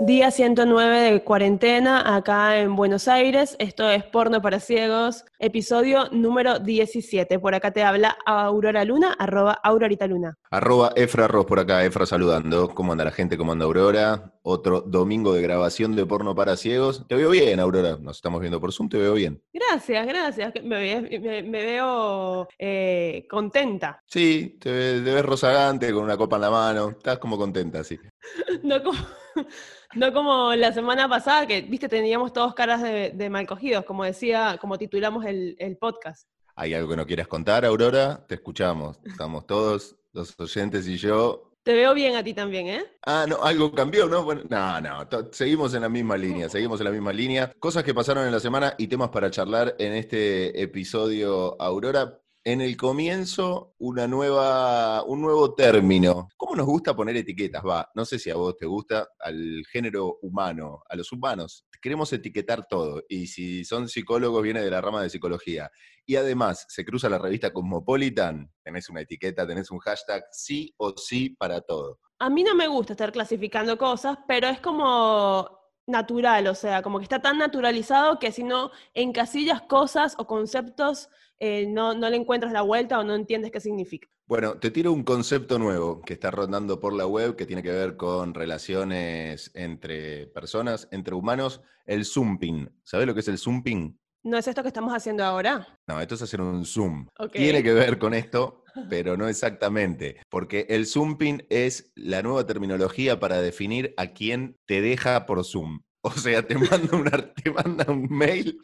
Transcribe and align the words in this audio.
Día 0.00 0.30
109 0.32 1.00
de 1.12 1.22
cuarentena 1.22 2.16
acá 2.16 2.58
en 2.58 2.74
Buenos 2.74 3.06
Aires. 3.08 3.54
Esto 3.60 3.88
es 3.88 4.02
Porno 4.04 4.42
para 4.42 4.58
Ciegos, 4.58 5.24
episodio 5.38 6.08
número 6.10 6.58
17. 6.58 7.38
Por 7.38 7.54
acá 7.54 7.70
te 7.70 7.84
habla 7.84 8.16
Aurora 8.26 8.84
Luna, 8.84 9.14
arroba 9.18 9.52
Aurorita 9.62 10.06
Luna. 10.08 10.36
Arroba 10.50 10.92
Efra 10.96 11.28
Ross 11.28 11.46
por 11.46 11.60
acá, 11.60 11.84
Efra 11.84 12.06
saludando. 12.06 12.68
¿Cómo 12.74 12.92
anda 12.92 13.04
la 13.04 13.12
gente? 13.12 13.38
¿Cómo 13.38 13.52
anda 13.52 13.64
Aurora? 13.66 14.32
Otro 14.42 14.80
domingo 14.82 15.32
de 15.32 15.42
grabación 15.42 15.94
de 15.96 16.04
Porno 16.04 16.34
para 16.34 16.56
Ciegos. 16.56 17.06
Te 17.08 17.14
veo 17.14 17.30
bien, 17.30 17.60
Aurora. 17.60 17.96
Nos 17.98 18.16
estamos 18.16 18.40
viendo 18.40 18.60
por 18.60 18.72
Zoom, 18.72 18.88
te 18.88 18.98
veo 18.98 19.14
bien. 19.14 19.40
Gracias, 19.52 20.06
gracias. 20.06 20.52
Me, 20.64 21.00
me- 21.00 21.42
me 21.44 21.62
veo 21.64 22.48
eh, 22.58 23.26
contenta. 23.30 24.00
Sí, 24.06 24.58
te 24.60 25.00
ves 25.00 25.24
rozagante 25.24 25.92
con 25.92 26.02
una 26.02 26.16
copa 26.16 26.36
en 26.36 26.42
la 26.42 26.50
mano. 26.50 26.90
Estás 26.90 27.18
como 27.18 27.38
contenta, 27.38 27.82
sí. 27.84 27.96
No 28.62 28.82
como, 28.82 28.98
no 29.94 30.12
como 30.12 30.54
la 30.54 30.72
semana 30.72 31.08
pasada, 31.08 31.46
que, 31.46 31.62
viste, 31.62 31.88
teníamos 31.88 32.32
todos 32.32 32.54
caras 32.54 32.82
de, 32.82 33.10
de 33.10 33.30
mal 33.30 33.46
cogidos, 33.46 33.84
como 33.84 34.04
decía, 34.04 34.58
como 34.60 34.78
titulamos 34.78 35.24
el, 35.24 35.56
el 35.58 35.76
podcast. 35.76 36.28
¿Hay 36.56 36.72
algo 36.74 36.90
que 36.90 36.96
no 36.96 37.06
quieras 37.06 37.26
contar, 37.26 37.64
Aurora? 37.64 38.24
Te 38.28 38.36
escuchamos. 38.36 39.00
Estamos 39.04 39.46
todos, 39.46 39.96
los 40.12 40.38
oyentes 40.38 40.86
y 40.86 40.96
yo. 40.96 41.50
Te 41.64 41.72
veo 41.72 41.94
bien 41.94 42.14
a 42.14 42.22
ti 42.22 42.34
también, 42.34 42.68
¿eh? 42.68 42.84
Ah, 43.06 43.24
no, 43.26 43.42
algo 43.42 43.72
cambió, 43.72 44.06
¿no? 44.06 44.22
Bueno, 44.22 44.42
no, 44.48 44.80
no, 44.80 45.08
seguimos 45.32 45.74
en 45.74 45.80
la 45.80 45.88
misma 45.88 46.16
línea, 46.16 46.48
seguimos 46.48 46.78
en 46.80 46.84
la 46.84 46.90
misma 46.92 47.12
línea. 47.12 47.52
Cosas 47.58 47.82
que 47.82 47.94
pasaron 47.94 48.26
en 48.26 48.32
la 48.32 48.38
semana 48.38 48.74
y 48.76 48.86
temas 48.86 49.08
para 49.08 49.30
charlar 49.30 49.74
en 49.78 49.94
este 49.94 50.62
episodio, 50.62 51.60
Aurora. 51.60 52.20
En 52.46 52.60
el 52.60 52.76
comienzo, 52.76 53.74
una 53.78 54.06
nueva, 54.06 55.02
un 55.04 55.22
nuevo 55.22 55.54
término. 55.54 56.28
¿Cómo 56.36 56.54
nos 56.54 56.66
gusta 56.66 56.94
poner 56.94 57.16
etiquetas? 57.16 57.64
Va, 57.64 57.90
no 57.94 58.04
sé 58.04 58.18
si 58.18 58.28
a 58.28 58.34
vos 58.34 58.54
te 58.58 58.66
gusta, 58.66 59.08
al 59.18 59.64
género 59.72 60.18
humano, 60.20 60.82
a 60.86 60.94
los 60.94 61.10
humanos. 61.10 61.64
Queremos 61.80 62.12
etiquetar 62.12 62.66
todo. 62.68 63.02
Y 63.08 63.28
si 63.28 63.64
son 63.64 63.88
psicólogos, 63.88 64.42
viene 64.42 64.60
de 64.60 64.70
la 64.70 64.82
rama 64.82 65.02
de 65.02 65.08
psicología. 65.08 65.70
Y 66.04 66.16
además, 66.16 66.66
se 66.68 66.84
cruza 66.84 67.08
la 67.08 67.16
revista 67.16 67.50
Cosmopolitan, 67.50 68.52
tenés 68.62 68.90
una 68.90 69.00
etiqueta, 69.00 69.46
tenés 69.46 69.70
un 69.70 69.78
hashtag, 69.78 70.24
sí 70.30 70.74
o 70.76 70.94
sí 70.98 71.30
para 71.30 71.62
todo. 71.62 71.98
A 72.18 72.28
mí 72.28 72.44
no 72.44 72.54
me 72.54 72.68
gusta 72.68 72.92
estar 72.92 73.10
clasificando 73.10 73.78
cosas, 73.78 74.18
pero 74.28 74.48
es 74.48 74.60
como 74.60 75.48
natural, 75.86 76.46
o 76.48 76.54
sea, 76.54 76.82
como 76.82 76.98
que 76.98 77.04
está 77.04 77.22
tan 77.22 77.38
naturalizado 77.38 78.18
que 78.18 78.32
si 78.32 78.42
no 78.44 78.70
encasillas 78.92 79.62
cosas 79.62 80.14
o 80.18 80.26
conceptos, 80.26 81.08
eh, 81.38 81.66
no, 81.66 81.94
no 81.94 82.08
le 82.10 82.16
encuentras 82.16 82.52
la 82.52 82.62
vuelta 82.62 82.98
o 82.98 83.04
no 83.04 83.14
entiendes 83.14 83.50
qué 83.50 83.60
significa. 83.60 84.08
Bueno, 84.26 84.58
te 84.58 84.70
tiro 84.70 84.92
un 84.92 85.02
concepto 85.04 85.58
nuevo 85.58 86.00
que 86.00 86.14
está 86.14 86.30
rondando 86.30 86.80
por 86.80 86.94
la 86.94 87.06
web 87.06 87.36
que 87.36 87.44
tiene 87.46 87.62
que 87.62 87.70
ver 87.72 87.96
con 87.96 88.32
relaciones 88.32 89.50
entre 89.54 90.26
personas, 90.28 90.88
entre 90.90 91.14
humanos, 91.14 91.60
el 91.86 92.04
zooming. 92.04 92.70
¿Sabes 92.82 93.06
lo 93.06 93.12
que 93.14 93.20
es 93.20 93.28
el 93.28 93.38
zooming? 93.38 93.98
¿No 94.22 94.38
es 94.38 94.48
esto 94.48 94.62
que 94.62 94.68
estamos 94.68 94.94
haciendo 94.94 95.22
ahora? 95.24 95.78
No, 95.86 96.00
esto 96.00 96.14
es 96.14 96.22
hacer 96.22 96.40
un 96.40 96.64
zoom. 96.64 97.06
Tiene 97.30 97.62
que 97.62 97.74
ver 97.74 97.98
con 97.98 98.14
esto, 98.14 98.64
pero 98.88 99.18
no 99.18 99.28
exactamente, 99.28 100.16
porque 100.30 100.64
el 100.70 100.86
zooming 100.86 101.44
es 101.50 101.92
la 101.94 102.22
nueva 102.22 102.46
terminología 102.46 103.20
para 103.20 103.42
definir 103.42 103.92
a 103.98 104.06
quién 104.14 104.56
te 104.64 104.80
deja 104.80 105.26
por 105.26 105.44
Zoom. 105.44 105.80
O 106.00 106.10
sea, 106.12 106.46
te 106.46 106.54
manda, 106.56 106.96
un 106.96 107.06
ar- 107.08 107.34
te 107.44 107.50
manda 107.50 107.84
un 107.92 108.06
mail, 108.08 108.58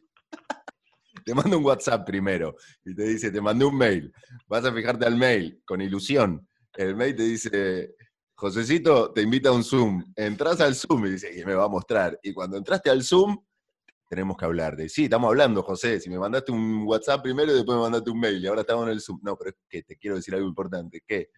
te 1.25 1.35
manda 1.35 1.57
un 1.57 1.65
WhatsApp 1.65 2.07
primero 2.07 2.57
y 2.85 2.95
te 2.95 3.05
dice, 3.05 3.31
te 3.31 3.41
mandé 3.41 3.65
un 3.65 3.77
mail. 3.77 4.13
Vas 4.47 4.65
a 4.65 4.73
fijarte 4.73 5.07
al 5.07 5.17
mail 5.17 5.63
con 5.65 5.81
ilusión. 5.81 6.49
El 6.75 6.97
mail 6.97 7.17
te 7.17 7.23
dice, 7.25 7.95
Josecito 8.35 9.13
te 9.13 9.23
invita 9.23 9.51
a 9.51 9.53
un 9.53 9.65
Zoom. 9.65 10.13
Entras 10.17 10.61
al 10.61 10.75
Zoom 10.75 11.07
y 11.07 11.11
dice, 11.11 11.39
y 11.39 11.45
me 11.45 11.55
va 11.55 11.65
a 11.65 11.69
mostrar. 11.69 12.19
Y 12.23 12.33
cuando 12.33 12.57
entraste 12.57 12.91
al 12.91 13.03
Zoom, 13.03 13.39
tenemos 14.09 14.37
que 14.37 14.45
hablar 14.45 14.77
de, 14.77 14.89
sí, 14.89 15.05
estamos 15.05 15.29
hablando, 15.29 15.63
José, 15.63 16.01
si 16.01 16.11
me 16.11 16.19
mandaste 16.19 16.51
un 16.51 16.83
WhatsApp 16.85 17.23
primero 17.23 17.53
y 17.53 17.55
después 17.55 17.77
me 17.77 17.83
mandaste 17.83 18.11
un 18.11 18.19
mail 18.19 18.43
y 18.43 18.47
ahora 18.49 18.63
estamos 18.63 18.85
en 18.87 18.91
el 18.91 19.01
Zoom. 19.01 19.21
No, 19.23 19.37
pero 19.37 19.51
es 19.51 19.57
que 19.69 19.83
te 19.83 19.97
quiero 19.97 20.17
decir 20.17 20.35
algo 20.35 20.49
importante, 20.49 21.01
que 21.07 21.29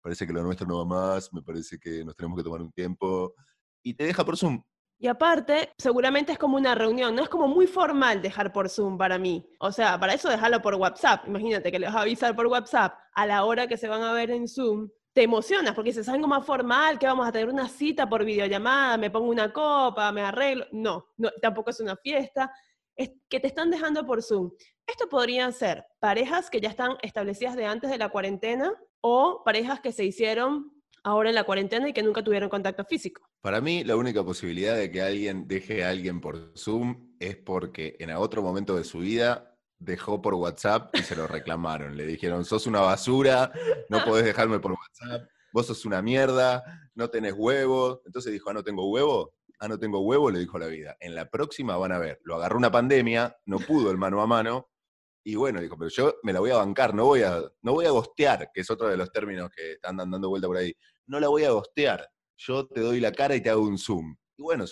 parece 0.00 0.26
que 0.26 0.32
lo 0.32 0.42
nuestro 0.42 0.66
no 0.66 0.78
va 0.78 0.84
más, 0.84 1.32
me 1.32 1.42
parece 1.42 1.78
que 1.78 2.04
nos 2.04 2.14
tenemos 2.14 2.38
que 2.38 2.44
tomar 2.44 2.62
un 2.62 2.70
tiempo. 2.70 3.34
Y 3.82 3.94
te 3.94 4.04
deja 4.04 4.24
por 4.24 4.36
Zoom. 4.36 4.62
Y 5.02 5.08
aparte, 5.08 5.72
seguramente 5.78 6.30
es 6.30 6.38
como 6.38 6.56
una 6.56 6.76
reunión, 6.76 7.16
no 7.16 7.24
es 7.24 7.28
como 7.28 7.48
muy 7.48 7.66
formal 7.66 8.22
dejar 8.22 8.52
por 8.52 8.68
Zoom 8.68 8.96
para 8.96 9.18
mí. 9.18 9.44
O 9.58 9.72
sea, 9.72 9.98
para 9.98 10.14
eso 10.14 10.28
dejarlo 10.28 10.62
por 10.62 10.76
WhatsApp. 10.76 11.26
Imagínate 11.26 11.72
que 11.72 11.80
les 11.80 11.92
avisar 11.92 12.36
por 12.36 12.46
WhatsApp 12.46 12.96
a 13.12 13.26
la 13.26 13.44
hora 13.44 13.66
que 13.66 13.76
se 13.76 13.88
van 13.88 14.02
a 14.02 14.12
ver 14.12 14.30
en 14.30 14.46
Zoom. 14.46 14.88
Te 15.12 15.24
emocionas 15.24 15.74
porque 15.74 15.90
dices 15.90 16.08
algo 16.08 16.28
más 16.28 16.46
formal, 16.46 17.00
que 17.00 17.08
vamos 17.08 17.26
a 17.26 17.32
tener 17.32 17.48
una 17.48 17.68
cita 17.68 18.08
por 18.08 18.24
videollamada, 18.24 18.96
me 18.96 19.10
pongo 19.10 19.28
una 19.28 19.52
copa, 19.52 20.12
me 20.12 20.22
arreglo. 20.22 20.66
No, 20.70 21.08
no 21.16 21.30
tampoco 21.42 21.70
es 21.70 21.80
una 21.80 21.96
fiesta. 21.96 22.52
Es 22.94 23.10
que 23.28 23.40
te 23.40 23.48
están 23.48 23.72
dejando 23.72 24.06
por 24.06 24.22
Zoom. 24.22 24.52
Esto 24.86 25.08
podrían 25.08 25.52
ser 25.52 25.84
parejas 25.98 26.48
que 26.48 26.60
ya 26.60 26.68
están 26.68 26.96
establecidas 27.02 27.56
de 27.56 27.66
antes 27.66 27.90
de 27.90 27.98
la 27.98 28.10
cuarentena 28.10 28.72
o 29.00 29.42
parejas 29.44 29.80
que 29.80 29.90
se 29.90 30.04
hicieron 30.04 30.70
ahora 31.02 31.28
en 31.28 31.34
la 31.34 31.44
cuarentena 31.44 31.88
y 31.88 31.92
que 31.92 32.02
nunca 32.02 32.22
tuvieron 32.22 32.48
contacto 32.48 32.84
físico. 32.84 33.22
Para 33.40 33.60
mí, 33.60 33.84
la 33.84 33.96
única 33.96 34.24
posibilidad 34.24 34.76
de 34.76 34.90
que 34.90 35.02
alguien 35.02 35.48
deje 35.48 35.84
a 35.84 35.90
alguien 35.90 36.20
por 36.20 36.52
Zoom 36.56 37.14
es 37.18 37.36
porque 37.36 37.96
en 37.98 38.10
otro 38.10 38.42
momento 38.42 38.76
de 38.76 38.84
su 38.84 38.98
vida 38.98 39.56
dejó 39.78 40.22
por 40.22 40.34
WhatsApp 40.34 40.94
y 40.96 41.02
se 41.02 41.16
lo 41.16 41.26
reclamaron. 41.26 41.96
Le 41.96 42.06
dijeron, 42.06 42.44
sos 42.44 42.66
una 42.66 42.80
basura, 42.80 43.52
no 43.88 44.04
podés 44.04 44.24
dejarme 44.24 44.60
por 44.60 44.72
WhatsApp, 44.72 45.28
vos 45.52 45.66
sos 45.66 45.84
una 45.84 46.00
mierda, 46.02 46.62
no 46.94 47.10
tenés 47.10 47.34
huevo. 47.36 48.02
Entonces 48.06 48.32
dijo, 48.32 48.50
ah, 48.50 48.54
no 48.54 48.62
tengo 48.62 48.88
huevo. 48.88 49.34
Ah, 49.58 49.68
no 49.68 49.78
tengo 49.78 50.00
huevo, 50.00 50.28
le 50.28 50.40
dijo 50.40 50.58
la 50.58 50.66
vida. 50.66 50.96
En 50.98 51.14
la 51.14 51.30
próxima 51.30 51.76
van 51.76 51.92
a 51.92 51.98
ver. 51.98 52.20
Lo 52.24 52.34
agarró 52.34 52.58
una 52.58 52.72
pandemia, 52.72 53.36
no 53.46 53.58
pudo 53.58 53.92
el 53.92 53.96
mano 53.96 54.20
a 54.20 54.26
mano. 54.26 54.70
Y 55.24 55.36
bueno, 55.36 55.60
dijo, 55.60 55.78
pero 55.78 55.88
yo 55.88 56.16
me 56.24 56.32
la 56.32 56.40
voy 56.40 56.50
a 56.50 56.56
bancar, 56.56 56.94
no 56.94 57.04
voy 57.04 57.22
a, 57.22 57.40
no 57.62 57.72
voy 57.72 57.86
a 57.86 57.90
gostear, 57.90 58.50
que 58.52 58.62
es 58.62 58.70
otro 58.70 58.88
de 58.88 58.96
los 58.96 59.12
términos 59.12 59.50
que 59.54 59.74
están 59.74 59.96
dando 59.98 60.28
vuelta 60.28 60.48
por 60.48 60.56
ahí. 60.56 60.74
No 61.06 61.20
la 61.20 61.28
voy 61.28 61.44
a 61.44 61.50
gostear. 61.50 62.08
Yo 62.36 62.66
te 62.66 62.80
doy 62.80 63.00
la 63.00 63.12
cara 63.12 63.34
y 63.34 63.40
te 63.40 63.50
hago 63.50 63.62
un 63.62 63.78
Zoom. 63.78 64.16
Y 64.36 64.42
bueno, 64.42 64.64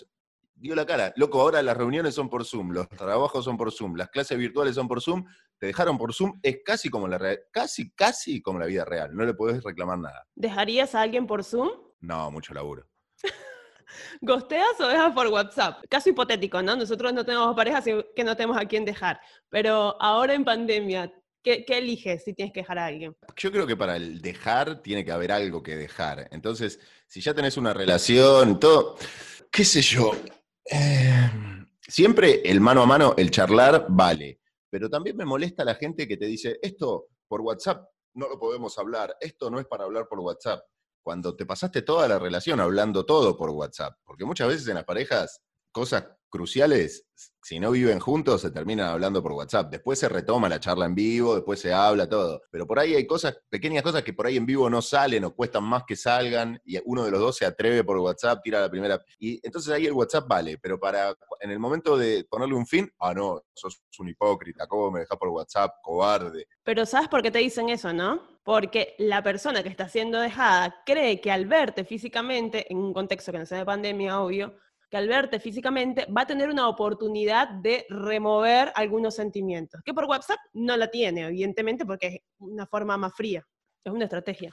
dio 0.60 0.74
la 0.74 0.86
cara. 0.86 1.12
Loco, 1.16 1.40
ahora 1.40 1.62
las 1.62 1.76
reuniones 1.76 2.14
son 2.14 2.28
por 2.28 2.44
Zoom, 2.44 2.72
los 2.72 2.88
trabajos 2.88 3.44
son 3.44 3.56
por 3.56 3.72
Zoom, 3.72 3.96
las 3.96 4.10
clases 4.10 4.38
virtuales 4.38 4.74
son 4.74 4.86
por 4.86 5.00
Zoom, 5.00 5.24
te 5.58 5.66
dejaron 5.66 5.96
por 5.96 6.12
Zoom, 6.12 6.38
es 6.42 6.58
casi 6.64 6.90
como 6.90 7.08
la 7.08 7.18
casi, 7.50 7.90
casi 7.92 8.42
como 8.42 8.58
la 8.58 8.66
vida 8.66 8.84
real. 8.84 9.14
No 9.14 9.24
le 9.24 9.34
podés 9.34 9.62
reclamar 9.62 9.98
nada. 9.98 10.26
¿Dejarías 10.34 10.94
a 10.94 11.02
alguien 11.02 11.26
por 11.26 11.44
Zoom? 11.44 11.70
No, 12.00 12.30
mucho 12.30 12.54
laburo. 12.54 12.86
¿Gosteas 14.20 14.78
o 14.80 14.86
dejas 14.86 15.12
por 15.12 15.26
WhatsApp? 15.28 15.82
Caso 15.88 16.10
hipotético, 16.10 16.62
¿no? 16.62 16.76
Nosotros 16.76 17.12
no 17.12 17.24
tenemos 17.24 17.54
pareja, 17.56 17.78
así 17.78 17.92
que 18.14 18.24
no 18.24 18.36
tenemos 18.36 18.58
a 18.58 18.66
quién 18.66 18.84
dejar. 18.84 19.20
Pero 19.48 20.00
ahora 20.00 20.34
en 20.34 20.44
pandemia, 20.44 21.12
¿qué, 21.42 21.64
eliges 21.68 22.24
si 22.24 22.34
tienes 22.34 22.52
que 22.52 22.60
dejar 22.60 22.78
a 22.78 22.86
alguien? 22.86 23.16
Yo 23.36 23.52
creo 23.52 23.66
que 23.66 23.76
para 23.76 23.96
el 23.96 24.20
dejar 24.20 24.82
tiene 24.82 25.04
que 25.04 25.12
haber 25.12 25.32
algo 25.32 25.62
que 25.62 25.76
dejar. 25.76 26.28
Entonces, 26.30 26.80
si 27.06 27.20
ya 27.20 27.34
tenés 27.34 27.56
una 27.56 27.74
relación, 27.74 28.58
todo, 28.60 28.96
qué 29.50 29.64
sé 29.64 29.82
yo. 29.82 30.12
eh, 30.70 31.30
siempre 31.80 32.42
el 32.44 32.60
mano 32.60 32.82
a 32.82 32.86
mano, 32.86 33.14
el 33.16 33.30
charlar, 33.30 33.86
vale. 33.88 34.40
Pero 34.70 34.88
también 34.88 35.16
me 35.16 35.24
molesta 35.24 35.64
la 35.64 35.74
gente 35.74 36.06
que 36.06 36.16
te 36.16 36.26
dice, 36.26 36.58
esto 36.62 37.08
por 37.26 37.40
WhatsApp 37.40 37.88
no 38.14 38.28
lo 38.28 38.38
podemos 38.38 38.78
hablar, 38.78 39.16
esto 39.20 39.50
no 39.50 39.58
es 39.60 39.66
para 39.66 39.84
hablar 39.84 40.06
por 40.08 40.20
WhatsApp. 40.20 40.64
Cuando 41.02 41.34
te 41.34 41.46
pasaste 41.46 41.82
toda 41.82 42.06
la 42.06 42.18
relación 42.18 42.60
hablando 42.60 43.06
todo 43.06 43.36
por 43.36 43.50
WhatsApp. 43.50 43.96
Porque 44.04 44.24
muchas 44.24 44.48
veces 44.48 44.68
en 44.68 44.74
las 44.74 44.84
parejas, 44.84 45.40
cosas 45.72 46.04
cruciales, 46.30 47.06
si 47.42 47.58
no 47.58 47.70
viven 47.70 47.98
juntos, 47.98 48.42
se 48.42 48.50
terminan 48.50 48.88
hablando 48.88 49.22
por 49.22 49.32
WhatsApp. 49.32 49.70
Después 49.70 49.98
se 49.98 50.08
retoma 50.08 50.48
la 50.48 50.60
charla 50.60 50.86
en 50.86 50.94
vivo, 50.94 51.34
después 51.34 51.60
se 51.60 51.72
habla 51.72 52.08
todo. 52.08 52.42
Pero 52.50 52.66
por 52.66 52.78
ahí 52.78 52.94
hay 52.94 53.06
cosas, 53.06 53.38
pequeñas 53.48 53.82
cosas 53.82 54.02
que 54.02 54.12
por 54.12 54.26
ahí 54.26 54.36
en 54.36 54.46
vivo 54.46 54.70
no 54.70 54.80
salen 54.80 55.24
o 55.24 55.34
cuestan 55.34 55.64
más 55.64 55.84
que 55.84 55.96
salgan 55.96 56.60
y 56.64 56.78
uno 56.84 57.04
de 57.04 57.10
los 57.10 57.20
dos 57.20 57.36
se 57.36 57.46
atreve 57.46 57.82
por 57.82 57.98
WhatsApp, 57.98 58.40
tira 58.42 58.60
la 58.60 58.70
primera. 58.70 59.02
Y 59.18 59.40
entonces 59.42 59.72
ahí 59.72 59.86
el 59.86 59.92
WhatsApp 59.92 60.28
vale, 60.28 60.58
pero 60.58 60.78
para 60.78 61.14
en 61.40 61.50
el 61.50 61.58
momento 61.58 61.96
de 61.96 62.24
ponerle 62.30 62.54
un 62.54 62.66
fin, 62.66 62.90
ah, 63.00 63.12
no, 63.12 63.42
sos 63.52 63.82
un 63.98 64.08
hipócrita, 64.08 64.66
¿cómo 64.66 64.90
me 64.90 65.00
dejás 65.00 65.18
por 65.18 65.28
WhatsApp, 65.28 65.74
cobarde? 65.82 66.46
Pero 66.62 66.86
¿sabes 66.86 67.08
por 67.08 67.22
qué 67.22 67.30
te 67.30 67.38
dicen 67.38 67.68
eso, 67.68 67.92
no? 67.92 68.40
Porque 68.44 68.94
la 68.98 69.22
persona 69.22 69.62
que 69.62 69.68
está 69.68 69.88
siendo 69.88 70.18
dejada 70.20 70.82
cree 70.86 71.20
que 71.20 71.30
al 71.30 71.46
verte 71.46 71.84
físicamente, 71.84 72.70
en 72.70 72.78
un 72.78 72.94
contexto 72.94 73.32
que 73.32 73.38
no 73.38 73.46
sea 73.46 73.58
de 73.58 73.66
pandemia, 73.66 74.20
obvio, 74.20 74.54
que 74.90 74.96
al 74.96 75.08
verte 75.08 75.38
físicamente 75.38 76.06
va 76.06 76.22
a 76.22 76.26
tener 76.26 76.50
una 76.50 76.68
oportunidad 76.68 77.48
de 77.48 77.86
remover 77.88 78.72
algunos 78.74 79.14
sentimientos, 79.14 79.80
que 79.84 79.94
por 79.94 80.04
WhatsApp 80.04 80.40
no 80.52 80.76
la 80.76 80.90
tiene, 80.90 81.26
evidentemente, 81.26 81.86
porque 81.86 82.06
es 82.08 82.20
una 82.38 82.66
forma 82.66 82.96
más 82.96 83.14
fría, 83.14 83.46
es 83.84 83.92
una 83.92 84.04
estrategia. 84.04 84.52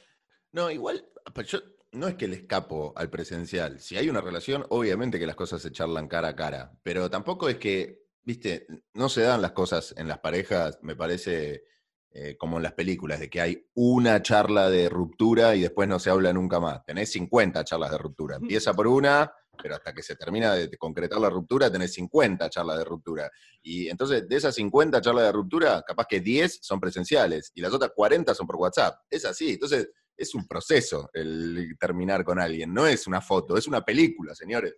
No, 0.51 0.69
igual, 0.69 1.05
pues 1.33 1.47
yo 1.47 1.59
no 1.91 2.07
es 2.07 2.15
que 2.15 2.27
le 2.27 2.35
escapo 2.35 2.93
al 2.95 3.09
presencial. 3.09 3.79
Si 3.79 3.97
hay 3.97 4.09
una 4.09 4.21
relación, 4.21 4.65
obviamente 4.69 5.19
que 5.19 5.25
las 5.25 5.35
cosas 5.35 5.61
se 5.61 5.71
charlan 5.71 6.07
cara 6.07 6.29
a 6.29 6.35
cara, 6.35 6.71
pero 6.83 7.09
tampoco 7.09 7.49
es 7.49 7.57
que, 7.57 8.05
viste, 8.23 8.67
no 8.93 9.09
se 9.09 9.21
dan 9.21 9.41
las 9.41 9.53
cosas 9.53 9.95
en 9.97 10.07
las 10.07 10.19
parejas, 10.19 10.77
me 10.83 10.95
parece 10.95 11.63
eh, 12.11 12.37
como 12.37 12.57
en 12.57 12.63
las 12.63 12.73
películas, 12.73 13.19
de 13.19 13.29
que 13.29 13.41
hay 13.41 13.69
una 13.73 14.21
charla 14.21 14.69
de 14.69 14.89
ruptura 14.89 15.55
y 15.55 15.61
después 15.61 15.87
no 15.87 15.99
se 15.99 16.09
habla 16.09 16.31
nunca 16.33 16.59
más. 16.59 16.83
Tenés 16.85 17.11
50 17.11 17.63
charlas 17.63 17.91
de 17.91 17.97
ruptura. 17.97 18.37
Empieza 18.41 18.73
por 18.73 18.87
una, 18.87 19.31
pero 19.61 19.75
hasta 19.75 19.93
que 19.93 20.03
se 20.03 20.15
termina 20.15 20.53
de 20.53 20.77
concretar 20.77 21.19
la 21.19 21.29
ruptura 21.29 21.71
tenés 21.71 21.93
50 21.93 22.49
charlas 22.49 22.77
de 22.77 22.85
ruptura. 22.85 23.29
Y 23.61 23.89
entonces, 23.89 24.27
de 24.27 24.35
esas 24.35 24.55
50 24.55 25.01
charlas 25.01 25.25
de 25.25 25.31
ruptura, 25.31 25.83
capaz 25.85 26.07
que 26.07 26.19
10 26.19 26.59
son 26.61 26.79
presenciales 26.79 27.51
y 27.55 27.61
las 27.61 27.73
otras 27.73 27.91
40 27.95 28.33
son 28.33 28.47
por 28.47 28.57
WhatsApp. 28.57 28.95
Es 29.09 29.25
así. 29.25 29.51
Entonces, 29.53 29.89
es 30.17 30.33
un 30.33 30.47
proceso 30.47 31.09
el 31.13 31.75
terminar 31.79 32.23
con 32.23 32.39
alguien, 32.39 32.73
no 32.73 32.87
es 32.87 33.07
una 33.07 33.21
foto, 33.21 33.55
es 33.55 33.67
una 33.67 33.81
película, 33.81 34.33
señores. 34.33 34.75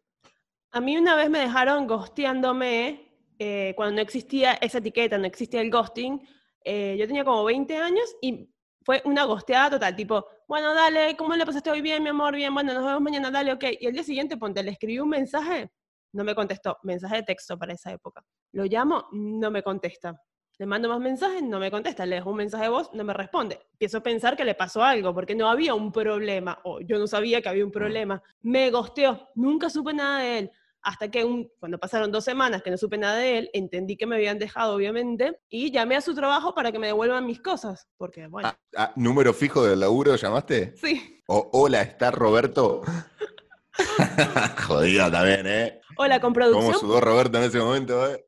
A 0.71 0.81
mí 0.81 0.97
una 0.97 1.15
vez 1.15 1.29
me 1.29 1.39
dejaron 1.39 1.87
gosteándome 1.87 3.09
eh, 3.39 3.73
cuando 3.75 3.95
no 3.95 4.01
existía 4.01 4.53
esa 4.55 4.79
etiqueta, 4.79 5.17
no 5.17 5.25
existía 5.25 5.61
el 5.61 5.71
ghosting. 5.71 6.21
Eh, 6.63 6.97
yo 6.99 7.07
tenía 7.07 7.23
como 7.23 7.45
20 7.45 7.77
años 7.77 8.15
y 8.21 8.49
fue 8.83 9.01
una 9.05 9.23
gosteada 9.23 9.71
total, 9.71 9.95
tipo, 9.95 10.27
bueno, 10.49 10.73
dale, 10.73 11.15
¿cómo 11.15 11.35
le 11.35 11.45
pasaste 11.45 11.69
hoy? 11.69 11.79
Bien, 11.79 12.01
mi 12.01 12.09
amor, 12.09 12.35
bien, 12.35 12.51
bueno, 12.51 12.73
nos 12.73 12.83
vemos 12.83 13.01
mañana, 13.01 13.29
dale, 13.29 13.53
ok. 13.53 13.65
Y 13.81 13.85
el 13.85 13.93
día 13.93 14.01
siguiente, 14.01 14.35
ponte, 14.35 14.63
le 14.63 14.71
escribí 14.71 14.97
un 14.97 15.07
mensaje, 15.07 15.69
no 16.11 16.23
me 16.23 16.33
contestó, 16.33 16.79
mensaje 16.81 17.17
de 17.17 17.23
texto 17.23 17.55
para 17.55 17.73
esa 17.73 17.91
época. 17.91 18.25
Lo 18.53 18.65
llamo, 18.65 19.09
no 19.11 19.51
me 19.51 19.61
contesta. 19.61 20.19
Le 20.57 20.65
mando 20.65 20.89
más 20.89 20.99
mensajes, 20.99 21.43
no 21.43 21.59
me 21.59 21.69
contesta. 21.69 22.03
Le 22.03 22.15
dejo 22.15 22.31
un 22.31 22.37
mensaje 22.37 22.63
de 22.63 22.69
voz, 22.71 22.91
no 22.95 23.03
me 23.03 23.13
responde. 23.13 23.59
Empiezo 23.73 23.99
a 23.99 24.01
pensar 24.01 24.35
que 24.35 24.43
le 24.43 24.55
pasó 24.55 24.83
algo, 24.83 25.13
porque 25.13 25.35
no 25.35 25.47
había 25.47 25.75
un 25.75 25.91
problema, 25.91 26.57
o 26.63 26.81
yo 26.81 26.97
no 26.97 27.05
sabía 27.05 27.43
que 27.43 27.49
había 27.49 27.63
un 27.63 27.71
problema. 27.71 28.19
Me 28.41 28.71
gosteó, 28.71 29.29
nunca 29.35 29.69
supe 29.69 29.93
nada 29.93 30.21
de 30.21 30.39
él. 30.39 30.51
Hasta 30.81 31.11
que 31.11 31.49
cuando 31.59 31.77
pasaron 31.77 32.11
dos 32.11 32.23
semanas 32.23 32.61
que 32.63 32.71
no 32.71 32.77
supe 32.77 32.97
nada 32.97 33.17
de 33.17 33.37
él, 33.37 33.49
entendí 33.53 33.97
que 33.97 34.05
me 34.05 34.15
habían 34.15 34.39
dejado, 34.39 34.75
obviamente, 34.75 35.39
y 35.49 35.71
llamé 35.71 35.95
a 35.95 36.01
su 36.01 36.15
trabajo 36.15 36.55
para 36.55 36.71
que 36.71 36.79
me 36.79 36.87
devuelvan 36.87 37.25
mis 37.25 37.41
cosas. 37.41 37.87
Porque, 37.97 38.27
bueno. 38.27 38.49
Ah, 38.49 38.57
ah, 38.77 38.93
¿Número 38.95 39.33
fijo 39.33 39.63
del 39.63 39.81
laburo 39.81 40.15
llamaste? 40.15 40.75
Sí. 40.77 41.21
O, 41.27 41.49
hola, 41.53 41.81
¿está 41.81 42.11
Roberto? 42.11 42.81
Jodido 44.67 45.11
también, 45.11 45.47
¿eh? 45.47 45.81
Hola, 45.97 46.19
con 46.21 46.33
producción. 46.33 46.73
¿Cómo 46.73 46.79
sudó 46.79 47.01
Roberto 47.01 47.37
en 47.37 47.43
ese 47.43 47.59
momento, 47.59 48.09
eh? 48.09 48.25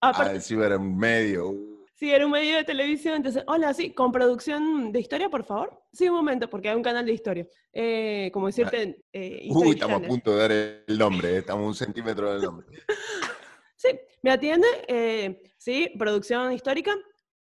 Aparte, 0.00 0.38
ah, 0.38 0.40
sí, 0.40 0.54
era 0.54 0.76
un 0.76 0.96
medio. 0.96 1.67
Sí, 1.98 2.12
era 2.12 2.24
un 2.26 2.30
medio 2.30 2.56
de 2.56 2.62
televisión. 2.62 3.16
Entonces, 3.16 3.42
hola, 3.48 3.74
sí, 3.74 3.90
con 3.90 4.12
producción 4.12 4.92
de 4.92 5.00
historia, 5.00 5.28
por 5.28 5.42
favor. 5.42 5.82
Sí, 5.92 6.08
un 6.08 6.14
momento, 6.14 6.48
porque 6.48 6.68
hay 6.68 6.76
un 6.76 6.82
canal 6.82 7.04
de 7.04 7.12
historia. 7.12 7.48
Eh, 7.72 8.30
como 8.32 8.46
decirte. 8.46 9.02
Eh, 9.12 9.48
Uy, 9.50 9.70
estamos 9.70 10.04
a 10.04 10.06
punto 10.06 10.30
de 10.30 10.38
dar 10.38 10.52
el 10.52 10.96
nombre, 10.96 11.30
eh, 11.30 11.38
estamos 11.38 11.66
un 11.66 11.74
centímetro 11.74 12.32
del 12.32 12.42
nombre. 12.42 12.68
sí, 13.76 13.88
me 14.22 14.30
atiende. 14.30 15.40
sí, 15.56 15.90
producción 15.98 16.52
histórica. 16.52 16.94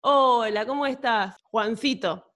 Hola, 0.02 0.66
¿cómo 0.66 0.84
estás? 0.84 1.34
Juancito. 1.44 2.31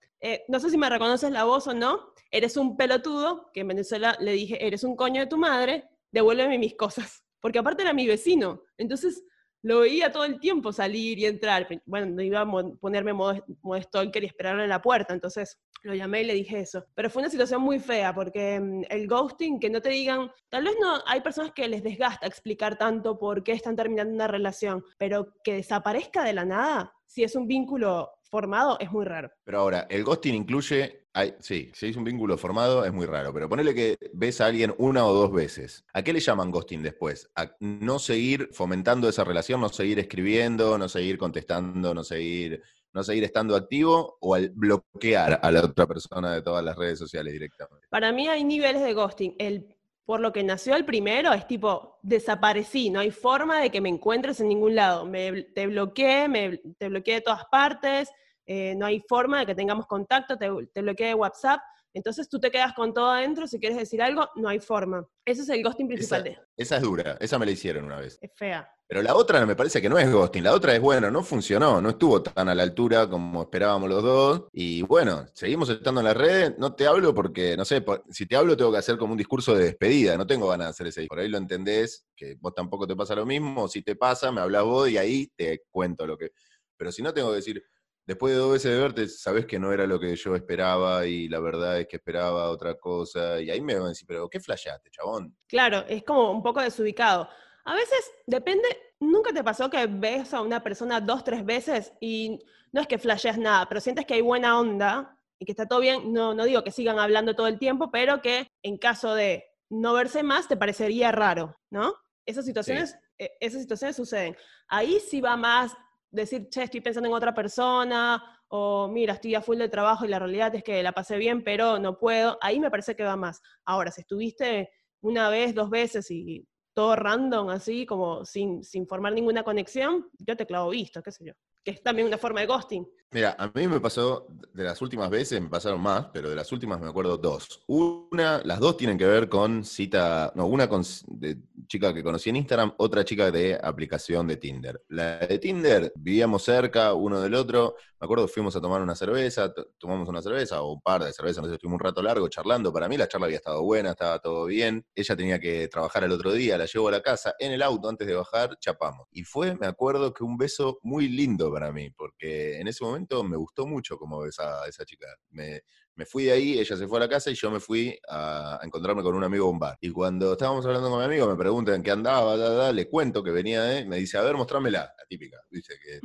no 0.47 0.59
sé 0.59 0.71
si 0.71 0.77
me 0.77 0.89
reconoces 0.89 1.29
la 1.29 1.43
voz 1.43 1.67
o 1.67 1.75
no. 1.75 2.13
Eres 2.31 2.57
un 2.57 2.77
pelotudo, 2.77 3.51
que 3.53 3.59
en 3.59 3.67
Venezuela 3.67 4.17
le 4.19 4.31
dije, 4.31 4.65
eres 4.65 4.83
un 4.83 4.95
coño 4.95 5.21
de 5.21 5.27
tu 5.27 5.37
madre, 5.37 5.87
devuélveme 6.11 6.57
mis 6.57 6.73
cosas. 6.73 7.23
Porque 7.39 7.59
aparte 7.59 7.83
era 7.83 7.93
mi 7.93 8.07
vecino. 8.07 8.63
Entonces 8.75 9.23
lo 9.67 9.81
veía 9.81 10.11
todo 10.11 10.23
el 10.23 10.39
tiempo 10.39 10.71
salir 10.71 11.19
y 11.19 11.25
entrar. 11.25 11.67
Bueno, 11.85 12.07
no 12.07 12.21
iba 12.21 12.41
a 12.41 12.47
ponerme 12.79 13.11
modo, 13.11 13.43
modo 13.61 13.81
stalker 13.81 14.23
y 14.23 14.27
esperarlo 14.27 14.63
en 14.63 14.69
la 14.69 14.81
puerta, 14.81 15.13
entonces 15.13 15.59
lo 15.83 15.93
llamé 15.93 16.21
y 16.21 16.25
le 16.25 16.33
dije 16.33 16.59
eso. 16.59 16.85
Pero 16.95 17.09
fue 17.09 17.21
una 17.21 17.29
situación 17.29 17.61
muy 17.61 17.79
fea 17.79 18.13
porque 18.13 18.59
mm, 18.59 18.83
el 18.89 19.07
ghosting, 19.07 19.59
que 19.59 19.69
no 19.69 19.81
te 19.81 19.89
digan, 19.89 20.31
tal 20.49 20.63
vez 20.63 20.75
no, 20.79 21.01
hay 21.05 21.19
personas 21.19 21.51
que 21.51 21.67
les 21.67 21.83
desgasta 21.83 22.25
explicar 22.25 22.77
tanto 22.77 23.19
por 23.19 23.43
qué 23.43 23.51
están 23.51 23.75
terminando 23.75 24.13
una 24.13 24.27
relación, 24.27 24.85
pero 24.97 25.33
que 25.43 25.55
desaparezca 25.55 26.23
de 26.23 26.33
la 26.33 26.45
nada, 26.45 26.93
si 27.07 27.23
es 27.23 27.35
un 27.35 27.47
vínculo 27.47 28.11
formado, 28.23 28.77
es 28.79 28.91
muy 28.91 29.05
raro. 29.05 29.31
Pero 29.43 29.59
ahora, 29.59 29.87
el 29.89 30.03
ghosting 30.03 30.35
incluye 30.35 31.07
sí, 31.39 31.71
si 31.73 31.87
es 31.87 31.95
un 31.95 32.03
vínculo 32.03 32.37
formado 32.37 32.85
es 32.85 32.93
muy 32.93 33.05
raro, 33.05 33.33
pero 33.33 33.49
ponele 33.49 33.73
que 33.73 33.97
ves 34.13 34.41
a 34.41 34.45
alguien 34.45 34.73
una 34.77 35.05
o 35.05 35.13
dos 35.13 35.31
veces. 35.31 35.85
¿A 35.93 36.03
qué 36.03 36.13
le 36.13 36.19
llaman 36.19 36.51
ghosting 36.51 36.83
después? 36.83 37.29
¿A 37.35 37.51
no 37.59 37.99
seguir 37.99 38.49
fomentando 38.51 39.09
esa 39.09 39.23
relación, 39.23 39.61
no 39.61 39.69
seguir 39.69 39.99
escribiendo, 39.99 40.77
no 40.77 40.87
seguir 40.87 41.17
contestando, 41.17 41.93
no 41.93 42.03
seguir, 42.03 42.61
no 42.93 43.03
seguir 43.03 43.23
estando 43.23 43.55
activo 43.55 44.17
o 44.21 44.35
al 44.35 44.49
bloquear 44.49 45.39
a 45.41 45.51
la 45.51 45.61
otra 45.61 45.87
persona 45.87 46.33
de 46.33 46.41
todas 46.41 46.63
las 46.63 46.75
redes 46.75 46.99
sociales 46.99 47.33
directamente? 47.33 47.87
Para 47.89 48.11
mí 48.11 48.27
hay 48.27 48.43
niveles 48.43 48.83
de 48.83 48.93
ghosting. 48.93 49.35
El, 49.39 49.75
por 50.07 50.21
lo 50.21 50.33
que 50.33 50.43
nació 50.43 50.75
el 50.75 50.85
primero 50.85 51.33
es 51.33 51.45
tipo, 51.45 51.99
desaparecí, 52.01 52.89
no 52.89 53.01
hay 53.01 53.11
forma 53.11 53.59
de 53.59 53.69
que 53.69 53.81
me 53.81 53.89
encuentres 53.89 54.39
en 54.39 54.47
ningún 54.47 54.73
lado. 54.73 55.05
Me, 55.05 55.43
te 55.43 55.67
bloqueé, 55.67 56.27
me, 56.27 56.57
te 56.79 56.89
bloqueé 56.89 57.15
de 57.15 57.21
todas 57.21 57.45
partes 57.51 58.09
eh, 58.49 58.75
no 58.75 58.85
hay 58.85 59.01
forma 59.01 59.39
de 59.39 59.45
que 59.45 59.55
tengamos 59.55 59.85
contacto, 59.87 60.37
te, 60.37 60.49
te 60.73 60.81
bloquea 60.81 61.15
WhatsApp, 61.17 61.59
entonces 61.93 62.29
tú 62.29 62.39
te 62.39 62.51
quedas 62.51 62.73
con 62.73 62.93
todo 62.93 63.09
adentro, 63.11 63.47
si 63.47 63.59
quieres 63.59 63.77
decir 63.77 64.01
algo, 64.01 64.29
no 64.35 64.49
hay 64.49 64.59
forma. 64.59 65.07
Ese 65.25 65.41
es 65.41 65.49
el 65.49 65.63
ghosting 65.63 65.87
principal. 65.87 66.27
Esa, 66.27 66.41
esa, 66.55 66.77
es 66.77 66.81
dura, 66.81 67.17
esa 67.19 67.39
me 67.39 67.45
la 67.45 67.51
hicieron 67.51 67.85
una 67.85 67.97
vez. 67.97 68.17
Es 68.21 68.31
fea. 68.35 68.69
Pero 68.89 69.01
la 69.01 69.15
otra 69.15 69.45
me 69.45 69.55
parece 69.55 69.81
que 69.81 69.89
no 69.89 69.99
es 69.99 70.09
ghosting, 70.09 70.45
la 70.45 70.53
otra 70.53 70.73
es, 70.73 70.79
bueno, 70.79 71.11
no 71.11 71.21
funcionó, 71.21 71.81
no 71.81 71.89
estuvo 71.89 72.23
tan 72.23 72.47
a 72.47 72.55
la 72.55 72.63
altura 72.63 73.09
como 73.09 73.41
esperábamos 73.41 73.89
los 73.89 74.01
dos. 74.01 74.43
Y 74.53 74.81
bueno, 74.83 75.25
seguimos 75.33 75.67
estando 75.67 75.99
en 75.99 76.05
la 76.05 76.13
red, 76.13 76.55
no 76.57 76.73
te 76.73 76.87
hablo 76.87 77.13
porque, 77.13 77.57
no 77.57 77.65
sé, 77.65 77.83
si 78.09 78.25
te 78.25 78.37
hablo 78.37 78.55
tengo 78.55 78.71
que 78.71 78.77
hacer 78.77 78.97
como 78.97 79.11
un 79.11 79.17
discurso 79.17 79.53
de 79.53 79.65
despedida, 79.65 80.15
no 80.15 80.25
tengo 80.25 80.47
ganas 80.47 80.67
de 80.67 80.69
hacer 80.69 80.87
ese. 80.87 81.07
Por 81.07 81.19
ahí 81.19 81.27
lo 81.27 81.37
entendés, 81.37 82.05
que 82.15 82.35
vos 82.39 82.53
tampoco 82.55 82.87
te 82.87 82.95
pasa 82.95 83.13
lo 83.13 83.25
mismo, 83.25 83.67
si 83.67 83.81
te 83.81 83.97
pasa, 83.97 84.31
me 84.31 84.39
hablas 84.39 84.63
vos 84.63 84.89
y 84.89 84.97
ahí 84.97 85.31
te 85.35 85.63
cuento 85.69 86.07
lo 86.07 86.17
que... 86.17 86.31
Pero 86.77 86.91
si 86.93 87.01
no, 87.01 87.13
tengo 87.13 87.31
que 87.31 87.37
decir, 87.37 87.61
después 88.07 88.33
de 88.33 88.39
dos 88.39 88.53
veces 88.53 88.71
de 88.71 88.79
verte, 88.79 89.07
sabes 89.09 89.45
que 89.45 89.59
no 89.59 89.73
era 89.73 89.85
lo 89.85 89.99
que 89.99 90.15
yo 90.15 90.35
esperaba 90.35 91.05
y 91.05 91.27
la 91.27 91.41
verdad 91.41 91.79
es 91.79 91.87
que 91.87 91.97
esperaba 91.97 92.49
otra 92.49 92.75
cosa. 92.75 93.39
Y 93.41 93.51
ahí 93.51 93.59
me 93.59 93.75
van 93.75 93.87
a 93.87 93.89
decir, 93.89 94.07
pero 94.07 94.29
¿qué 94.29 94.39
flasheaste, 94.39 94.89
chabón? 94.89 95.35
Claro, 95.47 95.83
es 95.89 96.03
como 96.03 96.31
un 96.31 96.41
poco 96.41 96.61
desubicado. 96.61 97.29
A 97.65 97.75
veces 97.75 97.99
depende, 98.25 98.65
nunca 99.01 99.33
te 99.33 99.43
pasó 99.43 99.69
que 99.69 99.85
ves 99.87 100.33
a 100.33 100.41
una 100.41 100.63
persona 100.63 101.01
dos, 101.01 101.25
tres 101.25 101.45
veces 101.45 101.91
y 101.99 102.39
no 102.71 102.79
es 102.79 102.87
que 102.87 102.97
flasheas 102.97 103.37
nada, 103.37 103.67
pero 103.67 103.81
sientes 103.81 104.05
que 104.05 104.13
hay 104.13 104.21
buena 104.21 104.57
onda 104.57 105.19
y 105.37 105.45
que 105.45 105.51
está 105.51 105.67
todo 105.67 105.81
bien. 105.81 106.13
No, 106.13 106.33
no 106.33 106.45
digo 106.45 106.63
que 106.63 106.71
sigan 106.71 106.99
hablando 106.99 107.35
todo 107.35 107.47
el 107.47 107.59
tiempo, 107.59 107.91
pero 107.91 108.21
que 108.21 108.47
en 108.63 108.77
caso 108.77 109.13
de 109.15 109.43
no 109.69 109.91
verse 109.93 110.23
más 110.23 110.47
te 110.47 110.55
parecería 110.55 111.11
raro, 111.11 111.57
¿no? 111.69 111.93
Esas 112.25 112.45
situaciones, 112.45 112.97
e, 113.17 113.35
esas 113.41 113.61
situaciones 113.61 113.97
suceden. 113.97 114.37
Ahí 114.69 115.01
sí 115.01 115.19
va 115.19 115.35
más 115.35 115.73
decir, 116.11 116.49
che, 116.49 116.63
estoy 116.63 116.81
pensando 116.81 117.07
en 117.09 117.15
otra 117.15 117.33
persona, 117.33 118.21
o 118.49 118.87
mira, 118.87 119.13
estoy 119.13 119.35
a 119.35 119.41
full 119.41 119.57
de 119.57 119.69
trabajo 119.69 120.05
y 120.05 120.09
la 120.09 120.19
realidad 120.19 120.53
es 120.55 120.63
que 120.63 120.81
la 120.81 120.91
pasé 120.91 121.17
bien, 121.17 121.43
pero 121.43 121.79
no 121.79 121.97
puedo, 121.97 122.37
ahí 122.41 122.59
me 122.59 122.71
parece 122.71 122.95
que 122.95 123.03
va 123.03 123.15
más. 123.15 123.41
Ahora, 123.65 123.91
si 123.91 124.01
estuviste 124.01 124.69
una 125.01 125.29
vez, 125.29 125.53
dos 125.53 125.69
veces 125.69 126.09
y 126.11 126.47
todo 126.73 126.95
random, 126.95 127.49
así, 127.49 127.85
como 127.85 128.23
sin, 128.23 128.63
sin 128.63 128.87
formar 128.87 129.13
ninguna 129.13 129.43
conexión, 129.43 130.09
yo 130.19 130.37
te 130.37 130.45
clavo 130.45 130.69
visto, 130.69 131.01
qué 131.01 131.11
sé 131.11 131.25
yo. 131.25 131.33
Que 131.63 131.71
es 131.71 131.83
también 131.83 132.07
una 132.07 132.17
forma 132.17 132.41
de 132.41 132.47
ghosting. 132.47 132.87
Mira, 133.11 133.37
a 133.39 133.47
mí 133.47 133.69
me 133.69 133.79
pasó, 133.79 134.27
de 134.53 134.65
las 134.65 134.81
últimas 134.81 135.09
veces 135.09 135.39
me 135.41 135.47
pasaron 135.47 135.79
más, 135.79 136.07
pero 136.11 136.29
de 136.29 136.35
las 136.35 136.51
últimas 136.51 136.81
me 136.81 136.89
acuerdo 136.89 137.17
dos. 137.17 137.63
Una, 137.67 138.41
las 138.43 138.59
dos 138.59 138.75
tienen 138.75 138.97
que 138.97 139.05
ver 139.05 139.29
con 139.29 139.63
cita, 139.63 140.33
no, 140.35 140.45
una 140.45 140.67
con 140.67 140.83
de 141.07 141.37
chica 141.67 141.93
que 141.93 142.03
conocí 142.03 142.29
en 142.29 142.35
Instagram, 142.35 142.73
otra 142.77 143.05
chica 143.05 143.31
de 143.31 143.57
aplicación 143.63 144.27
de 144.27 144.35
Tinder. 144.35 144.83
La 144.89 145.19
de 145.19 145.39
Tinder, 145.39 145.93
vivíamos 145.95 146.43
cerca 146.43 146.93
uno 146.93 147.21
del 147.21 147.35
otro, 147.35 147.75
me 147.99 148.05
acuerdo 148.05 148.27
fuimos 148.27 148.55
a 148.55 148.61
tomar 148.61 148.81
una 148.81 148.93
cerveza, 148.93 149.53
tomamos 149.77 150.07
una 150.09 150.21
cerveza 150.21 150.61
o 150.61 150.73
un 150.73 150.81
par 150.81 151.03
de 151.03 151.13
cervezas, 151.13 151.41
no 151.41 151.47
sé, 151.47 151.55
estuvimos 151.55 151.79
un 151.79 151.85
rato 151.85 152.01
largo 152.01 152.27
charlando. 152.27 152.71
Para 152.73 152.89
mí 152.89 152.97
la 152.97 153.07
charla 153.07 153.25
había 153.25 153.37
estado 153.37 153.63
buena, 153.63 153.91
estaba 153.91 154.19
todo 154.19 154.45
bien. 154.45 154.85
Ella 154.93 155.15
tenía 155.15 155.39
que 155.39 155.67
trabajar 155.69 156.03
el 156.03 156.11
otro 156.11 156.33
día, 156.33 156.57
la 156.57 156.65
llevo 156.65 156.89
a 156.89 156.91
la 156.91 157.01
casa, 157.01 157.33
en 157.39 157.53
el 157.53 157.61
auto 157.61 157.89
antes 157.89 158.05
de 158.05 158.15
bajar, 158.15 158.57
chapamos. 158.59 159.07
Y 159.11 159.23
fue, 159.23 159.55
me 159.55 159.65
acuerdo 159.65 160.13
que 160.13 160.23
un 160.23 160.37
beso 160.37 160.79
muy 160.83 161.07
lindo 161.07 161.51
para 161.51 161.71
mí, 161.71 161.89
porque 161.89 162.59
en 162.59 162.67
ese 162.67 162.83
momento 162.83 162.96
me 163.23 163.37
gustó 163.37 163.65
mucho 163.65 163.97
como 163.97 164.25
esa, 164.25 164.65
esa 164.67 164.85
chica. 164.85 165.07
Me, 165.29 165.61
fui 166.05 166.25
de 166.25 166.31
ahí, 166.31 166.59
ella 166.59 166.77
se 166.77 166.87
fue 166.87 166.97
a 166.99 167.01
la 167.01 167.09
casa 167.09 167.31
y 167.31 167.35
yo 167.35 167.49
me 167.49 167.59
fui 167.59 167.97
a, 168.07 168.59
encontrarme 168.63 169.03
con 169.03 169.15
un 169.15 169.23
amigo 169.23 169.47
a 169.47 169.49
un 169.49 169.59
bar. 169.59 169.77
Y 169.81 169.89
cuando 169.91 170.33
estábamos 170.33 170.65
hablando 170.65 170.89
con 170.89 170.99
mi 170.99 171.05
amigo, 171.05 171.27
me 171.27 171.35
preguntan 171.35 171.81
qué 171.81 171.91
andaba, 171.91 172.71
le 172.71 172.89
cuento 172.89 173.23
que 173.23 173.31
venía 173.31 173.63
de, 173.63 173.85
me 173.85 173.97
dice, 173.97 174.17
a 174.17 174.21
ver, 174.21 174.35
mostrámela, 174.35 174.93
la 174.97 175.05
típica. 175.07 175.37
Dice 175.49 175.73
que, 175.83 175.99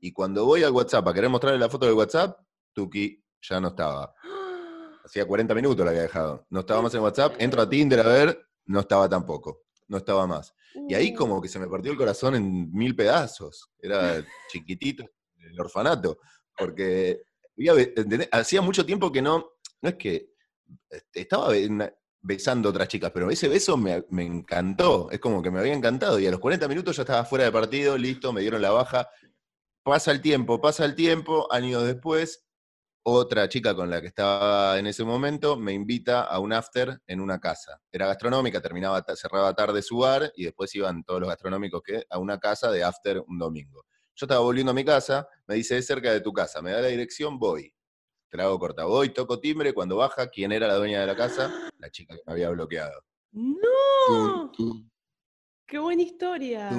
Y 0.00 0.12
cuando 0.12 0.44
voy 0.44 0.62
al 0.62 0.72
WhatsApp 0.72 1.06
a 1.08 1.14
querer 1.14 1.30
mostrarle 1.30 1.58
la 1.58 1.68
foto 1.68 1.86
del 1.86 1.94
WhatsApp, 1.94 2.38
Tuki 2.72 3.22
ya 3.42 3.60
no 3.60 3.68
estaba. 3.68 4.14
Hacía 5.04 5.26
40 5.26 5.54
minutos 5.54 5.84
la 5.84 5.90
había 5.90 6.02
dejado. 6.02 6.46
No 6.50 6.60
estaba 6.60 6.82
más 6.82 6.94
en 6.94 7.00
WhatsApp, 7.00 7.34
entro 7.38 7.62
a 7.62 7.68
Tinder 7.68 8.00
a 8.00 8.08
ver, 8.08 8.48
no 8.66 8.80
estaba 8.80 9.08
tampoco. 9.08 9.62
No 9.88 9.98
estaba 9.98 10.26
más. 10.26 10.54
Y 10.88 10.94
ahí 10.94 11.12
uh. 11.12 11.16
como 11.16 11.40
que 11.40 11.48
se 11.48 11.58
me 11.58 11.68
partió 11.68 11.92
el 11.92 11.98
corazón 11.98 12.34
en 12.34 12.72
mil 12.72 12.94
pedazos. 12.94 13.70
Era 13.78 14.24
chiquitito, 14.50 15.04
el 15.44 15.60
orfanato 15.60 16.18
porque 16.56 17.22
hacía 18.30 18.62
mucho 18.62 18.84
tiempo 18.84 19.12
que 19.12 19.22
no, 19.22 19.52
no 19.80 19.88
es 19.88 19.96
que 19.96 20.30
estaba 21.12 21.52
besando 22.20 22.68
otras 22.68 22.88
chicas, 22.88 23.10
pero 23.12 23.30
ese 23.30 23.48
beso 23.48 23.76
me, 23.76 24.04
encantó, 24.10 25.10
es 25.10 25.18
como 25.18 25.42
que 25.42 25.50
me 25.50 25.60
había 25.60 25.74
encantado 25.74 26.18
y 26.18 26.26
a 26.26 26.30
los 26.30 26.40
40 26.40 26.68
minutos 26.68 26.96
ya 26.96 27.02
estaba 27.02 27.24
fuera 27.24 27.44
de 27.44 27.52
partido, 27.52 27.98
listo, 27.98 28.32
me 28.32 28.40
dieron 28.40 28.62
la 28.62 28.70
baja. 28.70 29.08
Pasa 29.82 30.12
el 30.12 30.20
tiempo, 30.20 30.60
pasa 30.60 30.84
el 30.84 30.94
tiempo, 30.94 31.52
años 31.52 31.82
después, 31.84 32.46
otra 33.04 33.48
chica 33.48 33.74
con 33.74 33.90
la 33.90 34.00
que 34.00 34.06
estaba 34.06 34.78
en 34.78 34.86
ese 34.86 35.02
momento 35.02 35.56
me 35.56 35.72
invita 35.72 36.22
a 36.22 36.38
un 36.38 36.52
after 36.52 37.00
en 37.08 37.20
una 37.20 37.40
casa. 37.40 37.80
Era 37.90 38.06
gastronómica, 38.06 38.60
terminaba, 38.60 39.04
cerraba 39.16 39.52
tarde 39.54 39.82
su 39.82 39.98
bar 39.98 40.32
y 40.36 40.44
después 40.44 40.72
iban 40.76 41.02
todos 41.02 41.20
los 41.20 41.28
gastronómicos 41.28 41.82
que 41.82 42.04
a 42.08 42.18
una 42.18 42.38
casa 42.38 42.70
de 42.70 42.84
after 42.84 43.20
un 43.26 43.38
domingo. 43.38 43.84
Yo 44.14 44.26
estaba 44.26 44.40
volviendo 44.40 44.72
a 44.72 44.74
mi 44.74 44.84
casa, 44.84 45.28
me 45.46 45.54
dice, 45.56 45.78
es 45.78 45.86
cerca 45.86 46.12
de 46.12 46.20
tu 46.20 46.32
casa, 46.32 46.60
me 46.62 46.70
da 46.70 46.80
la 46.80 46.88
dirección, 46.88 47.38
voy. 47.38 47.72
Hago 48.32 48.58
corta, 48.58 48.84
voy, 48.84 49.10
toco 49.10 49.38
timbre, 49.38 49.74
cuando 49.74 49.96
baja, 49.96 50.28
¿quién 50.28 50.52
era 50.52 50.66
la 50.66 50.76
dueña 50.76 51.02
de 51.02 51.06
la 51.06 51.14
casa? 51.14 51.52
La 51.78 51.90
chica 51.90 52.14
que 52.14 52.22
me 52.26 52.32
había 52.32 52.48
bloqueado. 52.48 53.04
¡No! 53.32 54.50
¡Qué 55.66 55.78
buena 55.78 56.02
historia! 56.02 56.70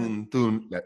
La, 0.70 0.84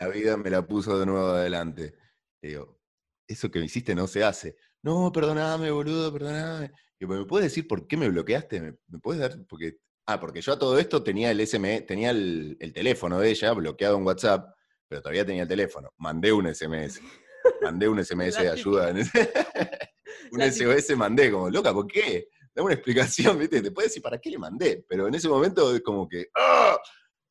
la, 0.00 0.08
vida 0.08 0.38
me 0.38 0.48
la 0.48 0.66
puso 0.66 0.98
de 0.98 1.04
nuevo 1.04 1.26
adelante. 1.26 1.94
digo, 2.40 2.80
eso 3.26 3.50
que 3.50 3.58
me 3.58 3.66
hiciste 3.66 3.94
no 3.94 4.06
se 4.06 4.24
hace 4.24 4.56
no, 4.82 5.12
perdoname, 5.12 5.70
boludo, 5.70 6.12
perdoname. 6.12 6.72
Y 7.00 7.06
¿me 7.06 7.24
puedes 7.24 7.46
decir 7.50 7.66
por 7.66 7.86
qué 7.86 7.96
me 7.96 8.08
bloqueaste? 8.08 8.60
¿Me, 8.60 8.98
puedes 9.00 9.20
dar? 9.20 9.46
Porque, 9.46 9.78
ah, 10.06 10.20
porque 10.20 10.40
yo 10.40 10.52
a 10.52 10.58
todo 10.58 10.78
esto 10.78 11.02
tenía 11.02 11.30
el 11.30 11.40
SMS, 11.46 11.86
tenía 11.86 12.10
el, 12.10 12.56
teléfono 12.74 13.18
de 13.18 13.30
ella 13.30 13.52
bloqueado 13.52 13.98
en 13.98 14.06
WhatsApp, 14.06 14.54
pero 14.88 15.02
todavía 15.02 15.24
tenía 15.24 15.42
el 15.42 15.48
teléfono. 15.48 15.92
Mandé 15.98 16.32
un 16.32 16.52
SMS. 16.52 17.00
Mandé 17.62 17.88
un 17.88 18.04
SMS 18.04 18.38
de 18.38 18.50
ayuda. 18.50 18.92
un 20.32 20.42
SOS 20.42 20.96
mandé, 20.96 21.30
como, 21.30 21.50
loca, 21.50 21.72
¿por 21.72 21.86
qué? 21.86 22.28
Dame 22.54 22.66
una 22.66 22.74
explicación, 22.74 23.38
¿viste? 23.38 23.62
Te 23.62 23.70
puedes 23.70 23.90
decir 23.90 24.02
para 24.02 24.18
qué 24.18 24.30
le 24.30 24.38
mandé, 24.38 24.84
pero 24.88 25.06
en 25.06 25.14
ese 25.14 25.28
momento 25.28 25.74
es 25.74 25.82
como 25.82 26.08
que, 26.08 26.28
¡ah! 26.34 26.78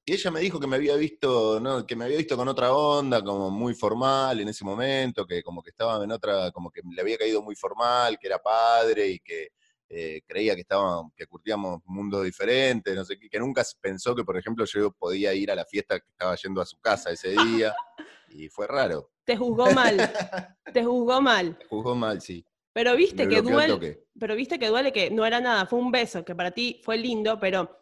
Y 0.06 0.14
ella 0.14 0.32
me 0.32 0.40
dijo 0.40 0.58
que 0.58 0.68
me 0.68 0.78
había 0.78 0.96
visto, 0.96 1.60
¿no? 1.60 1.86
que 1.86 1.94
me 1.94 2.06
había 2.06 2.18
visto 2.18 2.38
con 2.38 2.48
otra 2.48 2.72
onda, 2.74 3.22
como 3.22 3.52
muy 3.52 3.74
formal 3.74 4.40
en 4.40 4.48
ese 4.48 4.64
momento, 4.64 5.28
que 5.28 5.44
como 5.44 5.62
que 5.62 5.72
estaba 5.72 6.02
en 6.02 6.12
otra, 6.14 6.50
como 6.52 6.72
que 6.72 6.82
le 6.90 7.02
había 7.02 7.18
caído 7.18 7.42
muy 7.42 7.58
formal, 7.58 8.18
que 8.18 8.28
era 8.28 8.42
padre 8.42 9.06
y 9.10 9.20
que 9.20 9.50
eh, 9.90 10.22
creía 10.28 10.56
que 10.56 10.62
estábamos, 10.62 11.14
que 11.16 11.26
curtíamos 11.28 11.82
mundos 11.86 12.24
diferentes, 12.24 12.94
no 12.96 13.06
sé 13.06 13.18
qué, 13.18 13.30
que 13.30 13.40
nunca 13.40 13.64
pensó 13.80 14.16
que, 14.16 14.24
por 14.24 14.38
ejemplo, 14.38 14.66
yo 14.66 14.92
podía 14.92 15.34
ir 15.34 15.50
a 15.52 15.56
la 15.56 15.66
fiesta 15.66 16.00
que 16.00 16.10
estaba 16.10 16.36
yendo 16.36 16.62
a 16.62 16.66
su 16.66 16.78
casa 16.80 17.12
ese 17.12 17.30
día. 17.30 17.74
y 18.30 18.50
fue 18.50 18.68
raro. 18.68 19.12
Te 19.24 19.38
juzgó 19.38 19.72
mal. 19.72 19.98
Te 20.74 20.84
juzgó 20.84 21.22
mal. 21.22 21.58
Te 21.58 21.66
juzgó 21.68 21.96
mal, 21.96 22.22
sí. 22.22 22.46
Pero 22.74 22.96
viste 22.96 23.28
que 23.28 23.42
duele. 23.42 24.06
Pero 24.20 24.36
viste 24.36 24.60
que 24.60 24.68
duele 24.68 24.92
que 24.92 25.10
no 25.10 25.26
era 25.26 25.40
nada, 25.40 25.66
fue 25.66 25.80
un 25.80 25.92
beso, 25.92 26.24
que 26.24 26.36
para 26.36 26.52
ti 26.52 26.82
fue 26.84 26.98
lindo, 26.98 27.40
pero 27.40 27.76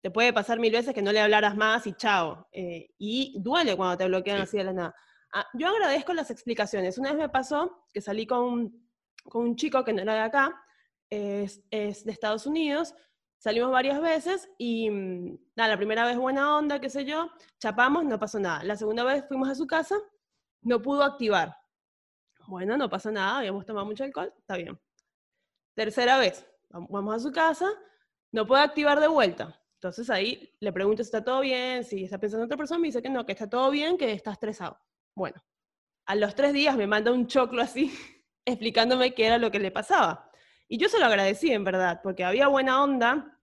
te 0.00 0.10
puede 0.10 0.32
pasar 0.32 0.60
mil 0.60 0.72
veces 0.72 0.94
que 0.94 1.02
no 1.02 1.12
le 1.12 1.20
hablaras 1.20 1.56
más 1.56 1.86
y 1.86 1.94
chao. 1.94 2.46
Eh, 2.52 2.90
y 2.98 3.34
duele 3.40 3.76
cuando 3.76 3.96
te 3.96 4.06
bloquean 4.06 4.42
así 4.42 4.56
de 4.56 4.64
la 4.64 4.72
nada. 4.72 4.94
Ah, 5.32 5.46
yo 5.54 5.68
agradezco 5.68 6.12
las 6.12 6.30
explicaciones. 6.30 6.98
Una 6.98 7.10
vez 7.10 7.18
me 7.18 7.28
pasó 7.28 7.86
que 7.92 8.00
salí 8.00 8.26
con, 8.26 8.88
con 9.24 9.42
un 9.42 9.56
chico 9.56 9.82
que 9.82 9.92
no 9.92 10.02
era 10.02 10.14
de 10.14 10.20
acá, 10.20 10.63
es, 11.10 11.62
es, 11.70 12.04
de 12.04 12.12
Estados 12.12 12.46
Unidos, 12.46 12.94
salimos 13.38 13.70
varias 13.70 14.00
veces 14.00 14.48
y 14.58 14.90
mm, 14.90 15.38
nada, 15.56 15.70
la 15.70 15.76
primera 15.76 16.06
vez 16.06 16.16
buena 16.16 16.56
onda, 16.56 16.80
qué 16.80 16.88
sé 16.88 17.04
yo, 17.04 17.30
chapamos, 17.58 18.04
no 18.04 18.18
pasó 18.18 18.38
nada. 18.38 18.64
La 18.64 18.76
segunda 18.76 19.04
vez 19.04 19.24
fuimos 19.28 19.48
a 19.48 19.54
su 19.54 19.66
casa, 19.66 19.96
no 20.62 20.80
pudo 20.80 21.02
activar. 21.02 21.56
Bueno, 22.46 22.76
no 22.76 22.88
pasa 22.88 23.10
nada, 23.10 23.38
habíamos 23.38 23.64
tomado 23.64 23.86
mucho 23.86 24.04
alcohol, 24.04 24.32
está 24.38 24.56
bien. 24.56 24.78
Tercera 25.74 26.18
vez, 26.18 26.46
vamos 26.70 27.14
a 27.14 27.18
su 27.18 27.32
casa, 27.32 27.68
no 28.32 28.46
puede 28.46 28.62
activar 28.62 29.00
de 29.00 29.08
vuelta. 29.08 29.60
Entonces 29.74 30.08
ahí 30.08 30.50
le 30.60 30.72
pregunto 30.72 31.02
si 31.02 31.08
está 31.08 31.22
todo 31.22 31.40
bien, 31.40 31.84
si 31.84 32.04
está 32.04 32.18
pensando 32.18 32.44
en 32.44 32.46
otra 32.46 32.56
persona, 32.56 32.80
me 32.80 32.88
dice 32.88 33.02
que 33.02 33.10
no, 33.10 33.26
que 33.26 33.32
está 33.32 33.48
todo 33.48 33.70
bien, 33.70 33.98
que 33.98 34.12
está 34.12 34.32
estresado. 34.32 34.78
Bueno, 35.14 35.42
a 36.06 36.14
los 36.14 36.34
tres 36.34 36.52
días 36.52 36.76
me 36.76 36.86
manda 36.86 37.12
un 37.12 37.26
choclo 37.26 37.60
así, 37.62 37.92
explicándome 38.44 39.14
qué 39.14 39.26
era 39.26 39.38
lo 39.38 39.50
que 39.50 39.58
le 39.58 39.70
pasaba. 39.70 40.30
Y 40.68 40.78
yo 40.78 40.88
se 40.88 40.98
lo 40.98 41.06
agradecí, 41.06 41.50
en 41.52 41.64
verdad, 41.64 42.00
porque 42.02 42.24
había 42.24 42.48
buena 42.48 42.82
onda 42.82 43.38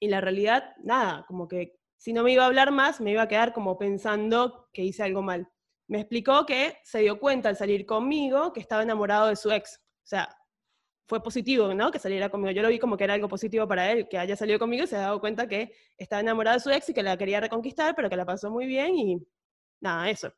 y 0.00 0.08
la 0.08 0.20
realidad, 0.20 0.74
nada, 0.82 1.24
como 1.26 1.48
que 1.48 1.78
si 1.96 2.12
no 2.12 2.22
me 2.22 2.32
iba 2.32 2.42
a 2.42 2.46
hablar 2.46 2.70
más, 2.72 3.00
me 3.00 3.12
iba 3.12 3.22
a 3.22 3.28
quedar 3.28 3.52
como 3.52 3.78
pensando 3.78 4.68
que 4.72 4.82
hice 4.82 5.02
algo 5.02 5.22
mal. 5.22 5.48
Me 5.88 6.00
explicó 6.00 6.44
que 6.46 6.78
se 6.82 7.00
dio 7.00 7.18
cuenta 7.18 7.48
al 7.48 7.56
salir 7.56 7.86
conmigo 7.86 8.52
que 8.52 8.60
estaba 8.60 8.82
enamorado 8.82 9.28
de 9.28 9.36
su 9.36 9.50
ex. 9.50 9.80
O 10.02 10.06
sea, 10.06 10.28
fue 11.06 11.22
positivo, 11.22 11.72
¿no? 11.74 11.90
Que 11.90 11.98
saliera 11.98 12.28
conmigo. 12.28 12.50
Yo 12.50 12.62
lo 12.62 12.68
vi 12.68 12.78
como 12.78 12.96
que 12.96 13.04
era 13.04 13.14
algo 13.14 13.28
positivo 13.28 13.68
para 13.68 13.90
él, 13.90 14.08
que 14.08 14.18
haya 14.18 14.36
salido 14.36 14.58
conmigo 14.58 14.84
y 14.84 14.86
se 14.86 14.96
ha 14.96 15.00
dado 15.00 15.20
cuenta 15.20 15.46
que 15.46 15.74
estaba 15.96 16.20
enamorado 16.20 16.56
de 16.56 16.60
su 16.60 16.70
ex 16.70 16.88
y 16.88 16.94
que 16.94 17.02
la 17.02 17.16
quería 17.16 17.40
reconquistar, 17.40 17.94
pero 17.94 18.08
que 18.08 18.16
la 18.16 18.24
pasó 18.24 18.50
muy 18.50 18.66
bien 18.66 18.94
y 18.96 19.26
nada, 19.80 20.08
eso. 20.10 20.32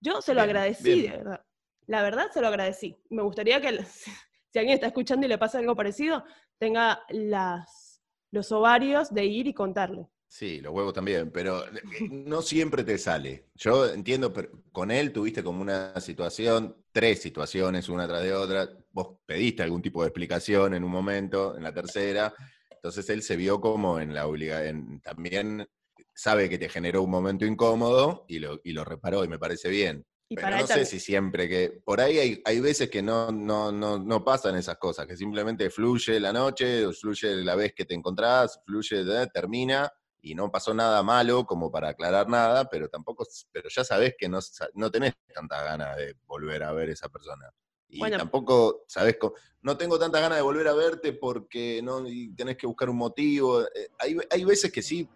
Yo 0.00 0.22
se 0.22 0.34
lo 0.34 0.42
agradecí, 0.42 1.02
de 1.02 1.16
verdad. 1.16 1.44
La 1.86 2.02
verdad, 2.02 2.30
se 2.32 2.40
lo 2.40 2.48
agradecí. 2.48 2.96
Me 3.10 3.22
gustaría 3.22 3.60
que, 3.60 3.68
si 4.52 4.58
alguien 4.58 4.74
está 4.74 4.88
escuchando 4.88 5.26
y 5.26 5.28
le 5.28 5.38
pasa 5.38 5.58
algo 5.58 5.76
parecido, 5.76 6.24
tenga 6.58 7.02
las, 7.08 8.02
los 8.30 8.50
ovarios 8.52 9.12
de 9.12 9.24
ir 9.24 9.46
y 9.46 9.54
contarle. 9.54 10.08
Sí, 10.28 10.60
los 10.60 10.72
huevos 10.72 10.94
también, 10.94 11.32
pero 11.32 11.64
eh, 11.66 11.82
no 12.08 12.40
siempre 12.40 12.84
te 12.84 12.98
sale. 12.98 13.46
Yo 13.54 13.86
entiendo, 13.92 14.32
pero 14.32 14.50
con 14.70 14.92
él 14.92 15.12
tuviste 15.12 15.42
como 15.42 15.60
una 15.60 15.98
situación, 16.00 16.76
tres 16.92 17.20
situaciones, 17.20 17.88
una 17.88 18.06
tras 18.06 18.22
de 18.22 18.32
otra. 18.32 18.68
Vos 18.92 19.18
pediste 19.26 19.64
algún 19.64 19.82
tipo 19.82 20.02
de 20.02 20.08
explicación 20.08 20.74
en 20.74 20.84
un 20.84 20.90
momento, 20.92 21.56
en 21.56 21.64
la 21.64 21.74
tercera. 21.74 22.32
Entonces 22.70 23.10
él 23.10 23.22
se 23.22 23.36
vio 23.36 23.60
como 23.60 23.98
en 23.98 24.14
la 24.14 24.26
obligación, 24.26 25.00
también 25.00 25.68
sabe 26.14 26.48
que 26.48 26.58
te 26.58 26.68
generó 26.68 27.02
un 27.02 27.10
momento 27.10 27.44
incómodo 27.44 28.24
y 28.28 28.38
lo, 28.38 28.60
y 28.62 28.72
lo 28.72 28.84
reparó 28.84 29.24
y 29.24 29.28
me 29.28 29.38
parece 29.38 29.68
bien. 29.68 30.04
Pero 30.34 30.50
no 30.50 30.66
sé 30.66 30.84
si 30.84 31.00
siempre 31.00 31.48
que, 31.48 31.80
por 31.84 32.00
ahí 32.00 32.18
hay, 32.18 32.42
hay 32.44 32.60
veces 32.60 32.88
que 32.88 33.02
no, 33.02 33.30
no, 33.32 33.72
no, 33.72 33.98
no, 33.98 34.24
pasan 34.24 34.56
esas 34.56 34.76
cosas, 34.78 35.06
que 35.06 35.16
simplemente 35.16 35.70
fluye 35.70 36.20
la 36.20 36.32
noche, 36.32 36.90
fluye 36.92 37.36
la 37.36 37.56
vez 37.56 37.72
que 37.74 37.84
te 37.84 37.94
encontrás, 37.94 38.60
fluye, 38.64 39.04
termina 39.32 39.92
y 40.22 40.34
no 40.34 40.50
pasó 40.50 40.72
nada 40.74 41.02
malo 41.02 41.44
como 41.46 41.70
para 41.70 41.90
aclarar 41.90 42.28
nada, 42.28 42.68
pero 42.68 42.88
tampoco, 42.88 43.26
pero 43.50 43.68
ya 43.68 43.82
sabes 43.82 44.14
que 44.18 44.28
no, 44.28 44.38
no 44.74 44.90
tenés 44.90 45.14
tanta 45.34 45.62
ganas 45.64 45.96
de 45.96 46.16
volver 46.26 46.62
a 46.62 46.72
ver 46.72 46.90
a 46.90 46.92
esa 46.92 47.08
persona. 47.08 47.50
Y 47.92 47.98
tampoco, 48.10 48.84
sabes, 48.86 49.16
no 49.62 49.76
tengo 49.76 49.98
tanta 49.98 50.20
ganas 50.20 50.38
de 50.38 50.42
volver 50.42 50.68
a 50.68 50.74
verte 50.74 51.12
porque 51.12 51.80
no 51.82 52.04
tenés 52.36 52.56
que 52.56 52.68
buscar 52.68 52.88
un 52.88 52.98
motivo. 52.98 53.62
Eh, 53.62 53.88
hay, 53.98 54.16
hay 54.30 54.44
veces 54.44 54.70
que 54.70 54.80
sí, 54.80 55.08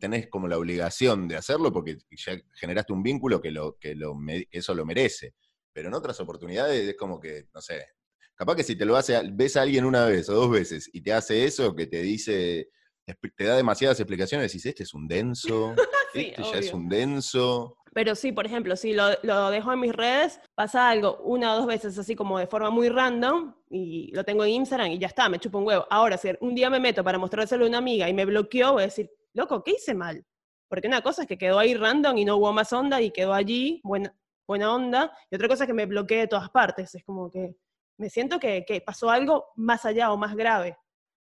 tenés 0.00 0.28
como 0.28 0.48
la 0.48 0.58
obligación 0.58 1.28
de 1.28 1.36
hacerlo 1.36 1.72
porque 1.72 1.98
ya 2.10 2.36
generaste 2.54 2.92
un 2.92 3.02
vínculo 3.02 3.40
que, 3.40 3.50
lo, 3.50 3.76
que, 3.78 3.94
lo, 3.94 4.16
eso 4.50 4.74
lo 4.74 4.84
merece. 4.84 5.34
Pero 5.72 5.88
en 5.88 5.94
otras 5.94 6.20
oportunidades 6.20 6.88
es 6.88 6.96
como 6.96 7.20
que, 7.20 7.48
no 7.52 7.60
sé, 7.60 7.86
capaz 8.34 8.56
que 8.56 8.62
si 8.62 8.76
te 8.76 8.84
lo 8.84 8.96
hace, 8.96 9.20
ves 9.32 9.56
a 9.56 9.62
alguien 9.62 9.84
una 9.84 10.06
vez 10.06 10.28
o 10.28 10.34
dos 10.34 10.50
veces 10.50 10.88
y 10.92 11.00
te 11.02 11.12
hace 11.12 11.44
eso, 11.44 11.74
que 11.74 11.86
te 11.86 12.02
dice, 12.02 12.68
te 13.36 13.44
da 13.44 13.56
demasiadas 13.56 14.00
explicaciones, 14.00 14.50
decís, 14.50 14.66
este 14.66 14.82
es 14.84 14.94
un 14.94 15.06
denso, 15.06 15.74
este 16.14 16.42
ya 16.42 16.58
es 16.58 16.72
un 16.72 16.88
denso. 16.88 17.76
Pero 17.94 18.16
sí, 18.16 18.32
por 18.32 18.44
ejemplo, 18.44 18.74
si 18.74 18.92
lo, 18.92 19.50
dejo 19.50 19.72
en 19.72 19.80
mis 19.80 19.92
redes, 19.92 20.40
pasa 20.56 20.90
algo 20.90 21.18
una 21.22 21.54
o 21.54 21.58
dos 21.58 21.66
veces 21.66 21.96
así 21.96 22.16
como 22.16 22.40
de 22.40 22.48
forma 22.48 22.68
muy 22.68 22.88
random 22.88 23.54
y 23.70 24.10
lo 24.12 24.24
tengo 24.24 24.44
en 24.44 24.50
Instagram 24.50 24.90
y 24.90 24.98
ya 24.98 25.06
está, 25.06 25.28
me 25.28 25.38
chupo 25.38 25.58
un 25.58 25.66
huevo. 25.66 25.86
Ahora, 25.88 26.18
si 26.18 26.30
un 26.40 26.56
día 26.56 26.68
me 26.68 26.80
meto 26.80 27.04
para 27.04 27.18
mostrárselo 27.18 27.64
a 27.64 27.68
una 27.68 27.78
amiga 27.78 28.08
y 28.08 28.12
me 28.12 28.24
bloqueó, 28.24 28.72
voy 28.72 28.82
a 28.82 28.86
decir, 28.86 29.10
loco, 29.32 29.62
¿qué 29.62 29.72
hice 29.72 29.94
mal? 29.94 30.26
Porque 30.68 30.88
una 30.88 31.02
cosa 31.02 31.22
es 31.22 31.28
que 31.28 31.38
quedó 31.38 31.58
ahí 31.60 31.74
random 31.74 32.18
y 32.18 32.24
no 32.24 32.36
hubo 32.36 32.52
más 32.52 32.72
onda 32.72 33.00
y 33.00 33.12
quedó 33.12 33.32
allí, 33.32 33.80
buena, 33.84 34.12
buena 34.48 34.74
onda, 34.74 35.16
y 35.30 35.36
otra 35.36 35.46
cosa 35.46 35.62
es 35.62 35.68
que 35.68 35.74
me 35.74 35.86
bloqueé 35.86 36.18
de 36.18 36.28
todas 36.28 36.50
partes. 36.50 36.96
Es 36.96 37.04
como 37.04 37.30
que 37.30 37.54
me 37.96 38.10
siento 38.10 38.40
que, 38.40 38.64
que 38.66 38.80
pasó 38.80 39.08
algo 39.08 39.46
más 39.54 39.84
allá 39.84 40.12
o 40.12 40.16
más 40.16 40.34
grave. 40.34 40.76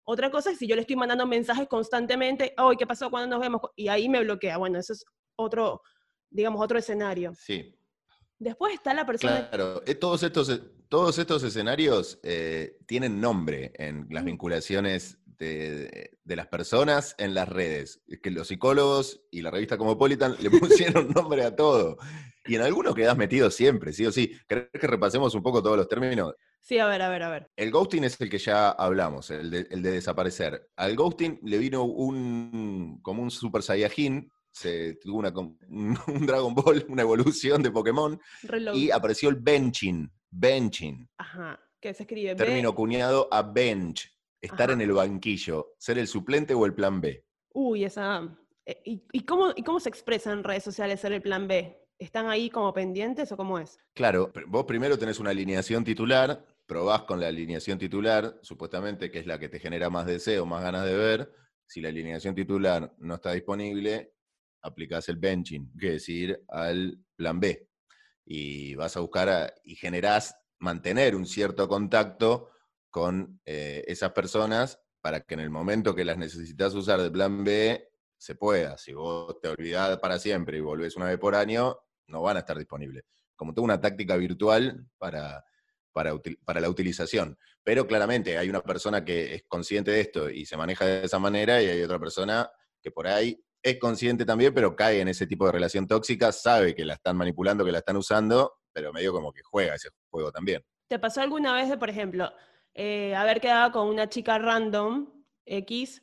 Otra 0.07 0.31
cosa 0.31 0.53
es 0.53 0.59
si 0.59 0.69
yo 0.69 0.77
le 0.77 0.83
estoy 0.83 0.95
mandando 0.95 1.27
mensajes 1.27 1.67
constantemente, 1.67 2.55
hoy 2.59 2.77
¿qué 2.77 2.87
pasó 2.87 3.11
cuando 3.11 3.29
nos 3.29 3.41
vemos? 3.41 3.61
Y 3.75 3.89
ahí 3.89 4.09
me 4.09 4.23
bloquea. 4.23 4.57
Bueno, 4.57 4.79
eso 4.79 4.93
es 4.93 5.05
otro, 5.37 5.83
digamos, 6.31 6.63
otro 6.63 6.79
escenario. 6.79 7.33
Sí. 7.35 7.75
Después 8.39 8.75
está 8.75 8.93
la 8.95 9.07
persona... 9.07 9.49
Claro, 9.49 9.83
eh, 9.87 9.95
todos 9.95 10.23
estos, 10.23 10.49
eh, 10.49 10.61
todos 10.89 11.19
estos 11.19 11.43
escenarios 11.43 12.19
eh, 12.23 12.79
tienen 12.87 13.21
nombre 13.21 13.73
en 13.77 14.07
las 14.11 14.25
vinculaciones 14.25 15.19
de, 15.39 16.19
las 16.25 16.47
personas 16.49 17.15
en 17.19 17.35
las 17.35 17.49
redes. 17.49 18.03
Es 18.07 18.21
que 18.21 18.31
los 18.31 18.49
psicólogos 18.49 19.23
y 19.31 19.43
la 19.43 19.51
revista 19.51 19.77
Cosmopolitan 19.77 20.37
le 20.41 20.51
pusieron 20.51 21.11
nombre 21.11 21.45
a 21.45 21.55
todo. 21.55 21.99
Y 22.47 22.57
en 22.57 22.63
algunos 22.63 22.95
quedas 22.95 23.17
metido 23.17 23.51
siempre, 23.51 23.93
sí 23.93 24.05
o 24.05 24.13
sí. 24.13 24.37
¿Querés 24.47 24.69
que 24.73 24.87
repasemos 24.87 25.35
un 25.35 25.43
poco 25.43 25.63
todos 25.63 25.77
los 25.77 25.89
términos? 25.89 26.35
Sí, 26.61 26.79
a 26.79 26.87
ver, 26.87 27.03
a 27.03 27.09
ver, 27.11 27.23
a 27.23 27.31
ver. 27.31 27.51
El 27.57 27.71
ghosting 27.71 28.05
es 28.05 28.19
el 28.21 28.31
que 28.31 28.39
ya 28.39 28.71
hablamos, 28.71 29.31
el 29.31 29.51
de, 29.51 29.65
desaparecer. 29.65 30.69
Al 30.77 30.97
ghosting 30.97 31.39
le 31.43 31.59
vino 31.59 31.85
un 31.85 33.01
como 33.03 33.23
un 33.23 33.31
Super 33.31 33.63
Saiyajin, 33.63 34.31
se 34.55 34.95
tuvo 34.95 35.19
una, 35.19 35.31
un 35.69 36.27
Dragon 36.27 36.55
Ball, 36.55 36.87
una 36.89 37.03
evolución 37.03 37.63
de 37.63 37.73
Pokémon, 37.73 38.19
y 38.73 38.91
apareció 38.91 39.29
el 39.29 39.37
benching. 39.37 40.11
Benching. 40.31 41.09
Ajá, 41.19 41.61
que 41.81 41.93
se 41.93 42.05
escribe 42.05 42.35
Término 42.35 42.75
cuñado 42.75 43.29
a 43.31 43.43
bench, 43.43 44.17
estar 44.41 44.71
en 44.71 44.81
el 44.81 44.93
banquillo, 44.93 45.75
ser 45.79 45.99
el 45.99 46.07
suplente 46.07 46.55
o 46.55 46.67
el 46.67 46.75
plan 46.75 47.01
B. 47.01 47.25
Uy, 47.53 47.85
esa. 47.85 48.37
Eh, 48.65 48.81
¿Y, 48.85 49.21
cómo, 49.25 49.53
¿Y 49.55 49.63
cómo 49.63 49.81
se 49.81 49.89
expresa 49.89 50.33
en 50.33 50.45
redes 50.45 50.65
sociales 50.65 51.01
ser 51.01 51.13
el 51.13 51.23
plan 51.23 51.47
B? 51.47 51.81
están 51.97 52.29
ahí 52.29 52.51
como 52.51 52.73
pendientes 52.75 53.31
o 53.33 53.37
cómo 53.37 53.59
es? 53.59 53.79
Claro, 53.95 54.33
vos 54.49 54.65
primero 54.65 54.99
tenés 54.99 55.21
una 55.21 55.31
alineación 55.31 55.85
titular, 55.85 56.45
probás 56.67 57.03
con 57.03 57.21
la 57.21 57.29
alineación 57.29 57.79
titular, 57.79 58.39
supuestamente 58.43 59.11
que 59.11 59.21
es 59.21 59.27
la 59.27 59.39
que 59.39 59.49
te 59.49 59.61
genera 59.61 59.91
más 59.91 60.07
deseo, 60.07 60.45
más 60.45 60.63
ganas 60.63 60.85
de 60.85 60.97
ver. 60.97 61.33
Si 61.67 61.81
la 61.81 61.89
alineación 61.89 62.35
titular 62.35 62.93
no 62.99 63.15
está 63.15 63.33
disponible, 63.33 64.14
aplicás 64.65 65.09
el 65.09 65.17
benching, 65.17 65.73
que 65.79 65.89
es 65.89 65.93
decir, 65.95 66.43
al 66.49 66.99
plan 67.15 67.39
B. 67.39 67.69
Y 68.25 68.75
vas 68.75 68.97
a 68.97 69.01
buscar 69.01 69.55
y 69.63 69.77
generás 69.77 70.35
mantener 70.59 71.15
un 71.15 71.27
cierto 71.27 71.69
contacto 71.69 72.51
con 72.91 73.41
eh, 73.45 73.85
esas 73.87 74.13
personas 74.13 74.81
para 75.01 75.21
que 75.21 75.35
en 75.35 75.41
el 75.41 75.51
momento 75.51 75.95
que 75.95 76.05
las 76.05 76.17
necesitas 76.17 76.75
usar 76.75 77.03
de 77.03 77.11
plan 77.11 77.45
B 77.45 77.91
se 78.17 78.35
pueda. 78.35 78.79
Si 78.79 78.95
vos 78.95 79.39
te 79.41 79.49
olvidás 79.49 79.99
para 79.99 80.19
siempre 80.19 80.57
y 80.57 80.61
volvés 80.61 80.97
una 80.97 81.07
vez 81.07 81.19
por 81.19 81.35
año, 81.35 81.79
no 82.07 82.23
van 82.23 82.37
a 82.37 82.41
estar 82.41 82.57
disponibles. 82.57 83.05
Como 83.37 83.53
toda 83.53 83.67
una 83.67 83.81
táctica 83.81 84.17
virtual 84.17 84.87
para, 84.97 85.45
para, 85.93 86.61
la 86.61 86.69
utilización. 86.69 87.39
Pero 87.63 87.87
claramente 87.87 88.39
hay 88.39 88.49
una 88.49 88.63
persona 88.63 89.05
que 89.05 89.35
es 89.35 89.45
consciente 89.47 89.91
de 89.91 90.01
esto 90.01 90.31
y 90.31 90.47
se 90.47 90.57
maneja 90.57 90.87
de 90.87 91.05
esa 91.05 91.19
manera 91.19 91.63
y 91.63 91.67
hay 91.67 91.83
otra 91.83 91.99
persona 91.99 92.51
que 92.81 92.91
por 92.91 93.07
ahí 93.07 93.43
es 93.65 93.79
consciente 93.79 94.27
también, 94.27 94.53
pero 94.53 94.77
cae 94.77 95.01
en 95.01 95.09
ese 95.09 95.27
tipo 95.27 95.47
de 95.47 95.53
relación 95.53 95.89
tóxica, 95.89 96.31
sabe 96.33 96.75
que 96.75 96.85
la 96.85 96.95
están 96.95 97.17
manipulando, 97.17 97.65
que 97.65 97.73
la 97.73 97.79
están 97.79 97.97
usando, 97.97 98.59
pero 98.73 98.93
medio 98.93 99.11
como 99.11 99.33
que 99.33 99.41
juega 99.43 99.75
ese 99.75 99.89
juego 100.11 100.31
también. 100.31 100.63
¿Te 100.87 100.99
pasó 100.99 101.23
alguna 101.23 101.55
vez 101.55 101.71
de, 101.71 101.79
por 101.79 101.89
ejemplo, 101.89 102.31
eh, 102.75 103.15
haber 103.15 103.41
quedado 103.41 103.73
con 103.73 103.89
una 103.89 104.11
chica 104.11 104.39
random 104.39 105.11
X 105.47 106.03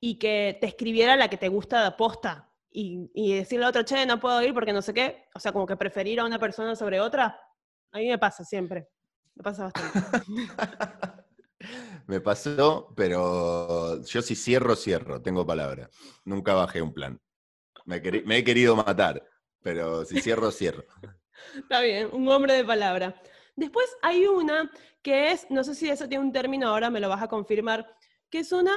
y 0.00 0.18
que 0.18 0.58
te 0.60 0.66
escribiera 0.66 1.14
la 1.14 1.28
que 1.30 1.36
te 1.36 1.46
gusta 1.46 1.84
de 1.84 1.92
posta 1.92 2.52
y, 2.68 3.08
y 3.14 3.34
decirle 3.34 3.66
a 3.66 3.68
otra, 3.68 3.84
che, 3.84 4.04
no 4.04 4.18
puedo 4.18 4.42
ir 4.42 4.52
porque 4.52 4.72
no 4.72 4.82
sé 4.82 4.92
qué? 4.92 5.28
O 5.36 5.40
sea, 5.40 5.52
como 5.52 5.66
que 5.66 5.76
preferir 5.76 6.18
a 6.18 6.24
una 6.24 6.40
persona 6.40 6.74
sobre 6.74 7.00
otra. 7.00 7.40
A 7.92 7.98
mí 7.98 8.08
me 8.08 8.18
pasa 8.18 8.44
siempre. 8.44 8.88
Me 9.36 9.44
pasa 9.44 9.70
bastante. 9.70 10.00
Me 12.08 12.22
pasó, 12.22 12.90
pero 12.96 14.02
yo 14.02 14.22
si 14.22 14.34
cierro, 14.34 14.74
cierro, 14.74 15.20
tengo 15.20 15.46
palabra. 15.46 15.90
Nunca 16.24 16.54
bajé 16.54 16.80
un 16.80 16.94
plan. 16.94 17.20
Me, 17.84 17.96
he 17.98 18.44
querido 18.44 18.74
matar, 18.74 19.22
pero 19.62 20.06
si 20.06 20.18
cierro, 20.22 20.50
cierro. 20.50 20.84
Está 21.54 21.82
bien, 21.82 22.08
un 22.10 22.26
hombre 22.28 22.54
de 22.54 22.64
palabra. 22.64 23.20
Después 23.56 23.86
hay 24.00 24.26
una 24.26 24.70
que 25.02 25.32
es, 25.32 25.50
no 25.50 25.62
sé 25.62 25.74
si 25.74 25.90
eso 25.90 26.08
tiene 26.08 26.24
un 26.24 26.32
término 26.32 26.68
ahora, 26.68 26.88
me 26.88 26.98
lo 26.98 27.10
vas 27.10 27.20
a 27.22 27.28
confirmar, 27.28 27.86
que 28.30 28.38
es 28.38 28.52
una 28.52 28.72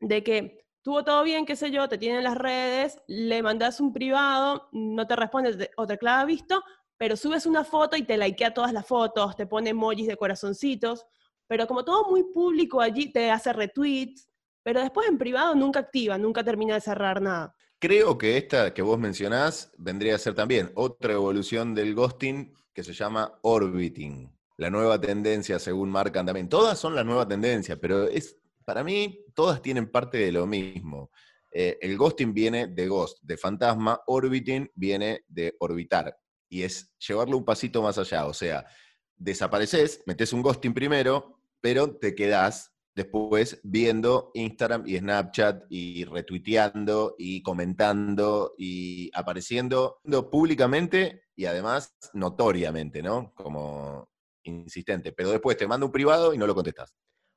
de 0.00 0.24
que 0.24 0.64
tuvo 0.80 1.04
todo 1.04 1.24
bien, 1.24 1.44
qué 1.44 1.56
sé 1.56 1.70
yo, 1.70 1.90
te 1.90 1.98
tienen 1.98 2.24
las 2.24 2.38
redes, 2.38 2.98
le 3.06 3.42
mandas 3.42 3.80
un 3.80 3.92
privado, 3.92 4.70
no 4.72 5.06
te 5.06 5.14
responde 5.14 5.70
o 5.76 5.86
te 5.86 5.98
clava 5.98 6.24
visto, 6.24 6.64
pero 6.96 7.18
subes 7.18 7.44
una 7.44 7.64
foto 7.64 7.98
y 7.98 8.04
te 8.04 8.16
likea 8.16 8.54
todas 8.54 8.72
las 8.72 8.86
fotos, 8.86 9.36
te 9.36 9.46
pone 9.46 9.70
emojis 9.70 10.06
de 10.06 10.16
corazoncitos 10.16 11.06
pero 11.46 11.66
como 11.66 11.84
todo 11.84 12.08
muy 12.10 12.24
público 12.24 12.80
allí, 12.80 13.12
te 13.12 13.30
hace 13.30 13.52
retweets, 13.52 14.28
pero 14.62 14.80
después 14.80 15.08
en 15.08 15.18
privado 15.18 15.54
nunca 15.54 15.80
activa, 15.80 16.18
nunca 16.18 16.42
termina 16.42 16.74
de 16.74 16.80
cerrar 16.80 17.22
nada. 17.22 17.54
Creo 17.78 18.16
que 18.16 18.36
esta 18.36 18.72
que 18.72 18.82
vos 18.82 18.98
mencionás 18.98 19.70
vendría 19.76 20.14
a 20.14 20.18
ser 20.18 20.34
también 20.34 20.72
otra 20.74 21.12
evolución 21.12 21.74
del 21.74 21.94
ghosting 21.94 22.52
que 22.72 22.82
se 22.82 22.92
llama 22.92 23.38
orbiting. 23.42 24.32
La 24.56 24.70
nueva 24.70 25.00
tendencia 25.00 25.58
según 25.58 25.90
marcan 25.90 26.24
también. 26.24 26.48
Todas 26.48 26.78
son 26.78 26.94
la 26.94 27.04
nueva 27.04 27.28
tendencia, 27.28 27.76
pero 27.78 28.04
es, 28.04 28.38
para 28.64 28.82
mí 28.82 29.24
todas 29.34 29.60
tienen 29.60 29.90
parte 29.90 30.18
de 30.18 30.32
lo 30.32 30.46
mismo. 30.46 31.10
Eh, 31.52 31.78
el 31.80 31.96
ghosting 31.96 32.34
viene 32.34 32.66
de 32.66 32.88
ghost, 32.88 33.22
de 33.22 33.36
fantasma, 33.36 34.00
orbiting 34.06 34.70
viene 34.74 35.24
de 35.28 35.54
orbitar. 35.60 36.16
Y 36.48 36.62
es 36.62 36.94
llevarlo 36.98 37.36
un 37.36 37.44
pasito 37.44 37.82
más 37.82 37.98
allá. 37.98 38.26
O 38.26 38.32
sea, 38.32 38.66
desapareces, 39.14 40.02
metes 40.06 40.32
un 40.32 40.42
ghosting 40.42 40.74
primero, 40.74 41.35
pero 41.60 41.96
te 41.96 42.14
quedás 42.14 42.76
después 42.96 43.60
viendo 43.62 44.30
Instagram 44.34 44.84
y 44.86 44.98
Snapchat 44.98 45.64
y 45.68 46.04
retuiteando 46.04 47.14
y 47.18 47.42
comentando 47.42 48.54
y 48.56 49.10
apareciendo 49.14 50.00
públicamente 50.32 51.24
y 51.36 51.44
además 51.44 51.94
notoriamente, 52.14 53.02
¿no? 53.02 53.32
Como 53.34 54.08
insistente. 54.44 55.12
Pero 55.12 55.30
después 55.30 55.58
te 55.58 55.66
manda 55.66 55.84
un 55.84 55.92
privado 55.92 56.32
y 56.32 56.38
no 56.38 56.46
lo 56.46 56.54
contestas. 56.54 56.94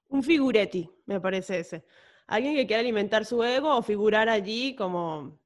Un 0.08 0.24
figuretti, 0.24 0.90
me 1.06 1.20
parece 1.20 1.60
ese. 1.60 1.86
Alguien 2.26 2.56
que 2.56 2.66
quiere 2.66 2.80
alimentar 2.80 3.26
su 3.26 3.44
ego 3.44 3.76
o 3.76 3.82
figurar 3.82 4.30
allí 4.30 4.76
como 4.76 5.40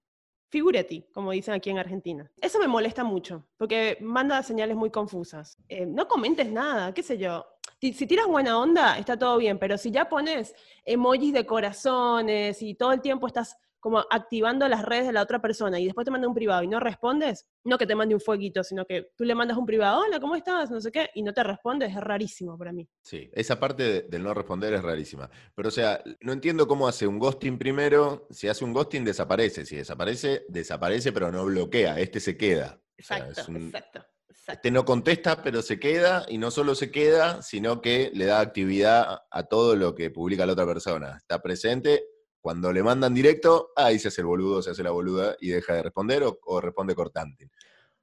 figuretti, 0.49 1.07
como 1.11 1.31
dicen 1.31 1.55
aquí 1.55 1.71
en 1.71 1.79
Argentina. 1.79 2.31
Eso 2.39 2.59
me 2.59 2.67
molesta 2.67 3.03
mucho, 3.03 3.47
porque 3.57 3.97
manda 3.99 4.43
señales 4.43 4.75
muy 4.75 4.91
confusas. 4.91 5.57
Eh, 5.67 5.87
no 5.87 6.07
comentes 6.07 6.51
nada, 6.51 6.93
qué 6.93 7.01
sé 7.01 7.17
yo 7.17 7.43
si, 7.91 8.07
tiras 8.07 8.27
buena 8.27 8.57
onda, 8.57 8.97
está 8.97 9.17
todo 9.17 9.37
bien, 9.37 9.59
pero 9.59 9.77
si 9.77 9.91
ya 9.91 10.07
pones 10.07 10.55
emojis 10.85 11.33
de 11.33 11.45
corazones 11.45 12.61
y 12.61 12.75
todo 12.75 12.93
el 12.93 13.01
tiempo 13.01 13.27
estás 13.27 13.57
como 13.81 14.01
activando 14.09 14.65
las 14.69 14.85
redes 14.85 15.07
de 15.07 15.11
la 15.11 15.21
otra 15.21 15.41
persona 15.41 15.77
y 15.77 15.83
después 15.83 16.05
te 16.05 16.11
manda 16.11 16.25
un 16.25 16.33
privado 16.33 16.63
y 16.63 16.69
no 16.69 16.79
respondes, 16.79 17.45
no 17.65 17.77
que 17.77 17.85
te 17.85 17.95
mande 17.95 18.15
un 18.15 18.21
fueguito, 18.21 18.63
sino 18.63 18.85
que 18.85 19.11
tú 19.17 19.25
le 19.25 19.35
mandas 19.35 19.57
un 19.57 19.65
privado, 19.65 20.03
hola, 20.05 20.21
¿cómo 20.21 20.37
estás? 20.37 20.71
No 20.71 20.79
sé 20.79 20.89
qué, 20.89 21.09
y 21.15 21.21
no 21.21 21.33
te 21.33 21.43
respondes, 21.43 21.89
es 21.89 21.97
rarísimo 21.97 22.57
para 22.57 22.71
mí. 22.71 22.87
Sí, 23.01 23.29
esa 23.33 23.59
parte 23.59 24.03
del 24.03 24.23
no 24.23 24.33
responder 24.33 24.73
es 24.73 24.81
rarísima. 24.81 25.29
Pero 25.53 25.67
o 25.67 25.71
sea, 25.71 26.01
no 26.21 26.31
entiendo 26.31 26.65
cómo 26.65 26.87
hace 26.87 27.05
un 27.05 27.19
ghosting 27.19 27.57
primero, 27.57 28.25
si 28.29 28.47
hace 28.47 28.63
un 28.63 28.71
ghosting 28.71 29.03
desaparece, 29.03 29.65
si 29.65 29.75
desaparece, 29.75 30.45
desaparece 30.47 31.11
pero 31.11 31.29
no 31.29 31.43
bloquea, 31.43 31.99
este 31.99 32.21
se 32.21 32.37
queda. 32.37 32.79
Exacto, 32.95 33.41
exacto. 33.51 34.05
Este 34.47 34.71
no 34.71 34.83
contesta, 34.83 35.41
pero 35.41 35.61
se 35.61 35.79
queda, 35.79 36.25
y 36.27 36.37
no 36.37 36.51
solo 36.51 36.75
se 36.75 36.91
queda, 36.91 37.41
sino 37.41 37.81
que 37.81 38.11
le 38.13 38.25
da 38.25 38.39
actividad 38.39 39.23
a 39.29 39.43
todo 39.43 39.75
lo 39.75 39.95
que 39.95 40.09
publica 40.09 40.45
la 40.45 40.53
otra 40.53 40.65
persona. 40.65 41.17
Está 41.17 41.41
presente, 41.41 42.05
cuando 42.43 42.73
le 42.73 42.83
mandan 42.83 43.13
directo, 43.13 43.71
ahí 43.73 43.97
se 43.97 44.09
hace 44.09 44.19
el 44.19 44.27
boludo, 44.27 44.61
se 44.61 44.71
hace 44.71 44.83
la 44.83 44.91
boluda 44.91 45.37
y 45.39 45.47
deja 45.47 45.75
de 45.75 45.83
responder 45.83 46.23
o, 46.23 46.59
responde 46.59 46.93
cortante. 46.93 47.49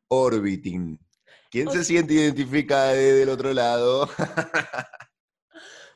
Orbiting. 0.09 0.99
¿Quién 1.51 1.71
se 1.71 1.85
siente 1.85 2.14
identificado 2.14 2.95
del 2.95 3.29
otro 3.29 3.53
lado? 3.53 4.09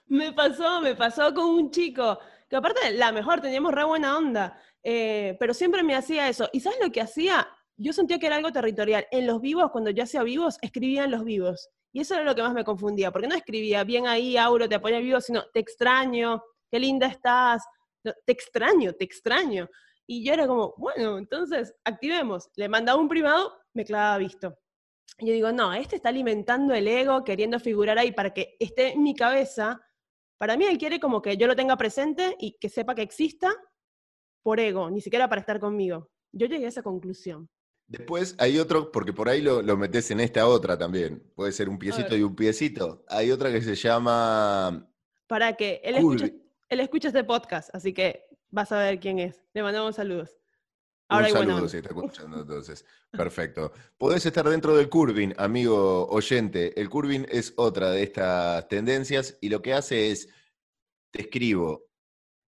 me 0.09 0.35
pasó, 0.35 0.83
me 0.83 0.95
pasó 0.95 1.33
con 1.33 1.47
un 1.47 1.71
chico, 1.71 2.19
que 2.51 2.57
aparte, 2.57 2.93
la 2.93 3.13
mejor, 3.13 3.41
teníamos 3.41 3.73
re 3.73 3.85
buena 3.85 4.19
onda, 4.19 4.61
eh, 4.83 5.39
pero 5.41 5.55
siempre 5.55 5.83
me 5.83 5.95
hacía 5.95 6.29
eso. 6.29 6.51
¿Y 6.53 6.61
sabes 6.61 6.81
lo 6.83 6.93
que 6.93 7.01
hacía? 7.01 7.49
Yo 7.77 7.93
sentía 7.93 8.19
que 8.19 8.27
era 8.27 8.37
algo 8.37 8.53
territorial. 8.53 9.07
En 9.11 9.27
los 9.27 9.41
vivos, 9.41 9.71
cuando 9.71 9.91
yo 9.91 10.05
hacía 10.05 10.23
vivos, 10.23 10.59
escribía 10.63 11.05
en 11.05 11.11
los 11.11 11.25
vivos. 11.25 11.69
Y 11.93 12.01
eso 12.01 12.15
era 12.15 12.25
lo 12.25 12.35
que 12.35 12.43
más 12.43 12.55
me 12.55 12.65
confundía, 12.65 13.13
porque 13.13 13.29
no 13.29 13.35
escribía, 13.35 13.85
bien 13.85 14.07
ahí, 14.07 14.37
Auro, 14.37 14.69
te 14.69 14.75
apoya 14.75 14.99
el 14.99 15.05
vivo, 15.05 15.21
sino, 15.21 15.45
te 15.53 15.61
extraño, 15.61 16.43
qué 16.71 16.79
linda 16.81 17.07
estás, 17.07 17.63
te 18.03 18.33
extraño, 18.33 18.93
te 18.93 19.05
extraño. 19.05 19.69
Y 20.07 20.25
yo 20.25 20.35
era 20.35 20.47
como, 20.47 20.75
bueno, 20.77 21.19
entonces, 21.19 21.75
activemos. 21.85 22.51
Le 22.57 22.69
mandaba 22.69 23.01
un 23.01 23.09
privado, 23.09 23.57
me 23.75 23.85
clavaba 23.85 24.19
visto. 24.19 24.59
Y 25.19 25.29
yo 25.29 25.33
digo, 25.33 25.53
no, 25.53 25.73
este 25.73 25.97
está 25.97 26.09
alimentando 26.09 26.75
el 26.75 26.89
ego, 26.89 27.25
queriendo 27.25 27.61
figurar 27.61 27.99
ahí 27.99 28.13
para 28.13 28.35
que 28.35 28.57
esté 28.59 28.93
en 28.93 29.03
mi 29.03 29.15
cabeza. 29.15 29.81
Para 30.39 30.57
mí 30.57 30.65
él 30.67 30.79
quiere 30.79 30.99
como 30.99 31.23
que 31.23 31.37
yo 31.37 31.47
lo 31.47 31.55
tenga 31.55 31.77
presente 31.77 32.37
y 32.39 32.59
que 32.59 32.69
sepa 32.69 32.95
que 32.95 33.03
exista 33.03 33.55
por 34.43 34.61
ego, 34.61 34.91
ni 34.91 35.01
siquiera 35.01 35.29
para 35.29 35.41
estar 35.41 35.61
conmigo. 35.61 36.11
Yo 36.33 36.47
llegué 36.47 36.67
a 36.67 36.69
esa 36.69 36.83
conclusión. 36.83 37.49
Después 37.97 38.35
hay 38.39 38.59
otro, 38.59 38.91
porque 38.91 39.13
por 39.13 39.29
ahí 39.29 39.41
lo, 39.41 39.63
metes 39.77 40.11
en 40.11 40.21
esta 40.21 40.47
otra 40.47 40.77
también. 40.77 41.23
Puede 41.35 41.53
ser 41.53 41.69
un 41.69 41.79
piecito 41.79 42.17
y 42.17 42.23
un 42.23 42.35
piecito. 42.35 43.05
Hay 43.09 43.31
otra 43.31 43.53
que 43.53 43.63
se 43.63 43.75
llama. 43.75 44.89
Para 45.27 45.55
que 45.55 45.81
él 45.85 45.97
escucha, 45.97 46.31
él 46.69 46.81
escucha 46.81 47.09
este 47.09 47.25
podcast, 47.25 47.71
así 47.73 47.93
que 47.93 48.27
vas 48.51 48.73
a 48.73 48.79
ver 48.79 48.99
quién 48.99 49.19
es. 49.19 49.43
Le 49.53 49.63
mandamos 49.63 49.97
saludos. 49.97 50.37
Ahora 51.09 51.29
un 51.29 51.33
saludo 51.33 51.69
si 51.69 51.77
está 51.77 51.91
escuchando 51.91 52.41
entonces. 52.41 52.85
Perfecto. 53.11 53.73
Podés 53.97 54.27
estar 54.27 54.49
dentro 54.49 54.77
del 54.77 54.89
curving, 54.89 55.35
amigo 55.37 56.07
oyente. 56.09 56.79
El 56.81 56.89
curving 56.89 57.27
es 57.31 57.53
otra 57.57 57.91
de 57.91 58.03
estas 58.03 58.67
tendencias 58.69 59.39
y 59.41 59.51
lo 59.51 59.63
que 59.63 59.75
hace 59.75 60.11
es, 60.11 60.29
te 61.11 61.23
escribo 61.23 61.87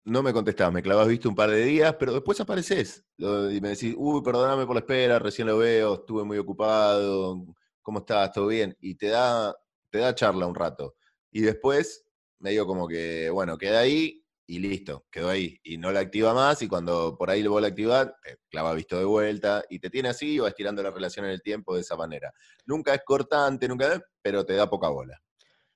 no 0.06 0.22
me 0.22 0.32
contestás, 0.32 0.72
me 0.72 0.84
clavas 0.84 1.08
visto 1.08 1.28
un 1.28 1.36
par 1.36 1.50
de 1.50 1.66
días, 1.66 1.96
pero 2.00 2.14
después 2.14 2.40
apareces 2.40 3.04
y 3.18 3.60
me 3.60 3.70
decís, 3.70 3.96
uy, 3.98 4.22
perdóname 4.22 4.66
por 4.66 4.76
la 4.76 4.82
espera, 4.82 5.18
recién 5.18 5.48
lo 5.48 5.58
veo, 5.58 5.96
estuve 5.96 6.24
muy 6.24 6.38
ocupado, 6.38 7.44
¿cómo 7.82 8.00
estás? 8.00 8.32
¿Todo 8.32 8.48
bien? 8.48 8.78
Y 8.80 8.96
te 8.96 9.08
da, 9.08 9.56
te 9.90 9.98
da 9.98 10.14
charla 10.14 10.46
un 10.46 10.54
rato. 10.54 10.96
Y 11.32 11.42
después 11.42 12.06
me 12.40 12.52
digo 12.52 12.68
como 12.68 12.88
que, 12.88 13.32
bueno, 13.32 13.58
queda 13.58 13.80
ahí 13.80 14.24
y 14.46 14.60
listo, 14.60 15.08
quedó 15.10 15.30
ahí. 15.30 15.60
Y 15.64 15.80
no 15.80 15.92
la 15.92 16.02
activa 16.02 16.36
más 16.36 16.62
y 16.62 16.68
cuando 16.68 17.18
por 17.18 17.32
ahí 17.32 17.42
lo 17.42 17.50
vuelve 17.50 17.68
a 17.68 17.72
activar, 17.72 18.16
te 18.24 18.38
clava 18.48 18.76
visto 18.76 19.00
de 19.00 19.06
vuelta 19.06 19.64
y 19.72 19.80
te 19.80 19.90
tiene 19.90 20.10
así 20.10 20.34
y 20.34 20.40
va 20.40 20.50
estirando 20.50 20.84
la 20.84 20.92
relación 20.92 21.26
en 21.26 21.32
el 21.32 21.42
tiempo 21.42 21.74
de 21.74 21.82
esa 21.82 21.96
manera. 21.96 22.32
Nunca 22.68 22.94
es 22.94 23.02
cortante, 23.04 23.68
nunca, 23.68 24.00
pero 24.22 24.46
te 24.46 24.54
da 24.54 24.70
poca 24.70 24.88
bola. 24.90 25.20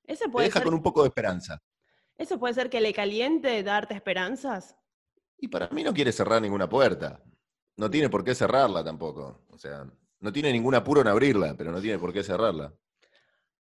Ese 0.04 0.30
puede 0.30 0.50
te 0.50 0.54
deja 0.54 0.64
con 0.64 0.76
un 0.76 0.84
poco 0.84 1.02
de 1.02 1.08
esperanza. 1.08 1.60
¿Eso 2.20 2.38
puede 2.38 2.54
ser 2.54 2.70
que 2.70 2.82
le 2.82 2.94
caliente 2.94 3.64
darte 3.64 3.94
esperanzas? 3.94 4.76
Y 5.38 5.48
para 5.48 5.70
mí 5.70 5.84
no 5.84 5.94
quiere 5.94 6.12
cerrar 6.12 6.42
ninguna 6.42 6.68
puerta. 6.68 7.24
No 7.78 7.90
tiene 7.90 8.10
por 8.10 8.26
qué 8.26 8.36
cerrarla 8.36 8.84
tampoco. 8.84 9.46
O 9.48 9.58
sea, 9.58 9.90
no 10.20 10.34
tiene 10.34 10.52
ningún 10.52 10.76
apuro 10.76 11.00
en 11.00 11.08
abrirla, 11.08 11.56
pero 11.58 11.72
no 11.72 11.80
tiene 11.80 11.98
por 11.98 12.12
qué 12.12 12.22
cerrarla. 12.22 12.74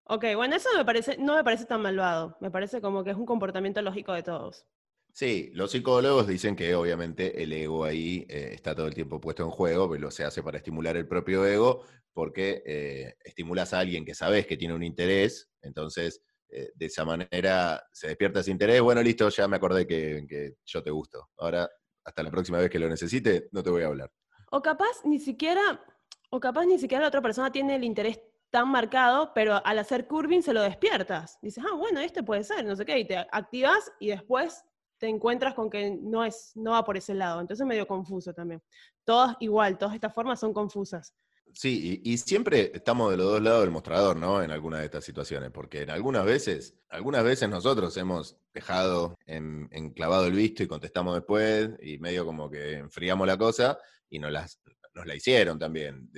Ok, 0.05 0.25
bueno, 0.35 0.57
eso 0.57 0.71
me 0.75 0.87
parece, 0.87 1.19
no 1.19 1.35
me 1.37 1.45
parece 1.45 1.67
tan 1.67 1.83
malvado. 1.83 2.39
Me 2.41 2.51
parece 2.51 2.81
como 2.81 3.05
que 3.05 3.11
es 3.11 3.17
un 3.17 3.27
comportamiento 3.27 3.83
lógico 3.83 4.15
de 4.15 4.23
todos. 4.23 4.67
Sí, 5.13 5.51
los 5.53 5.71
psicólogos 5.71 6.27
dicen 6.27 6.57
que 6.57 6.75
obviamente 6.75 7.43
el 7.43 7.53
ego 7.53 7.85
ahí 7.85 8.25
eh, 8.31 8.53
está 8.55 8.75
todo 8.75 8.87
el 8.87 8.95
tiempo 8.95 9.21
puesto 9.21 9.43
en 9.43 9.51
juego, 9.51 9.91
pero 9.91 10.11
se 10.11 10.25
hace 10.25 10.43
para 10.43 10.57
estimular 10.57 10.97
el 10.97 11.07
propio 11.07 11.45
ego, 11.45 11.85
porque 12.15 12.63
eh, 12.65 13.17
estimulas 13.23 13.75
a 13.75 13.81
alguien 13.81 14.07
que 14.07 14.15
sabes 14.15 14.47
que 14.47 14.57
tiene 14.57 14.75
un 14.75 14.83
interés, 14.83 15.51
entonces 15.61 16.23
eh, 16.49 16.71
de 16.75 16.87
esa 16.87 17.05
manera 17.05 17.83
se 17.93 18.09
despierta 18.09 18.41
ese 18.41 18.51
interés, 18.51 18.81
bueno, 18.81 19.03
listo, 19.03 19.29
ya 19.29 19.49
me 19.49 19.57
acordé 19.57 19.87
que, 19.87 20.57
yo 20.65 20.83
te 20.83 20.91
gusto. 20.91 21.31
Ahora, 21.39 21.69
hasta 22.05 22.23
la 22.23 22.31
próxima 22.31 22.59
vez 22.59 22.71
que 22.71 22.79
lo 22.79 22.89
necesite, 22.89 23.49
no 23.53 23.63
te 23.63 23.71
voy 23.71 23.83
a 23.83 23.87
hablar. 23.87 24.13
O 24.51 24.63
capaz 24.63 25.05
ni 25.05 25.19
siquiera, 25.19 25.85
o 26.31 26.39
capaz 26.39 26.65
ni 26.67 26.79
siquiera 26.79 27.03
la 27.03 27.09
otra 27.09 27.23
persona 27.23 27.51
tiene 27.51 27.77
el 27.77 27.85
interés 27.85 28.21
tan 28.51 28.69
marcado, 28.69 29.33
pero 29.35 29.61
al 29.65 29.79
hacer 29.79 30.07
curving 30.07 30.41
se 30.41 30.55
lo 30.55 30.63
despiertas. 30.63 31.39
Dices, 31.43 31.65
ah, 31.69 31.75
bueno, 31.75 32.01
este 32.01 32.23
puede 32.23 32.45
ser, 32.45 32.65
no 32.65 32.77
sé 32.77 32.85
qué, 32.85 32.99
y 32.99 33.07
te 33.07 33.17
activas 33.17 33.93
y 33.99 34.09
después 34.09 34.65
te 34.99 35.09
encuentras 35.09 35.55
con 35.55 35.69
que 35.69 35.91
no, 35.91 36.25
es, 36.25 36.53
no 36.55 36.71
va 36.71 36.85
por 36.85 36.97
ese 36.97 37.15
lado. 37.15 37.41
Entonces 37.41 37.65
es 37.65 37.69
medio 37.69 37.87
confuso 37.87 38.33
también. 38.33 38.63
Todas 39.05 39.37
igual, 39.41 39.77
todas 39.79 39.95
estas 39.95 40.15
formas 40.15 40.41
son 40.41 40.53
confusas. 40.53 41.15
Sí, 41.59 42.03
y, 42.05 42.19
siempre 42.19 42.71
estamos 42.75 43.11
de 43.11 43.17
los 43.17 43.33
dos 43.33 43.43
lados 43.43 43.63
del 43.63 43.71
mostrador, 43.71 44.19
¿no? 44.19 44.43
En 44.43 44.51
alguna 44.51 44.79
de 44.81 44.85
estas 44.85 45.05
situaciones, 45.05 45.51
porque 45.51 45.83
en 45.83 45.91
algunas 45.91 46.27
veces, 46.27 46.75
algunas 46.91 47.25
veces 47.25 47.49
nosotros 47.49 47.97
hemos 47.97 48.37
dejado 48.53 49.17
enclavado 49.25 50.27
el 50.27 50.35
visto 50.35 50.63
y 50.63 50.67
contestamos 50.67 51.15
después, 51.15 51.71
y 51.81 51.99
medio 51.99 52.27
como 52.27 52.51
que 52.51 52.75
enfriamos 52.75 53.27
la 53.27 53.39
cosa, 53.39 53.79
y 54.11 54.19
nos, 54.19 54.33
las, 54.33 54.61
nos 54.93 55.07
la 55.07 55.15
hicieron 55.15 55.59
también. 55.59 56.11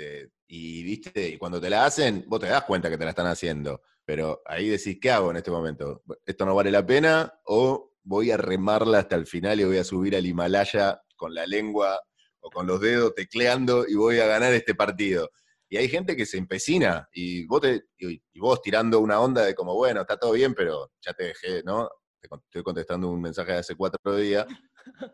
y 0.49 0.83
viste, 0.83 1.29
y 1.29 1.39
cuando 1.39 1.61
te 1.61 1.71
la 1.71 1.85
hacen, 1.85 2.25
vos 2.27 2.41
te 2.41 2.47
das 2.47 2.65
cuenta 2.65 2.91
que 2.91 2.99
te 2.99 3.05
la 3.05 3.11
están 3.11 3.29
haciendo, 3.29 3.83
pero 4.05 4.43
ahí 4.45 4.69
decís, 4.69 4.99
¿qué 5.01 5.13
hago 5.13 5.31
en 5.31 5.37
este 5.37 5.53
momento? 5.53 6.03
¿Esto 6.27 6.47
no 6.47 6.55
vale 6.57 6.73
la 6.73 6.85
pena? 6.85 7.33
¿O 7.45 7.93
voy 8.03 8.33
a 8.33 8.37
remarla 8.37 8.99
hasta 8.99 9.15
el 9.15 9.27
final 9.27 9.61
y 9.61 9.65
voy 9.65 9.79
a 9.79 9.85
subir 9.85 10.17
al 10.17 10.27
Himalaya 10.27 11.01
con 11.15 11.33
la 11.33 11.47
lengua 11.47 12.01
o 12.41 12.51
con 12.51 12.67
los 12.67 12.81
dedos 12.81 13.15
tecleando 13.15 13.87
y 13.87 13.95
voy 13.95 14.19
a 14.21 14.27
ganar 14.27 14.53
este 14.53 14.75
partido. 14.75 15.31
Y 15.69 15.77
hay 15.77 15.89
gente 15.89 16.17
que 16.17 16.25
se 16.25 16.39
empecina 16.39 17.09
y 17.13 17.47
vos, 17.47 17.61
y, 17.99 18.23
vos 18.39 18.63
tirando 18.63 19.01
una 19.01 19.21
onda 19.21 19.45
de 19.45 19.55
como, 19.55 19.75
bueno, 19.75 20.01
está 20.01 20.17
todo 20.17 20.33
bien, 20.33 20.55
pero 20.55 20.91
ya 21.01 21.13
te 21.13 21.25
dejé, 21.25 21.63
¿no? 21.63 21.91
Te 22.21 22.29
estoy 22.35 22.63
contestando 22.63 23.11
un 23.11 23.21
mensaje 23.21 23.53
de 23.53 23.59
hace 23.59 23.75
cuatro 23.75 24.17
días. 24.17 24.47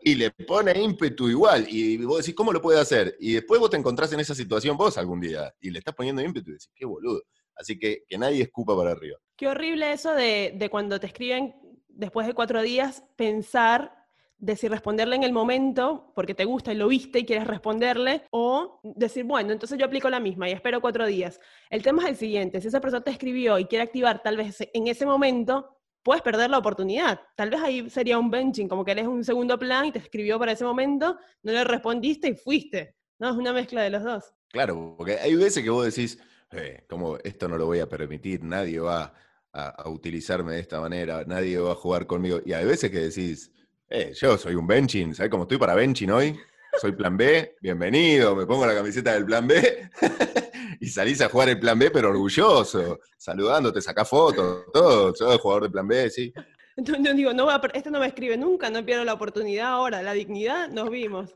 Y 0.01 0.15
le 0.15 0.31
pone 0.31 0.79
ímpetu 0.81 1.27
igual. 1.27 1.67
Y 1.69 1.97
vos 2.05 2.19
decís, 2.19 2.33
¿cómo 2.33 2.53
lo 2.53 2.61
puede 2.61 2.79
hacer? 2.79 3.17
Y 3.19 3.33
después 3.33 3.59
vos 3.59 3.69
te 3.69 3.75
encontrás 3.75 4.11
en 4.13 4.21
esa 4.21 4.33
situación 4.33 4.77
vos 4.77 4.97
algún 4.97 5.19
día 5.19 5.53
y 5.59 5.69
le 5.69 5.79
estás 5.79 5.93
poniendo 5.93 6.21
ímpetu 6.21 6.51
y 6.51 6.53
decís, 6.53 6.71
qué 6.73 6.85
boludo. 6.85 7.21
Así 7.55 7.77
que 7.77 8.03
que 8.07 8.17
nadie 8.17 8.43
escupa 8.43 8.75
para 8.75 8.91
arriba. 8.91 9.17
Qué 9.35 9.47
horrible 9.47 9.91
eso 9.91 10.13
de, 10.13 10.53
de 10.55 10.69
cuando 10.69 10.99
te 10.99 11.07
escriben 11.07 11.53
después 11.89 12.27
de 12.27 12.33
cuatro 12.33 12.61
días, 12.61 13.03
pensar 13.15 13.94
de 14.37 14.55
si 14.55 14.67
responderle 14.67 15.15
en 15.15 15.23
el 15.23 15.31
momento, 15.31 16.11
porque 16.13 16.33
te 16.33 16.45
gusta 16.45 16.73
y 16.73 16.75
lo 16.75 16.87
viste 16.87 17.19
y 17.19 17.25
quieres 17.25 17.47
responderle, 17.47 18.23
o 18.31 18.81
decir, 18.83 19.23
bueno, 19.23 19.51
entonces 19.51 19.77
yo 19.77 19.85
aplico 19.85 20.09
la 20.09 20.19
misma 20.19 20.49
y 20.49 20.53
espero 20.53 20.81
cuatro 20.81 21.05
días. 21.05 21.39
El 21.69 21.81
tema 21.81 22.03
es 22.03 22.09
el 22.09 22.15
siguiente, 22.17 22.61
si 22.61 22.67
esa 22.67 22.81
persona 22.81 23.03
te 23.03 23.11
escribió 23.11 23.57
y 23.59 23.65
quiere 23.65 23.83
activar 23.83 24.21
tal 24.21 24.37
vez 24.37 24.57
en 24.73 24.87
ese 24.87 25.05
momento, 25.05 25.75
puedes 26.03 26.21
perder 26.21 26.51
la 26.51 26.59
oportunidad. 26.59 27.19
Tal 27.35 27.49
vez 27.49 27.61
ahí 27.61 27.89
sería 27.89 28.19
un 28.19 28.29
benching, 28.29 28.67
como 28.67 28.85
que 28.85 28.91
eres 28.91 29.07
un 29.07 29.23
segundo 29.23 29.57
plan 29.57 29.85
y 29.85 29.91
te 29.91 29.99
escribió 29.99 30.37
para 30.37 30.51
ese 30.51 30.63
momento, 30.63 31.17
no 31.41 31.51
le 31.51 31.63
respondiste 31.63 32.27
y 32.27 32.35
fuiste. 32.35 32.95
No, 33.17 33.29
es 33.29 33.35
una 33.35 33.53
mezcla 33.53 33.81
de 33.81 33.89
los 33.89 34.03
dos. 34.03 34.33
Claro, 34.49 34.95
porque 34.97 35.17
hay 35.17 35.35
veces 35.35 35.63
que 35.63 35.69
vos 35.69 35.85
decís, 35.85 36.19
eh, 36.51 36.85
como 36.87 37.17
esto 37.23 37.47
no 37.47 37.57
lo 37.57 37.65
voy 37.65 37.79
a 37.79 37.89
permitir, 37.89 38.43
nadie 38.43 38.79
va 38.79 39.13
a, 39.51 39.89
utilizarme 39.89 40.53
de 40.53 40.59
esta 40.59 40.79
manera, 40.79 41.23
nadie 41.25 41.57
va 41.59 41.71
a 41.71 41.75
jugar 41.75 42.05
conmigo. 42.05 42.39
Y 42.45 42.53
hay 42.53 42.65
veces 42.65 42.91
que 42.91 42.99
decís, 42.99 43.51
eh, 43.89 44.13
yo 44.13 44.37
soy 44.37 44.55
un 44.55 44.65
benching, 44.65 45.13
¿sabes 45.13 45.29
cómo 45.29 45.43
estoy 45.43 45.57
para 45.57 45.75
benching 45.75 46.11
hoy? 46.11 46.39
Soy 46.79 46.91
plan 46.91 47.15
B, 47.15 47.55
bienvenido, 47.61 48.35
me 48.35 48.45
pongo 48.45 48.65
la 48.65 48.73
camiseta 48.73 49.13
del 49.13 49.25
plan 49.25 49.47
B 49.47 49.89
y 50.79 50.87
salís 50.87 51.21
a 51.21 51.29
jugar 51.29 51.49
el 51.49 51.59
plan 51.59 51.77
B, 51.79 51.91
pero 51.91 52.09
orgulloso, 52.09 52.99
saludándote, 53.17 53.81
sacás 53.81 54.09
fotos, 54.09 54.65
todo, 54.73 55.13
soy 55.15 55.33
el 55.33 55.39
jugador 55.39 55.63
de 55.63 55.69
plan 55.69 55.87
B, 55.87 56.09
sí. 56.09 56.33
Entonces 56.75 57.15
digo, 57.15 57.33
no 57.33 57.47
este 57.73 57.91
no 57.91 57.99
me 57.99 58.07
escribe 58.07 58.35
nunca, 58.35 58.69
no 58.69 58.83
pierdo 58.83 59.05
la 59.05 59.13
oportunidad 59.13 59.67
ahora, 59.67 60.01
la 60.01 60.13
dignidad, 60.13 60.67
nos 60.69 60.89
vimos. 60.89 61.33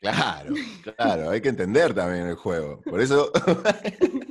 Claro, 0.00 0.54
claro, 0.96 1.30
hay 1.30 1.40
que 1.40 1.48
entender 1.48 1.92
también 1.92 2.26
el 2.26 2.36
juego. 2.36 2.80
Por 2.82 3.00
eso 3.00 3.32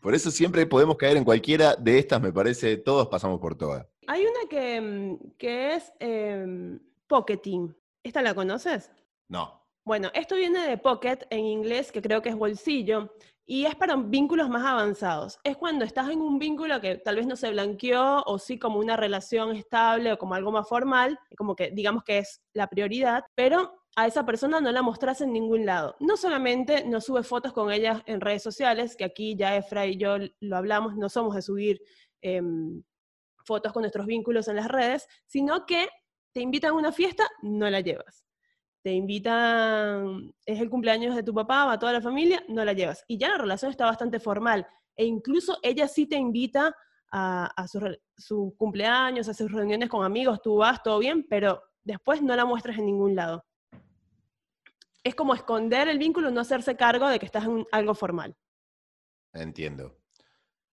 Por 0.00 0.14
eso 0.14 0.30
siempre 0.30 0.66
podemos 0.66 0.96
caer 0.96 1.16
en 1.16 1.24
cualquiera 1.24 1.76
de 1.76 1.98
estas, 1.98 2.20
me 2.20 2.32
parece, 2.32 2.76
todos 2.76 3.08
pasamos 3.08 3.40
por 3.40 3.56
todas. 3.56 3.86
Hay 4.06 4.22
una 4.22 4.48
que, 4.48 4.80
mm, 4.80 5.36
que 5.36 5.74
es 5.74 5.92
eh, 6.00 6.78
Pocketing. 7.06 7.74
¿Esta 8.02 8.22
la 8.22 8.34
conoces? 8.34 8.90
No. 9.28 9.58
Bueno, 9.84 10.10
esto 10.12 10.36
viene 10.36 10.66
de 10.68 10.76
pocket 10.76 11.26
en 11.30 11.46
inglés, 11.46 11.90
que 11.90 12.02
creo 12.02 12.20
que 12.20 12.28
es 12.28 12.36
bolsillo, 12.36 13.14
y 13.46 13.64
es 13.64 13.74
para 13.74 13.96
vínculos 13.96 14.50
más 14.50 14.62
avanzados. 14.62 15.38
Es 15.42 15.56
cuando 15.56 15.86
estás 15.86 16.10
en 16.10 16.20
un 16.20 16.38
vínculo 16.38 16.78
que 16.82 16.96
tal 16.96 17.16
vez 17.16 17.26
no 17.26 17.36
se 17.36 17.50
blanqueó, 17.50 18.22
o 18.26 18.38
sí 18.38 18.58
como 18.58 18.78
una 18.78 18.98
relación 18.98 19.56
estable 19.56 20.12
o 20.12 20.18
como 20.18 20.34
algo 20.34 20.52
más 20.52 20.68
formal, 20.68 21.18
como 21.38 21.56
que 21.56 21.70
digamos 21.70 22.04
que 22.04 22.18
es 22.18 22.42
la 22.52 22.66
prioridad, 22.66 23.24
pero 23.34 23.82
a 23.98 24.06
esa 24.06 24.24
persona 24.24 24.60
no 24.60 24.70
la 24.70 24.80
mostras 24.80 25.22
en 25.22 25.32
ningún 25.32 25.66
lado. 25.66 25.96
No 25.98 26.16
solamente 26.16 26.84
no 26.84 27.00
sube 27.00 27.24
fotos 27.24 27.52
con 27.52 27.72
ella 27.72 28.04
en 28.06 28.20
redes 28.20 28.44
sociales, 28.44 28.94
que 28.94 29.02
aquí 29.02 29.34
ya 29.34 29.56
Efra 29.56 29.86
y 29.86 29.96
yo 29.96 30.18
lo 30.38 30.56
hablamos, 30.56 30.94
no 30.96 31.08
somos 31.08 31.34
de 31.34 31.42
subir 31.42 31.82
em, 32.20 32.80
fotos 33.44 33.72
con 33.72 33.82
nuestros 33.82 34.06
vínculos 34.06 34.46
en 34.46 34.54
las 34.54 34.68
redes, 34.68 35.08
sino 35.26 35.66
que 35.66 35.88
te 36.32 36.40
invitan 36.40 36.70
a 36.70 36.74
una 36.74 36.92
fiesta, 36.92 37.24
no 37.42 37.68
la 37.68 37.80
llevas. 37.80 38.24
Te 38.84 38.92
invitan, 38.92 40.32
es 40.46 40.60
el 40.60 40.70
cumpleaños 40.70 41.16
de 41.16 41.24
tu 41.24 41.34
papá, 41.34 41.64
va 41.64 41.80
toda 41.80 41.92
la 41.92 42.00
familia, 42.00 42.44
no 42.46 42.64
la 42.64 42.74
llevas. 42.74 43.04
Y 43.08 43.18
ya 43.18 43.30
la 43.30 43.38
relación 43.38 43.72
está 43.72 43.86
bastante 43.86 44.20
formal. 44.20 44.64
E 44.94 45.06
incluso 45.06 45.58
ella 45.60 45.88
sí 45.88 46.06
te 46.06 46.14
invita 46.14 46.72
a, 47.10 47.66
su 48.16 48.54
cumpleaños, 48.56 49.28
a 49.28 49.34
sus 49.34 49.50
reuniones 49.50 49.88
con 49.88 50.04
amigos, 50.04 50.40
tú 50.40 50.58
vas, 50.58 50.84
todo 50.84 51.00
bien, 51.00 51.26
pero 51.28 51.60
después 51.82 52.22
no 52.22 52.36
la 52.36 52.44
muestras 52.44 52.78
en 52.78 52.86
ningún 52.86 53.16
lado 53.16 53.44
es 55.08 55.14
como 55.14 55.34
esconder 55.34 55.88
el 55.88 55.98
vínculo, 55.98 56.30
no 56.30 56.40
hacerse 56.40 56.76
cargo 56.76 57.08
de 57.08 57.18
que 57.18 57.26
estás 57.26 57.44
en 57.44 57.66
algo 57.72 57.94
formal. 57.94 58.36
Entiendo, 59.32 59.98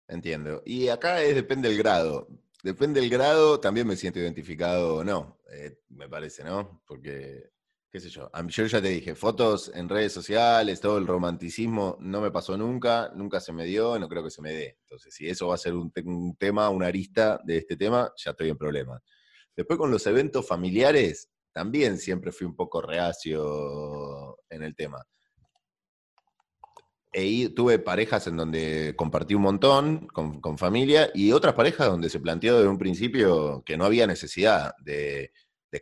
entiendo. 0.09 0.63
Y 0.65 0.89
acá 0.89 1.17
depende 1.17 1.69
del 1.69 1.79
grado. 1.79 2.29
Depende 2.63 3.01
del 3.01 3.09
grado, 3.09 3.59
también 3.59 3.87
me 3.87 3.97
siento 3.97 4.19
identificado 4.19 4.97
o 4.97 5.05
no, 5.05 5.41
eh, 5.51 5.79
me 5.89 6.09
parece, 6.11 6.45
¿no? 6.45 6.83
Porque, 6.87 7.51
qué 7.91 8.01
sé 8.01 8.11
yo, 8.11 8.31
yo 8.49 8.67
ya 8.67 8.83
te 8.83 8.89
dije, 8.89 9.15
fotos 9.15 9.73
en 9.75 9.89
redes 9.89 10.13
sociales, 10.13 10.79
todo 10.79 10.99
el 10.99 11.07
romanticismo 11.07 11.97
no 12.01 12.21
me 12.21 12.31
pasó 12.31 12.59
nunca, 12.59 13.11
nunca 13.15 13.41
se 13.41 13.55
me 13.55 13.65
dio, 13.65 13.99
no 13.99 14.09
creo 14.09 14.23
que 14.23 14.31
se 14.31 14.43
me 14.43 14.53
dé. 14.53 14.77
Entonces, 14.83 15.15
si 15.15 15.27
eso 15.27 15.49
va 15.49 15.55
a 15.55 15.59
ser 15.59 15.73
un, 15.73 15.91
un 16.05 16.37
tema, 16.37 16.69
una 16.69 16.89
arista 16.89 17.41
de 17.45 17.57
este 17.57 17.79
tema, 17.79 18.13
ya 18.15 18.33
estoy 18.33 18.51
en 18.51 18.59
problemas. 18.59 19.01
Después 19.57 19.79
con 19.79 19.91
los 19.91 20.07
eventos 20.07 20.47
familiares, 20.47 21.31
también 21.53 21.99
siempre 21.99 22.33
fui 22.33 22.47
un 22.47 22.57
poco 22.57 22.81
reacio 22.81 24.39
en 24.49 24.63
el 24.63 24.75
tema. 24.75 25.05
E 27.13 27.51
tuve 27.57 27.81
parejas 27.81 28.29
en 28.29 28.37
donde 28.37 28.95
compartí 28.97 29.35
un 29.35 29.43
montón 29.43 30.07
con, 30.07 30.59
familia 30.59 31.11
y 31.13 31.33
otras 31.33 31.55
parejas 31.55 31.89
donde 31.89 32.09
se 32.09 32.21
planteó 32.21 32.57
desde 32.57 32.69
un 32.69 32.79
principio 32.79 33.65
que 33.67 33.77
no 33.77 33.85
había 33.85 34.07
necesidad 34.07 34.75
de, 34.85 35.33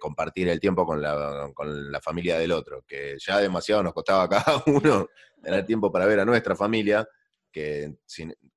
compartir 0.01 0.49
el 0.49 0.61
tiempo 0.61 0.87
con 0.87 1.03
la, 1.03 1.51
con 1.55 1.93
la, 1.93 2.01
familia 2.01 2.39
del 2.39 2.53
otro, 2.53 2.83
que 2.87 3.17
ya 3.19 3.39
demasiado 3.39 3.83
nos 3.83 3.93
costaba 3.93 4.29
cada 4.29 4.63
uno 4.67 5.07
tener 5.43 5.67
tiempo 5.67 5.93
para 5.93 6.07
ver 6.07 6.21
a 6.21 6.25
nuestra 6.25 6.57
familia, 6.57 7.07
que, 7.53 7.97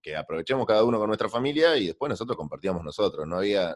que 0.01 0.15
aprovechemos 0.15 0.65
cada 0.65 0.83
uno 0.83 0.97
con 0.97 1.07
nuestra 1.07 1.29
familia 1.29 1.75
y 1.75 1.87
después 1.87 2.09
nosotros 2.09 2.37
compartíamos 2.37 2.83
nosotros, 2.83 3.27
no 3.27 3.37
había, 3.37 3.75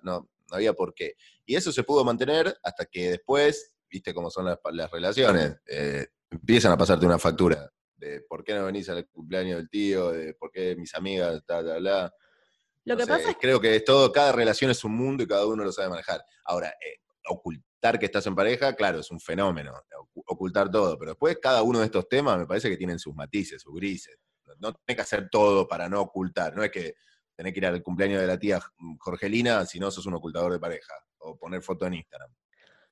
no 0.49 0.55
había 0.55 0.73
por 0.73 0.93
qué. 0.93 1.15
Y 1.45 1.55
eso 1.55 1.71
se 1.71 1.83
pudo 1.83 2.03
mantener 2.03 2.55
hasta 2.63 2.85
que 2.85 3.11
después, 3.11 3.73
viste 3.89 4.13
cómo 4.13 4.29
son 4.29 4.45
las, 4.45 4.91
relaciones, 4.91 5.57
eh, 5.67 6.07
empiezan 6.29 6.71
a 6.71 6.77
pasarte 6.77 7.05
una 7.05 7.19
factura 7.19 7.71
de 7.97 8.21
por 8.21 8.43
qué 8.43 8.53
no 8.53 8.65
venís 8.65 8.89
al 8.89 9.07
cumpleaños 9.07 9.57
del 9.57 9.69
tío, 9.69 10.11
de 10.11 10.33
por 10.33 10.51
qué 10.51 10.75
mis 10.75 10.93
amigas, 10.95 11.43
bla, 11.45 11.61
bla, 11.61 11.77
bla. 11.77 12.13
Lo 12.83 12.97
que 12.97 13.07
pasa 13.07 13.31
es... 13.31 13.37
Creo 13.39 13.59
que 13.59 13.75
es 13.75 13.83
todo, 13.83 14.11
cada 14.11 14.31
relación 14.31 14.69
es 14.71 14.83
un 14.83 14.95
mundo 14.95 15.23
y 15.23 15.27
cada 15.27 15.45
uno 15.45 15.63
lo 15.63 15.71
sabe 15.71 15.89
manejar. 15.89 16.23
Ahora, 16.43 16.69
eh, 16.69 16.99
ocultar 17.27 17.97
que 17.99 18.05
estás 18.05 18.25
en 18.27 18.35
pareja, 18.35 18.75
claro, 18.75 18.99
es 18.99 19.11
un 19.11 19.19
fenómeno, 19.19 19.73
ocultar 20.13 20.69
todo, 20.69 20.97
pero 20.97 21.11
después 21.11 21.37
cada 21.41 21.63
uno 21.63 21.79
de 21.79 21.85
estos 21.85 22.07
temas 22.07 22.37
me 22.37 22.45
parece 22.45 22.69
que 22.69 22.77
tienen 22.77 22.99
sus 22.99 23.15
matices, 23.15 23.61
sus 23.61 23.73
grises. 23.73 24.17
No 24.59 24.73
tiene 24.73 24.95
que 24.95 25.01
hacer 25.01 25.29
todo 25.29 25.67
para 25.67 25.89
no 25.89 26.01
ocultar, 26.01 26.55
no 26.55 26.63
es 26.63 26.71
que 26.71 26.95
tener 27.35 27.53
que 27.53 27.59
ir 27.59 27.65
al 27.65 27.83
cumpleaños 27.83 28.21
de 28.21 28.27
la 28.27 28.39
tía 28.39 28.59
Jorgelina 28.99 29.65
si 29.65 29.79
no 29.79 29.91
sos 29.91 30.05
un 30.05 30.15
ocultador 30.15 30.53
de 30.53 30.59
pareja 30.59 30.93
o 31.19 31.37
poner 31.37 31.61
foto 31.61 31.85
en 31.85 31.95
Instagram. 31.95 32.29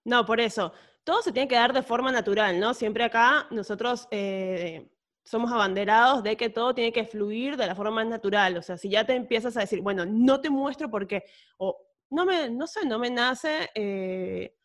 No, 0.06 0.26
por 0.26 0.40
eso. 0.40 0.74
Todo 1.04 1.22
se 1.22 1.32
tiene 1.32 1.48
que 1.48 1.56
dar 1.56 1.74
de 1.74 1.84
forma 1.84 2.12
natural, 2.12 2.60
¿no? 2.60 2.74
Siempre 2.74 3.04
acá 3.04 3.48
nosotros 3.52 4.08
eh, 4.12 4.90
somos 5.24 5.52
abanderados 5.52 6.24
de 6.24 6.36
que 6.38 6.50
todo 6.50 6.74
tiene 6.74 6.92
que 6.92 7.06
fluir 7.06 7.58
de 7.58 7.68
la 7.68 7.76
forma 7.76 7.92
más 7.92 8.08
natural. 8.08 8.58
O 8.58 8.62
sea, 8.62 8.78
si 8.78 8.90
ya 8.90 9.06
te 9.06 9.16
empiezas 9.16 9.56
a 9.58 9.62
decir, 9.62 9.82
bueno, 9.82 10.06
no 10.06 10.40
te 10.40 10.50
muestro 10.50 10.90
porque, 10.90 11.24
o 11.58 11.78
no 12.10 12.26
me, 12.26 12.50
no 12.50 12.68
sé, 12.68 12.86
no 12.86 13.00
me 13.00 13.10
nace 13.10 13.70
eh, 13.76 14.56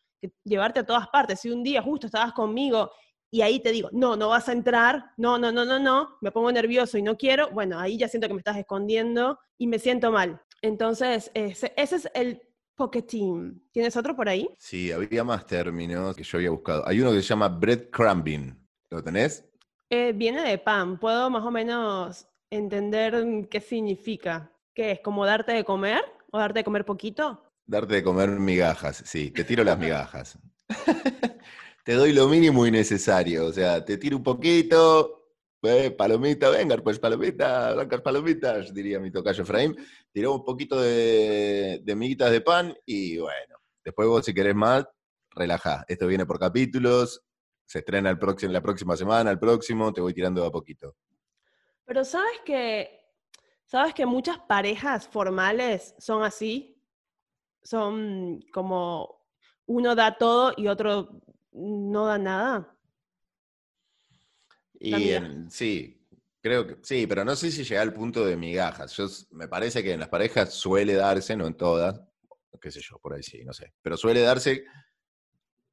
llevarte 0.43 0.81
a 0.81 0.85
todas 0.85 1.07
partes. 1.09 1.39
Si 1.39 1.49
un 1.49 1.63
día 1.63 1.81
justo 1.81 2.07
estabas 2.07 2.33
conmigo 2.33 2.91
y 3.31 3.41
ahí 3.41 3.59
te 3.59 3.71
digo, 3.71 3.89
no, 3.91 4.15
no 4.15 4.29
vas 4.29 4.49
a 4.49 4.53
entrar, 4.53 5.11
no, 5.17 5.37
no, 5.37 5.51
no, 5.51 5.65
no, 5.65 5.79
no, 5.79 6.17
me 6.21 6.31
pongo 6.31 6.51
nervioso 6.51 6.97
y 6.97 7.01
no 7.01 7.17
quiero, 7.17 7.49
bueno, 7.51 7.79
ahí 7.79 7.97
ya 7.97 8.07
siento 8.07 8.27
que 8.27 8.33
me 8.33 8.39
estás 8.39 8.57
escondiendo 8.57 9.39
y 9.57 9.67
me 9.67 9.79
siento 9.79 10.11
mal. 10.11 10.41
Entonces, 10.61 11.31
ese, 11.33 11.73
ese 11.77 11.95
es 11.95 12.09
el 12.13 12.41
pocketing. 12.75 13.61
¿Tienes 13.71 13.95
otro 13.97 14.15
por 14.15 14.29
ahí? 14.29 14.49
Sí, 14.57 14.91
había 14.91 15.23
más 15.23 15.45
términos 15.45 16.15
que 16.15 16.23
yo 16.23 16.37
había 16.37 16.49
buscado. 16.49 16.87
Hay 16.87 17.01
uno 17.01 17.11
que 17.11 17.21
se 17.21 17.27
llama 17.27 17.49
breadcrumbing. 17.49 18.57
¿Lo 18.89 19.03
tenés? 19.03 19.45
Eh, 19.89 20.13
viene 20.13 20.41
de 20.41 20.57
pan. 20.57 20.97
Puedo 20.97 21.29
más 21.29 21.43
o 21.43 21.51
menos 21.51 22.27
entender 22.49 23.47
qué 23.49 23.59
significa. 23.59 24.51
¿Qué 24.73 24.91
es? 24.91 24.99
¿Como 25.01 25.25
darte 25.25 25.51
de 25.51 25.63
comer? 25.63 26.01
¿O 26.31 26.39
darte 26.39 26.59
de 26.59 26.63
comer 26.63 26.85
poquito? 26.85 27.43
Darte 27.65 27.95
de 27.95 28.03
comer 28.03 28.29
migajas, 28.29 29.03
sí, 29.05 29.29
te 29.29 29.43
tiro 29.43 29.63
las 29.63 29.77
migajas. 29.77 30.39
te 31.83 31.93
doy 31.93 32.13
lo 32.13 32.27
mínimo 32.27 32.65
y 32.65 32.71
necesario. 32.71 33.45
O 33.45 33.53
sea, 33.53 33.83
te 33.83 33.97
tiro 33.97 34.17
un 34.17 34.23
poquito, 34.23 35.27
eh, 35.63 35.91
palomita, 35.91 36.49
venga, 36.49 36.77
pues 36.77 36.99
palomita, 36.99 37.73
blancas 37.73 38.01
palomitas, 38.01 38.73
diría 38.73 38.99
mi 38.99 39.11
tocayo 39.11 39.43
Efraín. 39.43 39.75
Tiró 40.11 40.33
un 40.33 40.43
poquito 40.43 40.79
de, 40.81 41.81
de 41.83 41.95
miguitas 41.95 42.31
de 42.31 42.41
pan 42.41 42.75
y 42.85 43.17
bueno, 43.17 43.57
después 43.83 44.07
vos 44.07 44.25
si 44.25 44.33
querés 44.33 44.55
más, 44.55 44.85
relajá. 45.31 45.85
Esto 45.87 46.07
viene 46.07 46.25
por 46.25 46.39
capítulos, 46.39 47.23
se 47.65 47.79
estrena 47.79 48.09
el 48.09 48.17
próximo, 48.17 48.51
la 48.51 48.61
próxima 48.61 48.95
semana, 48.95 49.31
el 49.31 49.39
próximo, 49.39 49.93
te 49.93 50.01
voy 50.01 50.13
tirando 50.13 50.45
a 50.45 50.51
poquito. 50.51 50.95
Pero 51.85 52.03
sabes 52.03 52.39
que, 52.45 53.13
sabes 53.65 53.93
que 53.93 54.05
muchas 54.05 54.39
parejas 54.39 55.07
formales 55.07 55.95
son 55.97 56.23
así, 56.23 56.81
son 57.61 58.39
como 58.51 59.25
uno 59.65 59.93
da 59.95 60.17
todo 60.17 60.53
y 60.57 60.67
otro 60.67 61.21
no 61.51 62.05
da 62.05 62.17
nada. 62.17 62.75
Y 64.79 65.13
sí, 65.49 66.07
creo 66.41 66.65
que 66.65 66.77
sí, 66.83 67.05
pero 67.05 67.25
no 67.25 67.35
sé 67.35 67.51
si 67.51 67.63
llega 67.63 67.81
al 67.81 67.93
punto 67.93 68.25
de 68.25 68.37
migajas. 68.37 68.95
Yo, 68.95 69.07
me 69.31 69.47
parece 69.47 69.83
que 69.83 69.93
en 69.93 69.99
las 69.99 70.09
parejas 70.09 70.53
suele 70.53 70.93
darse, 70.93 71.35
no 71.35 71.47
en 71.47 71.55
todas, 71.55 72.01
qué 72.61 72.71
sé 72.71 72.81
yo, 72.81 72.97
por 72.99 73.13
ahí 73.13 73.23
sí, 73.23 73.43
no 73.43 73.53
sé, 73.53 73.73
pero 73.81 73.97
suele 73.97 74.21
darse 74.21 74.63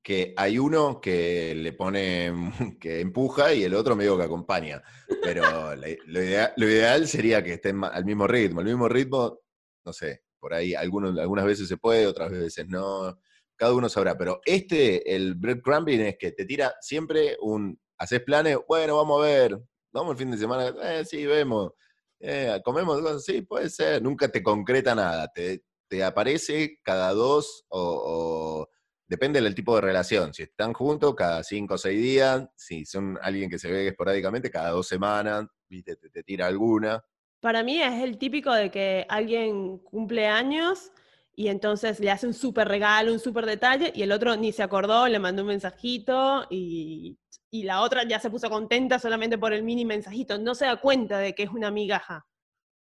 que 0.07 0.35
hay 0.37 0.57
uno 0.57 1.01
que 1.01 1.53
le 1.57 1.73
pone, 1.73 2.33
que 2.81 3.01
empuja 3.01 3.53
y 3.53 3.65
el 3.65 3.75
otro 3.75 3.97
medio 3.97 4.17
que 4.17 4.23
acompaña. 4.23 4.81
Pero 5.21 5.75
lo, 5.75 6.69
ideal, 6.69 7.09
sería 7.09 7.43
que 7.43 7.55
estén 7.55 7.83
al 7.83 8.05
mismo 8.05 8.29
ritmo. 8.29 8.61
El 8.61 8.69
mismo 8.69 8.89
ritmo, 8.89 9.41
no 9.85 9.93
sé, 9.93 10.23
por 10.39 10.55
ahí 10.55 10.77
algunos, 10.77 11.19
algunas 11.19 11.45
veces 11.45 11.67
se 11.67 11.77
puede, 11.77 12.07
otras 12.07 12.31
veces 12.31 12.69
no. 12.69 13.19
Cada 13.57 13.75
uno 13.75 13.89
sabrá. 13.89 14.17
Pero 14.17 14.41
este, 14.45 15.15
el 15.15 15.35
breadcrumbing, 15.35 16.01
es 16.03 16.17
que 16.19 16.33
te 16.33 16.45
tira 16.45 16.75
siempre 16.81 17.37
un, 17.41 17.79
haces 17.99 18.23
planes, 18.23 18.59
bueno, 18.69 18.97
vamos 18.97 19.23
a 19.23 19.27
ver, 19.27 19.61
vamos 19.93 20.13
el 20.13 20.19
fin 20.19 20.31
de 20.31 20.39
semana, 20.39 20.75
eh, 20.83 21.05
sí, 21.05 21.27
vemos. 21.27 21.73
Eh, 22.21 22.61
comemos, 22.65 23.25
sí, 23.25 23.43
puede 23.43 23.69
ser. 23.69 24.03
Nunca 24.03 24.29
te 24.29 24.43
concreta 24.43 24.95
nada. 24.95 25.29
Te, 25.35 25.65
te 25.89 26.03
aparece 26.05 26.79
cada 26.83 27.13
dos 27.13 27.65
o 27.69 28.69
Depende 29.09 29.41
del 29.41 29.55
tipo 29.55 29.77
de 29.77 29.83
relación. 29.83 30.35
Si 30.35 30.43
están 30.43 30.73
juntos, 30.73 31.15
cada 31.15 31.45
cinco 31.45 31.75
o 31.75 31.79
seis 31.79 32.03
días. 32.03 32.49
Si 32.57 32.85
son 32.85 33.17
alguien 33.23 33.49
que 33.49 33.59
se 33.59 33.71
ve 33.71 33.87
esporádicamente, 33.87 34.51
cada 34.51 34.71
dos 34.71 34.89
semanas, 34.89 35.47
¿viste? 35.69 35.97
Te, 35.97 36.23
tira 36.25 36.49
alguna. 36.49 37.05
Para 37.41 37.63
mí 37.63 37.81
es 37.81 38.03
el 38.03 38.19
típico 38.19 38.53
de 38.53 38.71
que 38.71 39.07
alguien 39.09 39.79
cumple 39.79 40.27
años 40.27 40.91
y 41.39 41.49
entonces 41.49 42.01
le 42.01 42.11
hace 42.11 42.27
un 42.27 42.33
súper 42.33 42.67
regalo, 42.67 43.13
un 43.13 43.21
súper 43.21 43.45
detalle, 43.45 43.93
y 43.95 44.03
el 44.03 44.11
otro 44.11 44.35
ni 44.37 44.53
se 44.53 44.63
acordó, 44.63 45.07
le 45.07 45.19
mandó 45.19 45.43
un 45.43 45.49
mensajito 45.49 46.47
y, 46.49 47.19
y, 47.51 47.65
la 47.65 47.83
otra 47.83 48.05
ya 48.09 48.19
se 48.19 48.31
puso 48.31 48.49
contenta 48.49 48.99
solamente 48.99 49.37
por 49.37 49.53
el 49.53 49.63
mini 49.63 49.85
mensajito. 49.85 50.39
No 50.39 50.55
se 50.55 50.65
da 50.65 50.81
cuenta 50.81 51.19
de 51.19 51.35
que 51.35 51.43
es 51.43 51.51
una 51.51 51.71
migaja. 51.71 52.27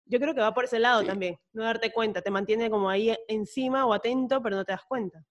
Yo 0.06 0.18
creo 0.18 0.34
que 0.34 0.40
va 0.40 0.54
por 0.54 0.64
ese 0.64 0.78
lado 0.78 1.04
también, 1.04 1.36
no 1.52 1.64
darte 1.64 1.92
cuenta, 1.92 2.22
te 2.22 2.30
mantiene 2.30 2.70
como 2.70 2.88
ahí 2.88 3.14
encima 3.28 3.84
o 3.84 3.92
atento, 3.92 4.40
pero 4.42 4.56
no 4.56 4.64
te 4.64 4.72
das 4.72 4.84
cuenta. 4.88 5.22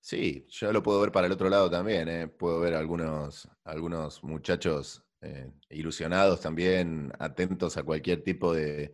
Sí, 0.00 0.46
yo 0.48 0.72
lo 0.72 0.82
puedo 0.82 1.00
ver 1.02 1.12
para 1.12 1.26
el 1.26 1.32
otro 1.32 1.50
lado 1.50 1.68
también. 1.68 2.08
¿eh? 2.08 2.26
Puedo 2.26 2.60
ver 2.60 2.74
algunos, 2.74 3.46
algunos 3.64 4.24
muchachos 4.24 5.04
eh, 5.20 5.50
ilusionados 5.68 6.40
también, 6.40 7.12
atentos 7.18 7.76
a 7.76 7.82
cualquier 7.82 8.22
tipo 8.22 8.54
de, 8.54 8.92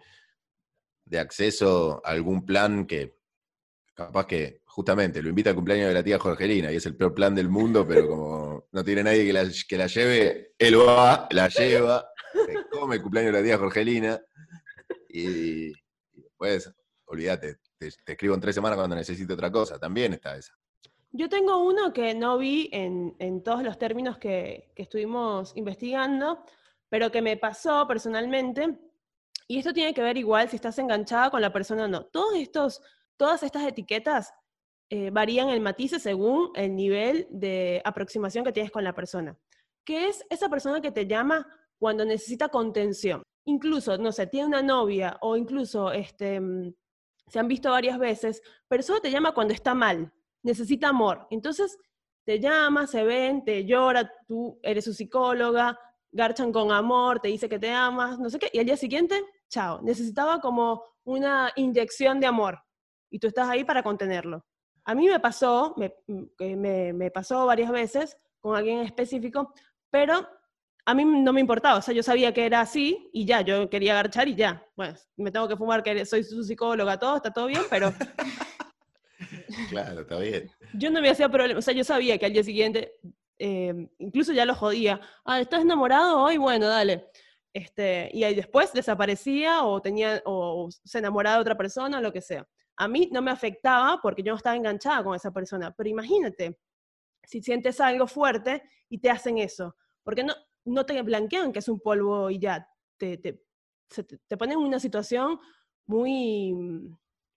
de 1.07 1.19
acceso 1.19 2.03
a 2.05 2.11
algún 2.11 2.45
plan 2.45 2.87
que 2.87 3.17
capaz 3.95 4.27
que 4.27 4.61
justamente 4.67 5.23
lo 5.23 5.31
invita 5.31 5.51
al 5.51 5.57
cumpleaños 5.57 5.89
de 5.89 5.95
la 5.95 6.05
tía 6.05 6.19
Jorgelina 6.19 6.71
y 6.71 6.77
es 6.77 6.85
el 6.85 6.97
peor 6.97 7.15
plan 7.15 7.35
del 7.35 7.49
mundo, 7.49 7.87
pero 7.89 8.07
como 8.09 8.69
no 8.71 8.85
tiene 8.85 9.03
nadie 9.03 9.25
que 9.25 9.33
la, 9.33 9.49
que 9.67 9.79
la 9.79 9.87
lleve, 9.87 10.55
él 10.59 10.79
va, 10.79 11.27
la 11.31 11.49
lleva, 11.49 12.07
se 12.33 12.55
come 12.71 12.97
el 12.97 13.03
cumpleaños 13.03 13.33
de 13.33 13.39
la 13.39 13.45
tía 13.45 13.57
Jorgelina 13.57 14.21
y, 15.09 15.73
después, 16.13 16.71
olvídate, 17.07 17.57
te, 17.79 17.91
te, 18.05 18.13
escribo 18.13 18.35
en 18.35 18.41
tres 18.41 18.55
semanas 18.55 18.77
cuando 18.77 18.97
necesite 18.97 19.33
otra 19.33 19.51
cosa, 19.51 19.79
también 19.79 20.13
está 20.13 20.37
esa. 20.37 20.53
Yo 21.19 21.31
tengo 21.31 21.65
uno 21.65 21.95
que 21.95 22.15
no 22.15 22.37
vi 22.37 22.69
en, 22.73 23.43
todos 23.43 23.63
los 23.63 23.79
términos 23.79 24.19
que, 24.19 24.71
estuvimos 24.77 25.57
investigando, 25.57 26.45
pero 26.91 27.11
que 27.11 27.23
me 27.23 27.39
pasó 27.39 27.89
personalmente. 27.89 28.77
Y 29.49 29.59
esto 29.59 29.73
tiene 29.73 29.95
que 29.95 30.03
ver 30.03 30.17
igual 30.17 30.49
si 30.49 30.57
estás 30.57 30.79
enganchada 30.79 31.31
con 31.31 31.41
la 31.41 31.53
persona 31.53 31.85
o 31.85 31.89
no. 31.89 32.05
Todos 32.07 32.35
estos, 32.37 32.83
todas 33.17 33.43
estas 33.43 33.65
etiquetas 33.65 34.35
eh, 34.91 35.11
varían 35.11 35.49
el 35.49 35.61
matiz 35.61 35.93
según 36.01 36.51
el 36.55 36.75
nivel 36.75 37.27
de 37.31 37.81
aproximación 37.85 38.45
que 38.45 38.53
tienes 38.53 38.73
con 38.73 38.85
la 38.85 38.95
persona. 38.95 39.37
¿Qué 39.85 40.09
es 40.09 40.25
esa 40.31 40.49
persona 40.49 40.81
que 40.81 40.91
te 40.91 41.07
llama 41.07 41.47
cuando 41.79 42.05
necesita 42.05 42.49
contención? 42.49 43.23
Incluso, 43.45 43.97
no 43.99 44.11
sé, 44.11 44.27
tiene 44.27 44.49
una 44.49 44.63
novia 44.63 45.19
o 45.21 45.37
incluso 45.37 45.93
este, 45.93 46.41
mm, 46.41 46.75
se 47.29 47.39
han 47.39 47.49
visto 47.49 47.71
varias 47.71 47.99
veces, 47.99 48.43
pero 48.69 48.83
solo 48.83 49.01
te 49.01 49.11
llama 49.11 49.33
cuando 49.33 49.55
está 49.55 49.75
mal, 49.75 50.13
necesita 50.43 50.89
amor. 50.89 51.27
Entonces 51.31 51.79
te 52.25 52.41
llama, 52.41 52.87
se 52.87 53.05
ven, 53.05 53.45
te 53.45 53.65
llora, 53.65 54.11
tú 54.27 54.59
eres 54.63 54.85
su 54.85 54.93
psicóloga, 54.93 55.79
garchan 56.11 56.53
con 56.53 56.73
amor, 56.73 57.21
te 57.21 57.29
dice 57.29 57.49
que 57.49 57.59
te 57.59 57.71
amas, 57.71 58.19
no 58.19 58.31
sé 58.31 58.39
qué, 58.39 58.51
y 58.53 58.59
al 58.59 58.67
día 58.67 58.77
siguiente, 58.77 59.25
chao, 59.49 59.81
necesitaba 59.83 60.41
como 60.41 60.83
una 61.05 61.53
inyección 61.57 62.21
de 62.21 62.27
amor 62.27 62.61
y 63.11 63.19
tú 63.19 63.27
estás 63.27 63.49
ahí 63.49 63.65
para 63.65 63.83
contenerlo. 63.83 64.45
A 64.85 64.95
mí 64.95 65.09
me 65.09 65.19
pasó, 65.21 65.75
me, 65.77 65.95
me, 66.39 66.93
me 66.93 67.11
pasó 67.11 67.47
varias 67.47 67.71
veces 67.71 68.17
con 68.41 68.57
alguien 68.57 68.81
específico, 68.81 69.53
pero 69.91 70.29
a 70.85 70.95
mí 70.95 71.05
no 71.05 71.33
me 71.33 71.41
importaba, 71.41 71.79
o 71.79 71.83
sea, 71.83 71.93
yo 71.93 72.03
sabía 72.03 72.33
que 72.33 72.47
era 72.47 72.61
así 72.61 73.11
y 73.13 73.25
ya, 73.25 73.41
yo 73.41 73.69
quería 73.69 73.95
garchar 73.95 74.29
y 74.29 74.37
ya. 74.37 74.65
Bueno, 74.77 74.95
me 75.17 75.33
tengo 75.33 75.49
que 75.49 75.57
fumar, 75.57 75.83
que 75.83 76.05
soy 76.07 76.23
su 76.23 76.45
psicóloga, 76.45 76.97
todo, 76.99 77.17
está 77.17 77.33
todo 77.33 77.47
bien, 77.47 77.63
pero 77.69 77.93
Claro, 79.71 80.03
está 80.03 80.19
bien. 80.19 80.51
Yo 80.75 80.91
no 80.91 81.01
me 81.01 81.11
hacía 81.11 81.29
problema, 81.29 81.59
o 81.59 81.63
sea, 81.63 81.75
yo 81.75 81.85
sabía 81.85 82.19
que 82.19 82.27
al 82.27 82.33
día 82.33 82.45
siguiente, 82.45 82.93
eh, 83.39 83.89
incluso 83.99 84.33
ya 84.33 84.45
lo 84.45 84.55
jodía. 84.55 85.01
Ah, 85.25 85.41
¿estás 85.41 85.63
enamorado 85.63 86.21
hoy? 86.21 86.37
Bueno, 86.37 86.69
dale. 86.69 87.09
Este, 87.57 88.11
y 88.13 88.23
ahí 88.23 88.35
después 88.35 88.71
desaparecía 88.75 89.65
o, 89.65 89.81
tenía, 89.81 90.21
o 90.27 90.69
se 90.71 90.99
enamoraba 90.99 91.37
de 91.37 91.41
otra 91.41 91.57
persona 91.57 91.97
o 91.97 92.03
lo 92.03 92.13
que 92.13 92.21
sea. 92.21 92.47
A 92.77 92.87
mí 92.87 93.09
no 93.11 93.23
me 93.23 93.31
afectaba 93.31 93.99
porque 94.03 94.23
yo 94.23 94.33
no 94.33 94.37
estaba 94.37 94.57
enganchada 94.57 95.03
con 95.03 95.17
esa 95.17 95.31
persona, 95.31 95.75
pero 95.75 95.89
imagínate, 95.89 96.59
si 97.23 97.41
sientes 97.41 97.81
algo 97.81 98.07
fuerte 98.09 98.63
y 98.91 98.99
te 98.99 99.09
hacen 99.09 99.39
eso, 99.39 99.75
porque 100.05 100.23
no, 100.23 100.35
no 100.67 100.85
te 100.85 101.01
blanquean 101.01 101.51
que 101.51 101.61
es 101.61 101.69
un 101.71 101.81
polvo 101.81 102.29
y 102.29 102.39
ya, 102.41 102.69
te, 102.99 103.17
te, 103.17 103.43
te 104.29 104.37
ponen 104.37 104.59
en 104.59 104.67
una 104.67 104.79
situación 104.79 105.41
muy, 105.87 106.55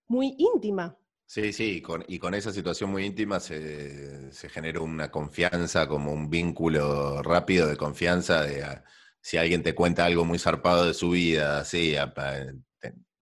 muy 0.06 0.36
íntima. 0.38 0.98
Sí, 1.26 1.54
sí, 1.54 1.82
y 2.08 2.18
con, 2.20 2.34
esa 2.34 2.52
situación 2.52 2.90
muy 2.90 3.06
íntima 3.06 3.40
se, 3.40 4.32
genera 4.50 4.82
una 4.82 5.12
confianza, 5.12 5.88
como 5.88 6.12
un 6.12 6.30
vínculo 6.30 7.24
rápido 7.24 7.68
de 7.68 7.78
confianza 7.78 8.42
de 8.42 8.64
ah, 8.66 8.84
si 9.22 9.38
alguien 9.38 9.64
te 9.64 9.76
cuenta 9.76 10.06
algo 10.06 10.26
muy 10.26 10.40
zarpado 10.40 10.86
de 10.86 10.94
su 10.94 11.12
vida, 11.12 11.60
así, 11.60 11.96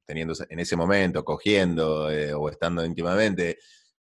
teniendo 0.05 0.33
en 0.49 0.59
ese 0.59 0.75
momento, 0.75 1.23
cogiendo 1.23 2.09
eh, 2.11 2.33
o 2.33 2.49
estando 2.49 2.85
íntimamente, 2.85 3.57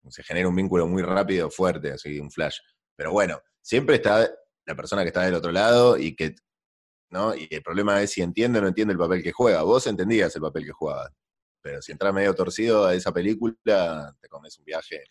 se 0.10 0.24
genera 0.24 0.48
un 0.48 0.56
vínculo 0.56 0.88
muy 0.88 1.04
rápido, 1.04 1.50
fuerte, 1.52 1.92
así, 1.92 2.20
un 2.20 2.32
flash. 2.32 2.58
Pero 2.96 3.12
bueno, 3.12 3.40
siempre 3.62 3.98
está 3.98 4.30
la 4.66 4.76
persona 4.76 5.04
que 5.04 5.10
está 5.10 5.24
del 5.24 5.36
otro 5.36 5.52
lado 5.52 5.98
y 5.98 6.16
que, 6.16 6.36
¿no? 7.10 7.36
Y 7.36 7.48
el 7.52 7.62
problema 7.62 8.02
es 8.02 8.12
si 8.12 8.22
entiende 8.22 8.60
o 8.60 8.62
no 8.64 8.68
entiende 8.70 8.94
el 8.94 9.00
papel 9.00 9.22
que 9.22 9.32
juega. 9.32 9.64
Vos 9.64 9.86
entendías 9.88 10.36
el 10.36 10.42
papel 10.42 10.66
que 10.66 10.72
jugabas 10.72 11.12
pero 11.62 11.82
si 11.82 11.92
entras 11.92 12.14
medio 12.14 12.34
torcido 12.34 12.86
a 12.86 12.94
esa 12.94 13.12
película, 13.12 14.16
te 14.20 14.28
comes 14.28 14.58
un 14.58 14.66
viaje. 14.66 15.04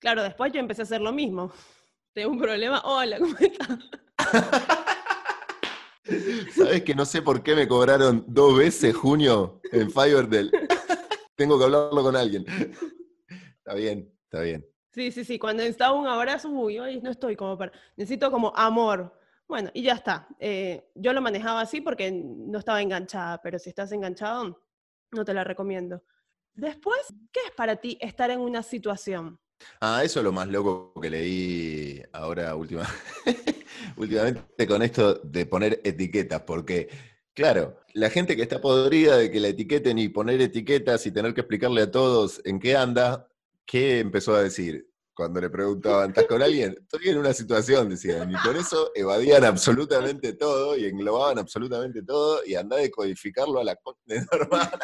Claro, 0.00 0.22
después 0.22 0.52
yo 0.52 0.60
empecé 0.60 0.82
a 0.82 0.84
hacer 0.84 1.00
lo 1.00 1.12
mismo. 1.12 1.52
Tengo 2.12 2.32
un 2.32 2.40
problema, 2.40 2.80
hola, 2.84 3.18
¿cómo 3.18 3.36
estás? 3.38 3.78
¿Sabes 6.54 6.82
que 6.82 6.94
no 6.94 7.04
sé 7.04 7.22
por 7.22 7.42
qué 7.42 7.54
me 7.54 7.68
cobraron 7.68 8.24
dos 8.26 8.56
veces 8.56 8.94
junio 8.94 9.60
en 9.70 9.90
Fiverdell? 9.90 10.50
Tengo 11.34 11.58
que 11.58 11.64
hablarlo 11.64 12.02
con 12.02 12.16
alguien. 12.16 12.44
Está 13.58 13.74
bien, 13.74 14.12
está 14.24 14.40
bien. 14.40 14.66
Sí, 14.92 15.10
sí, 15.10 15.24
sí. 15.24 15.38
Cuando 15.38 15.62
necesitaba 15.62 15.94
un 15.94 16.06
abrazo, 16.06 16.50
uy, 16.50 16.78
hoy 16.78 17.00
no 17.00 17.10
estoy 17.10 17.36
como 17.36 17.56
para. 17.56 17.72
Necesito 17.96 18.30
como 18.30 18.52
amor. 18.54 19.18
Bueno, 19.48 19.70
y 19.74 19.82
ya 19.82 19.94
está. 19.94 20.28
Eh, 20.38 20.90
yo 20.94 21.12
lo 21.12 21.20
manejaba 21.20 21.60
así 21.60 21.80
porque 21.80 22.10
no 22.10 22.58
estaba 22.58 22.82
enganchada, 22.82 23.40
pero 23.40 23.58
si 23.58 23.70
estás 23.70 23.92
enganchado, 23.92 24.60
no 25.12 25.24
te 25.24 25.34
la 25.34 25.44
recomiendo. 25.44 26.02
Después, 26.54 27.00
¿qué 27.32 27.40
es 27.46 27.52
para 27.56 27.76
ti 27.76 27.96
estar 28.00 28.30
en 28.30 28.40
una 28.40 28.62
situación? 28.62 29.38
Ah, 29.80 30.02
eso 30.04 30.20
es 30.20 30.24
lo 30.24 30.32
más 30.32 30.48
loco 30.48 30.92
que 31.00 31.10
leí 31.10 32.02
ahora 32.12 32.54
última, 32.54 32.86
últimamente 33.96 34.66
con 34.66 34.82
esto 34.82 35.14
de 35.24 35.46
poner 35.46 35.80
etiquetas, 35.84 36.42
porque, 36.42 36.88
claro, 37.34 37.80
la 37.94 38.10
gente 38.10 38.36
que 38.36 38.42
está 38.42 38.60
podrida 38.60 39.16
de 39.16 39.30
que 39.30 39.40
la 39.40 39.48
etiqueten 39.48 39.98
y 39.98 40.08
poner 40.08 40.40
etiquetas 40.40 41.06
y 41.06 41.10
tener 41.10 41.34
que 41.34 41.42
explicarle 41.42 41.82
a 41.82 41.90
todos 41.90 42.40
en 42.44 42.58
qué 42.58 42.76
anda, 42.76 43.28
¿qué 43.66 44.00
empezó 44.00 44.34
a 44.34 44.42
decir? 44.42 44.88
Cuando 45.14 45.42
le 45.42 45.50
preguntaban, 45.50 46.08
¿estás 46.08 46.26
con 46.26 46.42
alguien? 46.42 46.74
Estoy 46.80 47.10
en 47.10 47.18
una 47.18 47.34
situación, 47.34 47.90
decían, 47.90 48.30
y 48.30 48.36
por 48.36 48.56
eso 48.56 48.90
evadían 48.94 49.44
absolutamente 49.44 50.32
todo 50.32 50.76
y 50.76 50.86
englobaban 50.86 51.38
absolutamente 51.38 52.02
todo 52.02 52.40
y 52.46 52.54
andá 52.54 52.76
a 52.76 52.80
decodificarlo 52.80 53.60
a 53.60 53.64
la 53.64 53.78
de 54.06 54.26
hermana 54.32 54.78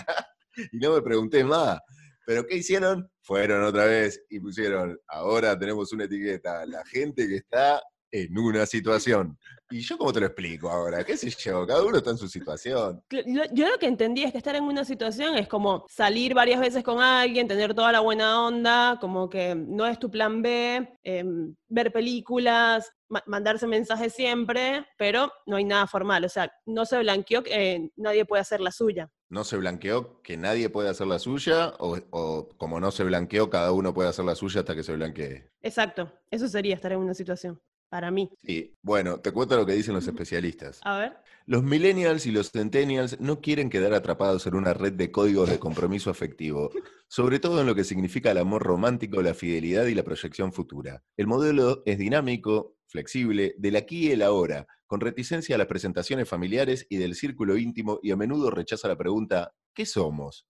y 0.71 0.77
no 0.79 0.95
me 0.95 1.03
pregunté 1.03 1.45
más. 1.45 1.81
Pero 2.27 2.47
¿qué 2.47 2.57
hicieron? 2.57 3.11
Fueron 3.23 3.65
otra 3.65 3.87
vez 3.87 4.23
y 4.29 4.39
pusieron, 4.39 5.01
ahora 5.07 5.59
tenemos 5.59 5.93
una 5.95 6.05
etiqueta, 6.05 6.67
la 6.67 6.85
gente 6.85 7.27
que 7.27 7.37
está 7.37 7.83
en 8.11 8.39
una 8.39 8.67
situación. 8.67 9.39
¿Y 9.71 9.81
yo 9.81 9.99
cómo 9.99 10.13
te 10.13 10.21
lo 10.21 10.27
explico 10.27 10.71
ahora? 10.71 11.05
¿Qué 11.05 11.17
sé 11.17 11.31
yo? 11.31 11.67
Cada 11.67 11.85
uno 11.85 11.99
está 11.99 12.11
en 12.11 12.19
su 12.19 12.29
situación. 12.29 13.03
Yo 13.11 13.69
lo 13.69 13.79
que 13.79 13.87
entendí 13.87 14.25
es 14.25 14.33
que 14.33 14.39
estar 14.39 14.57
en 14.57 14.65
una 14.65 14.85
situación 14.85 15.37
es 15.37 15.47
como 15.47 15.85
salir 15.89 16.35
varias 16.35 16.61
veces 16.61 16.83
con 16.83 17.01
alguien, 17.01 17.49
tener 17.49 17.75
toda 17.75 17.93
la 17.93 18.01
buena 18.01 18.47
onda, 18.47 18.99
como 19.01 19.29
que 19.29 19.55
no 19.55 19.87
es 19.87 19.99
tu 19.99 20.11
plan 20.11 20.41
B, 20.41 20.89
em, 21.03 21.55
ver 21.69 21.93
películas, 21.93 22.91
mandarse 23.27 23.67
mensajes 23.67 24.15
siempre, 24.15 24.87
pero 24.97 25.31
no 25.47 25.57
hay 25.57 25.65
nada 25.65 25.87
formal. 25.87 26.25
O 26.25 26.29
sea, 26.29 26.51
no 26.67 26.87
se 26.87 26.99
blanqueó 26.99 27.43
que 27.43 27.75
eh, 27.75 27.91
nadie 27.97 28.25
puede 28.25 28.41
hacer 28.41 28.61
la 28.61 28.73
suya 28.73 29.11
no 29.31 29.45
se 29.45 29.57
blanqueó 29.57 30.23
que 30.23 30.37
nadie 30.37 30.71
puede 30.71 30.89
hacer 30.89 31.07
la 31.07 31.19
suya 31.19 31.75
o, 31.79 32.49
como 32.57 32.81
no 32.81 32.91
se 32.91 33.05
blanqueó, 33.05 33.51
cada 33.51 33.73
uno 33.73 33.93
puede 33.93 34.09
hacer 34.09 34.25
la 34.25 34.35
suya 34.35 34.61
hasta 34.61 34.75
que 34.75 34.83
se 34.83 34.95
blanquee. 34.95 35.51
Exacto, 35.61 36.13
eso 36.31 36.49
sería 36.49 36.75
estar 36.75 36.93
en 36.93 36.99
una 36.99 37.15
situación, 37.15 37.61
para 37.89 38.11
mí. 38.11 38.31
Sí, 38.43 38.77
bueno, 38.83 39.21
te 39.21 39.33
cuento 39.33 39.57
lo 39.57 39.67
que 39.67 39.73
dicen 39.73 39.95
los 39.95 40.07
especialistas. 40.07 40.81
A 40.83 40.99
ver. 40.99 41.17
Los 41.47 41.63
millennials 41.63 42.27
y 42.27 42.31
los 42.31 42.51
centennials 42.51 43.19
no 43.21 43.41
quieren 43.41 43.71
quedar 43.71 43.95
atrapados 43.95 44.47
en 44.47 44.55
una 44.55 44.75
red 44.75 44.93
de 44.93 45.11
códigos 45.11 45.49
de 45.49 45.59
compromiso 45.59 46.11
afectivo, 46.11 46.71
sobre 47.09 47.39
todo 47.39 47.61
en 47.61 47.67
lo 47.67 47.75
que 47.75 47.85
significa 47.85 48.31
el 48.31 48.39
amor 48.39 48.63
romántico, 48.63 49.23
la 49.23 49.33
fidelidad 49.33 49.87
y 49.87 49.95
la 49.95 50.03
proyección 50.03 50.53
futura. 50.53 51.03
El 51.17 51.27
modelo 51.27 51.83
es 51.87 51.99
dinámico, 51.99 52.77
flexible, 52.87 53.55
del 53.57 53.77
aquí 53.77 54.09
y 54.09 54.11
el 54.13 54.23
ahora, 54.23 54.67
con 54.87 55.01
reticencia 55.01 55.55
a 55.55 55.59
las 55.59 55.67
presentaciones 55.67 56.29
familiares 56.29 56.87
y 56.91 56.97
del 56.97 57.15
círculo 57.15 57.57
íntimo 57.57 57.99
y 58.03 58.11
a 58.11 58.17
menudo 58.17 58.51
rechaza 58.51 58.89
la 58.89 58.97
pregunta, 58.97 59.55
¿qué 59.75 59.87
somos? 59.87 60.47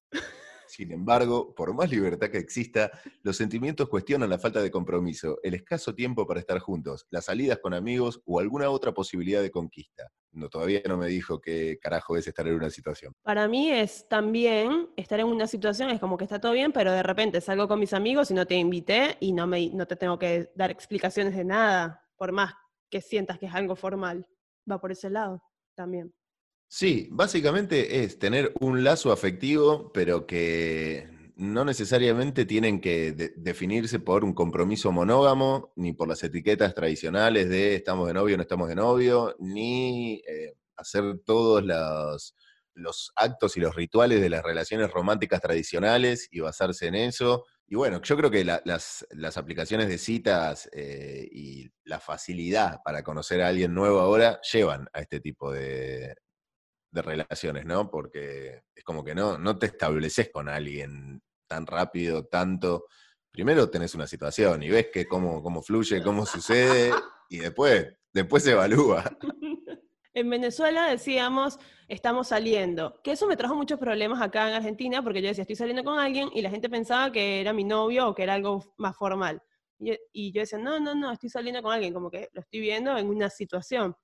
Sin 0.68 0.92
embargo, 0.92 1.54
por 1.54 1.74
más 1.74 1.90
libertad 1.90 2.30
que 2.30 2.38
exista, 2.38 2.90
los 3.22 3.36
sentimientos 3.36 3.88
cuestionan 3.88 4.30
la 4.30 4.38
falta 4.38 4.62
de 4.62 4.70
compromiso, 4.70 5.38
el 5.42 5.54
escaso 5.54 5.94
tiempo 5.94 6.26
para 6.26 6.40
estar 6.40 6.58
juntos, 6.58 7.06
las 7.10 7.24
salidas 7.24 7.58
con 7.58 7.74
amigos 7.74 8.20
o 8.26 8.38
alguna 8.38 8.70
otra 8.70 8.92
posibilidad 8.92 9.42
de 9.42 9.50
conquista. 9.50 10.10
No, 10.32 10.48
todavía 10.48 10.82
no 10.86 10.98
me 10.98 11.06
dijo 11.06 11.40
qué 11.40 11.78
carajo 11.80 12.16
es 12.16 12.26
estar 12.26 12.46
en 12.46 12.54
una 12.54 12.70
situación. 12.70 13.12
Para 13.22 13.48
mí 13.48 13.70
es 13.70 14.06
también 14.08 14.90
estar 14.96 15.18
en 15.18 15.26
una 15.26 15.46
situación, 15.46 15.90
es 15.90 15.98
como 15.98 16.16
que 16.16 16.24
está 16.24 16.38
todo 16.38 16.52
bien, 16.52 16.70
pero 16.70 16.92
de 16.92 17.02
repente 17.02 17.40
salgo 17.40 17.66
con 17.66 17.80
mis 17.80 17.94
amigos 17.94 18.30
y 18.30 18.34
no 18.34 18.46
te 18.46 18.54
invité 18.54 19.16
y 19.20 19.32
no, 19.32 19.46
me, 19.46 19.70
no 19.70 19.86
te 19.86 19.96
tengo 19.96 20.18
que 20.18 20.52
dar 20.54 20.70
explicaciones 20.70 21.34
de 21.34 21.44
nada 21.44 22.04
por 22.16 22.32
más 22.32 22.52
que 22.90 23.00
sientas 23.00 23.38
que 23.38 23.46
es 23.46 23.54
algo 23.54 23.74
formal, 23.74 24.26
va 24.70 24.80
por 24.80 24.92
ese 24.92 25.10
lado 25.10 25.42
también. 25.74 26.12
Sí, 26.70 27.08
básicamente 27.10 28.04
es 28.04 28.18
tener 28.18 28.52
un 28.60 28.84
lazo 28.84 29.10
afectivo, 29.10 29.90
pero 29.92 30.26
que 30.26 31.08
no 31.36 31.64
necesariamente 31.64 32.44
tienen 32.44 32.80
que 32.80 33.12
definirse 33.36 34.00
por 34.00 34.22
un 34.22 34.34
compromiso 34.34 34.92
monógamo, 34.92 35.72
ni 35.76 35.94
por 35.94 36.08
las 36.08 36.22
etiquetas 36.22 36.74
tradicionales 36.74 37.48
de 37.48 37.74
estamos 37.76 38.06
de 38.06 38.14
novio, 38.14 38.36
no 38.36 38.42
estamos 38.42 38.68
de 38.68 38.74
novio, 38.74 39.34
ni 39.38 40.16
eh, 40.28 40.54
hacer 40.76 41.20
todos 41.24 41.64
los, 41.64 42.34
los 42.74 43.12
actos 43.16 43.56
y 43.56 43.60
los 43.60 43.74
rituales 43.74 44.20
de 44.20 44.28
las 44.28 44.42
relaciones 44.42 44.90
románticas 44.90 45.40
tradicionales 45.40 46.28
y 46.30 46.40
basarse 46.40 46.86
en 46.88 46.96
eso, 46.96 47.46
y 47.66 47.76
bueno, 47.76 48.00
yo 48.02 48.16
creo 48.16 48.30
que 48.30 48.44
las, 48.44 49.06
aplicaciones 49.36 49.88
de 49.88 49.98
citas 49.98 50.68
eh, 50.72 51.28
y 51.30 51.70
la 51.84 52.00
facilidad 52.00 52.80
para 52.82 53.02
conocer 53.02 53.42
a 53.42 53.48
alguien 53.48 53.74
nuevo 53.74 54.00
ahora 54.00 54.40
llevan 54.52 54.88
a 54.92 55.00
este 55.00 55.20
tipo 55.20 55.52
de, 55.52 56.14
relaciones, 56.92 57.64
¿no? 57.64 57.90
Porque 57.90 58.62
es 58.74 58.84
como 58.84 59.04
que 59.04 59.14
no, 59.14 59.38
no 59.38 59.58
te 59.58 59.66
estableces 59.66 60.30
con 60.30 60.48
alguien 60.48 61.22
tan 61.46 61.66
rápido, 61.66 62.26
tanto. 62.26 62.86
Primero 63.30 63.70
tenés 63.70 63.94
una 63.94 64.06
situación 64.06 64.62
y 64.62 64.70
ves 64.70 64.88
que 64.92 65.06
cómo, 65.06 65.42
cómo 65.42 65.62
fluye, 65.62 66.02
cómo 66.02 66.26
sucede, 66.26 66.92
y 67.28 67.38
después, 67.38 67.86
después 68.12 68.42
se 68.42 68.52
evalúa. 68.52 69.04
En 70.14 70.30
Venezuela 70.30 70.90
decíamos, 70.90 71.60
estamos 71.86 72.26
saliendo, 72.28 73.00
que 73.04 73.12
eso 73.12 73.28
me 73.28 73.36
trajo 73.36 73.54
muchos 73.54 73.78
problemas 73.78 74.20
acá 74.20 74.48
en 74.48 74.54
Argentina, 74.54 75.00
porque 75.00 75.22
yo 75.22 75.28
decía, 75.28 75.42
estoy 75.42 75.54
saliendo 75.54 75.84
con 75.84 76.00
alguien 76.00 76.28
y 76.34 76.42
la 76.42 76.50
gente 76.50 76.68
pensaba 76.68 77.12
que 77.12 77.40
era 77.40 77.52
mi 77.52 77.62
novio 77.62 78.08
o 78.08 78.14
que 78.16 78.24
era 78.24 78.34
algo 78.34 78.74
más 78.78 78.96
formal. 78.96 79.40
Y, 79.78 80.32
yo 80.32 80.40
decía, 80.40 80.58
no, 80.58 80.80
no, 80.80 80.96
no, 80.96 81.12
estoy 81.12 81.28
saliendo 81.30 81.62
con 81.62 81.72
alguien, 81.72 81.94
como 81.94 82.10
que 82.10 82.30
lo 82.32 82.40
estoy 82.40 82.58
viendo 82.58 82.98
en 82.98 83.06
una 83.06 83.30
situación. 83.30 83.94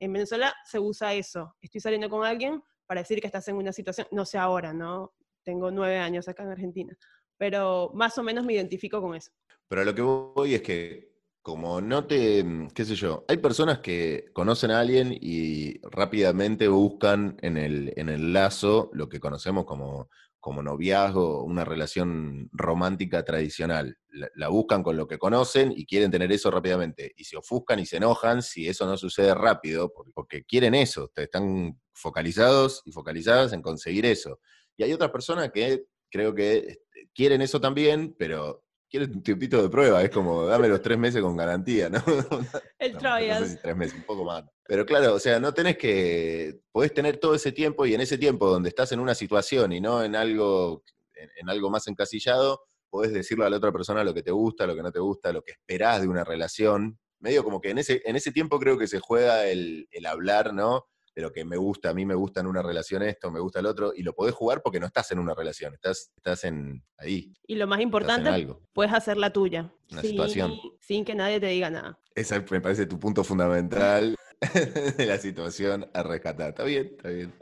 En 0.00 0.12
Venezuela 0.12 0.54
se 0.64 0.78
usa 0.78 1.14
eso, 1.14 1.54
estoy 1.60 1.80
saliendo 1.80 2.08
con 2.08 2.24
alguien 2.24 2.62
para 2.86 3.00
decir 3.00 3.20
que 3.20 3.26
estás 3.26 3.46
en 3.48 3.56
una 3.56 3.72
situación, 3.72 4.06
no 4.10 4.24
sé 4.24 4.38
ahora, 4.38 4.72
¿no? 4.72 5.14
Tengo 5.42 5.70
nueve 5.70 5.98
años 5.98 6.28
acá 6.28 6.42
en 6.42 6.50
Argentina, 6.50 6.96
pero 7.36 7.90
más 7.94 8.16
o 8.18 8.22
menos 8.22 8.44
me 8.44 8.54
identifico 8.54 9.00
con 9.00 9.14
eso. 9.14 9.30
Pero 9.68 9.84
lo 9.84 9.94
que 9.94 10.02
voy 10.02 10.54
es 10.54 10.62
que 10.62 11.14
como 11.44 11.82
no 11.82 12.06
te, 12.06 12.42
qué 12.74 12.86
sé 12.86 12.94
yo, 12.94 13.26
hay 13.28 13.36
personas 13.36 13.80
que 13.80 14.30
conocen 14.32 14.70
a 14.70 14.80
alguien 14.80 15.12
y 15.12 15.78
rápidamente 15.82 16.68
buscan 16.68 17.36
en 17.42 17.58
el, 17.58 17.92
en 17.96 18.08
el 18.08 18.32
lazo 18.32 18.88
lo 18.94 19.10
que 19.10 19.20
conocemos 19.20 19.66
como, 19.66 20.08
como 20.44 20.62
noviazgo, 20.62 21.42
una 21.42 21.64
relación 21.64 22.50
romántica 22.52 23.24
tradicional. 23.24 23.96
La, 24.34 24.48
buscan 24.48 24.82
con 24.82 24.94
lo 24.94 25.06
que 25.06 25.16
conocen 25.16 25.72
y 25.74 25.86
quieren 25.86 26.10
tener 26.10 26.30
eso 26.32 26.50
rápidamente. 26.50 27.14
Y 27.16 27.24
se 27.24 27.38
ofuscan 27.38 27.78
y 27.78 27.86
se 27.86 27.96
enojan 27.96 28.42
si 28.42 28.68
eso 28.68 28.84
no 28.84 28.98
sucede 28.98 29.34
rápido, 29.34 29.90
porque, 30.12 30.44
quieren 30.44 30.74
eso, 30.74 31.10
están 31.16 31.80
focalizados 31.94 32.82
y 32.84 32.92
focalizadas 32.92 33.54
en 33.54 33.62
conseguir 33.62 34.04
eso. 34.04 34.38
Y 34.76 34.82
hay 34.82 34.92
otras 34.92 35.10
personas 35.10 35.50
que 35.50 35.86
creo 36.10 36.34
que 36.34 36.58
este, 36.58 37.08
quieren 37.14 37.40
eso 37.40 37.58
también, 37.58 38.14
pero 38.18 38.63
quieres 38.94 39.12
un 39.12 39.24
tiempito 39.24 39.60
de 39.60 39.68
prueba, 39.68 40.04
es 40.04 40.10
como, 40.10 40.46
dame 40.46 40.68
los 40.68 40.80
tres 40.80 40.96
meses 40.96 41.20
con 41.20 41.36
garantía, 41.36 41.88
¿no? 41.88 41.98
El 42.78 42.92
no, 43.02 43.16
tres 43.60 43.76
meses, 43.76 43.96
un 43.96 44.04
poco 44.04 44.24
más. 44.24 44.44
Pero 44.68 44.86
claro, 44.86 45.14
o 45.14 45.18
sea, 45.18 45.40
no 45.40 45.52
tenés 45.52 45.76
que, 45.76 46.60
podés 46.70 46.94
tener 46.94 47.16
todo 47.16 47.34
ese 47.34 47.50
tiempo 47.50 47.86
y 47.86 47.94
en 47.94 48.02
ese 48.02 48.18
tiempo 48.18 48.48
donde 48.48 48.68
estás 48.68 48.92
en 48.92 49.00
una 49.00 49.16
situación 49.16 49.72
y 49.72 49.80
no 49.80 50.04
en 50.04 50.14
algo, 50.14 50.84
en, 51.16 51.50
algo 51.50 51.70
más 51.70 51.88
encasillado, 51.88 52.60
podés 52.88 53.12
decirle 53.12 53.46
a 53.46 53.50
la 53.50 53.56
otra 53.56 53.72
persona 53.72 54.04
lo 54.04 54.14
que 54.14 54.22
te 54.22 54.30
gusta, 54.30 54.64
lo 54.64 54.76
que 54.76 54.82
no 54.84 54.92
te 54.92 55.00
gusta, 55.00 55.32
lo 55.32 55.42
que 55.42 55.50
esperás 55.50 56.00
de 56.00 56.06
una 56.06 56.22
relación. 56.22 56.96
Medio 57.18 57.42
como 57.42 57.60
que 57.60 57.70
en 57.70 57.78
ese, 57.78 58.00
en 58.04 58.14
ese 58.14 58.30
tiempo 58.30 58.60
creo 58.60 58.78
que 58.78 58.86
se 58.86 59.00
juega 59.00 59.44
el, 59.48 59.88
el 59.90 60.06
hablar, 60.06 60.54
¿no? 60.54 60.86
De 61.14 61.22
lo 61.22 61.32
que 61.32 61.44
me 61.44 61.56
gusta, 61.56 61.90
a 61.90 61.94
mí 61.94 62.04
me 62.04 62.14
gusta 62.14 62.40
en 62.40 62.46
una 62.46 62.62
relación 62.62 63.02
esto, 63.02 63.30
me 63.30 63.40
gusta 63.40 63.60
el 63.60 63.66
otro, 63.66 63.92
y 63.94 64.02
lo 64.02 64.14
podés 64.14 64.34
jugar 64.34 64.62
porque 64.62 64.80
no 64.80 64.86
estás 64.86 65.12
en 65.12 65.20
una 65.20 65.34
relación, 65.34 65.74
estás, 65.74 66.12
estás 66.16 66.44
en 66.44 66.82
ahí. 66.98 67.32
Y 67.46 67.54
lo 67.54 67.66
más 67.66 67.80
importante, 67.80 68.48
puedes 68.72 68.92
hacer 68.92 69.16
la 69.16 69.32
tuya. 69.32 69.72
Una 69.92 70.02
situación. 70.02 70.52
Sin 70.80 71.04
que 71.04 71.14
nadie 71.14 71.38
te 71.38 71.46
diga 71.46 71.70
nada. 71.70 71.98
Ese 72.14 72.44
me 72.50 72.60
parece 72.60 72.86
tu 72.86 72.98
punto 72.98 73.22
fundamental 73.22 74.16
de 74.96 75.06
la 75.06 75.18
situación 75.18 75.88
a 75.94 76.02
rescatar. 76.02 76.50
Está 76.50 76.64
bien, 76.64 76.90
está 76.96 77.08
bien. 77.10 77.32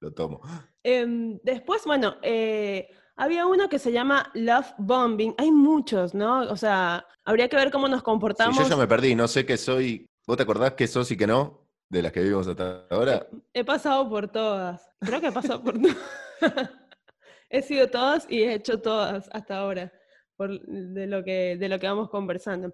Lo 0.00 0.12
tomo. 0.12 0.40
Em, 0.84 1.38
después, 1.42 1.84
bueno, 1.84 2.16
eh, 2.22 2.88
había 3.16 3.46
uno 3.46 3.68
que 3.68 3.80
se 3.80 3.90
llama 3.90 4.30
Love 4.34 4.72
Bombing. 4.78 5.34
Hay 5.38 5.50
muchos, 5.50 6.14
¿no? 6.14 6.42
O 6.42 6.56
sea, 6.56 7.04
habría 7.24 7.48
que 7.48 7.56
ver 7.56 7.72
cómo 7.72 7.88
nos 7.88 8.02
comportamos. 8.02 8.56
yo 8.56 8.68
ya 8.68 8.76
me 8.76 8.86
perdí, 8.86 9.16
no 9.16 9.26
sé 9.26 9.44
qué 9.44 9.56
soy. 9.56 10.06
¿Vos 10.26 10.36
te 10.36 10.44
acordás 10.44 10.74
qué 10.74 10.86
sos 10.86 11.10
y 11.10 11.16
qué 11.16 11.26
no? 11.26 11.67
De 11.88 12.02
las 12.02 12.12
que 12.12 12.22
vimos 12.22 12.46
hasta 12.46 12.86
ahora? 12.90 13.26
He, 13.52 13.64
pasado 13.64 14.08
por 14.08 14.28
todas. 14.28 14.90
Creo 15.00 15.20
que 15.20 15.28
he 15.28 15.32
pasado 15.32 15.62
por 15.62 15.80
todas. 15.80 15.96
he 17.50 17.62
sido 17.62 17.88
todas 17.88 18.26
y 18.30 18.42
he 18.42 18.54
hecho 18.54 18.80
todas 18.80 19.28
hasta 19.32 19.58
ahora, 19.58 19.92
por, 20.36 20.60
de, 20.60 21.06
lo 21.06 21.24
que, 21.24 21.56
de 21.56 21.68
lo 21.68 21.78
que 21.78 21.86
vamos 21.86 22.10
conversando. 22.10 22.72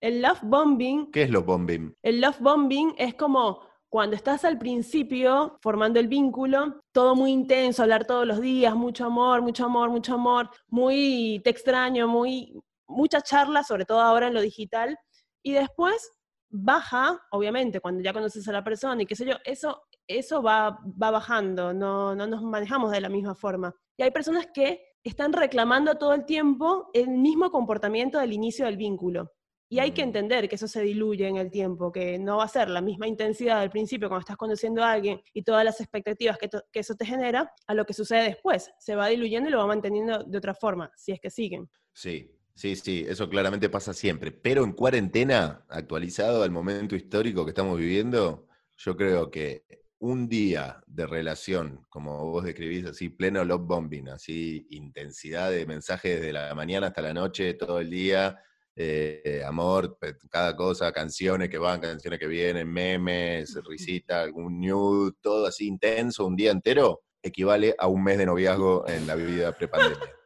El 0.00 0.22
love 0.22 0.40
bombing. 0.42 1.10
¿Qué 1.10 1.22
es 1.22 1.30
love 1.30 1.46
bombing? 1.46 1.96
El 2.02 2.20
love 2.20 2.38
bombing 2.40 2.94
es 2.98 3.14
como 3.14 3.60
cuando 3.88 4.16
estás 4.16 4.44
al 4.44 4.58
principio 4.58 5.56
formando 5.62 6.00
el 6.00 6.08
vínculo, 6.08 6.82
todo 6.92 7.14
muy 7.14 7.30
intenso, 7.30 7.82
hablar 7.82 8.04
todos 8.04 8.26
los 8.26 8.40
días, 8.40 8.74
mucho 8.74 9.04
amor, 9.04 9.40
mucho 9.40 9.66
amor, 9.66 9.88
mucho 9.90 10.14
amor, 10.14 10.50
muy 10.66 11.40
te 11.44 11.50
extraño, 11.50 12.08
muy 12.08 12.60
mucha 12.88 13.20
charla, 13.20 13.62
sobre 13.62 13.84
todo 13.84 14.00
ahora 14.00 14.26
en 14.26 14.34
lo 14.34 14.40
digital, 14.40 14.98
y 15.44 15.52
después 15.52 16.10
baja, 16.54 17.20
obviamente, 17.32 17.80
cuando 17.80 18.02
ya 18.02 18.12
conoces 18.12 18.46
a 18.46 18.52
la 18.52 18.62
persona 18.62 19.02
y 19.02 19.06
qué 19.06 19.16
sé 19.16 19.26
yo, 19.26 19.34
eso, 19.44 19.82
eso 20.06 20.40
va, 20.40 20.78
va 21.02 21.10
bajando, 21.10 21.74
no, 21.74 22.14
no 22.14 22.26
nos 22.28 22.42
manejamos 22.42 22.92
de 22.92 23.00
la 23.00 23.08
misma 23.08 23.34
forma. 23.34 23.74
Y 23.96 24.04
hay 24.04 24.12
personas 24.12 24.46
que 24.54 24.80
están 25.02 25.32
reclamando 25.32 25.96
todo 25.96 26.14
el 26.14 26.24
tiempo 26.24 26.90
el 26.94 27.08
mismo 27.08 27.50
comportamiento 27.50 28.18
del 28.18 28.32
inicio 28.32 28.66
del 28.66 28.76
vínculo. 28.76 29.32
Y 29.68 29.80
hay 29.80 29.90
que 29.90 30.02
mm. 30.02 30.08
entender 30.08 30.48
que 30.48 30.54
eso 30.54 30.68
se 30.68 30.82
diluye 30.82 31.26
en 31.26 31.38
el 31.38 31.50
tiempo, 31.50 31.90
que 31.90 32.18
no 32.20 32.36
va 32.36 32.44
a 32.44 32.48
ser 32.48 32.70
la 32.70 32.80
misma 32.80 33.08
intensidad 33.08 33.60
del 33.60 33.70
principio 33.70 34.08
cuando 34.08 34.20
estás 34.20 34.36
conociendo 34.36 34.84
a 34.84 34.92
alguien 34.92 35.20
y 35.32 35.42
todas 35.42 35.64
las 35.64 35.80
expectativas 35.80 36.38
que, 36.38 36.48
que, 36.48 36.80
eso 36.80 36.94
te 36.94 37.04
genera 37.04 37.52
a 37.66 37.74
lo 37.74 37.84
que 37.84 37.94
sucede 37.94 38.24
después. 38.24 38.70
Se 38.78 38.94
va 38.94 39.08
diluyendo 39.08 39.48
y 39.48 39.52
lo 39.52 39.58
va 39.58 39.66
manteniendo 39.66 40.22
de 40.22 40.38
otra 40.38 40.54
forma, 40.54 40.92
si 40.94 41.10
es 41.10 41.18
que 41.18 41.30
siguen. 41.30 41.68
Sí, 41.92 42.30
sí, 42.54 42.76
sí, 42.76 43.04
eso 43.08 43.28
claramente 43.28 43.68
pasa 43.68 43.92
siempre. 43.92 44.32
Pero 44.32 44.64
en 44.64 44.72
cuarentena, 44.72 45.64
actualizado 45.68 46.42
al 46.42 46.50
momento 46.50 46.96
histórico 46.96 47.44
que 47.44 47.50
estamos 47.50 47.78
viviendo, 47.78 48.48
yo 48.76 48.96
creo 48.96 49.30
que 49.30 49.64
un 49.98 50.28
día 50.28 50.82
de 50.86 51.06
relación, 51.06 51.86
como 51.88 52.30
vos 52.30 52.44
describís, 52.44 52.84
así 52.84 53.08
pleno 53.08 53.44
love 53.44 53.66
bombing, 53.66 54.10
así 54.10 54.66
intensidad 54.70 55.50
de 55.50 55.64
mensajes 55.66 56.20
desde 56.20 56.32
la 56.32 56.54
mañana 56.54 56.88
hasta 56.88 57.00
la 57.00 57.14
noche, 57.14 57.54
todo 57.54 57.80
el 57.80 57.88
día, 57.88 58.38
eh, 58.76 59.42
amor, 59.46 59.96
cada 60.30 60.54
cosa, 60.56 60.92
canciones 60.92 61.48
que 61.48 61.58
van, 61.58 61.80
canciones 61.80 62.18
que 62.18 62.26
vienen, 62.26 62.70
memes, 62.70 63.54
risita, 63.64 64.20
algún 64.20 64.60
nude, 64.60 65.12
todo 65.20 65.46
así 65.46 65.66
intenso, 65.66 66.26
un 66.26 66.36
día 66.36 66.50
entero, 66.50 67.02
equivale 67.22 67.74
a 67.78 67.86
un 67.86 68.02
mes 68.02 68.18
de 68.18 68.26
noviazgo 68.26 68.86
en 68.88 69.06
la 69.06 69.14
vida 69.14 69.52
prepandemia. 69.56 70.23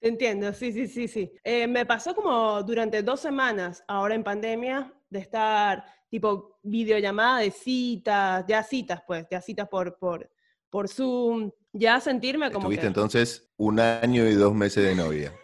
Entiendo, 0.00 0.52
sí, 0.54 0.72
sí, 0.72 0.86
sí, 0.88 1.08
sí. 1.08 1.32
Eh, 1.44 1.66
me 1.66 1.84
pasó 1.84 2.14
como 2.14 2.62
durante 2.62 3.02
dos 3.02 3.20
semanas, 3.20 3.84
ahora 3.86 4.14
en 4.14 4.24
pandemia, 4.24 4.94
de 5.10 5.18
estar 5.18 5.84
tipo 6.08 6.58
videollamada 6.62 7.40
de 7.40 7.50
citas, 7.50 8.44
ya 8.48 8.62
citas 8.62 9.02
pues, 9.06 9.26
ya 9.30 9.40
citas 9.40 9.68
por, 9.68 9.98
por, 9.98 10.30
por 10.70 10.88
Zoom, 10.88 11.50
ya 11.72 12.00
sentirme 12.00 12.50
como... 12.50 12.64
Estuviste 12.64 12.86
entonces 12.86 13.52
un 13.56 13.78
año 13.78 14.26
y 14.26 14.34
dos 14.34 14.54
meses 14.54 14.84
de 14.84 14.94
novia. 14.94 15.34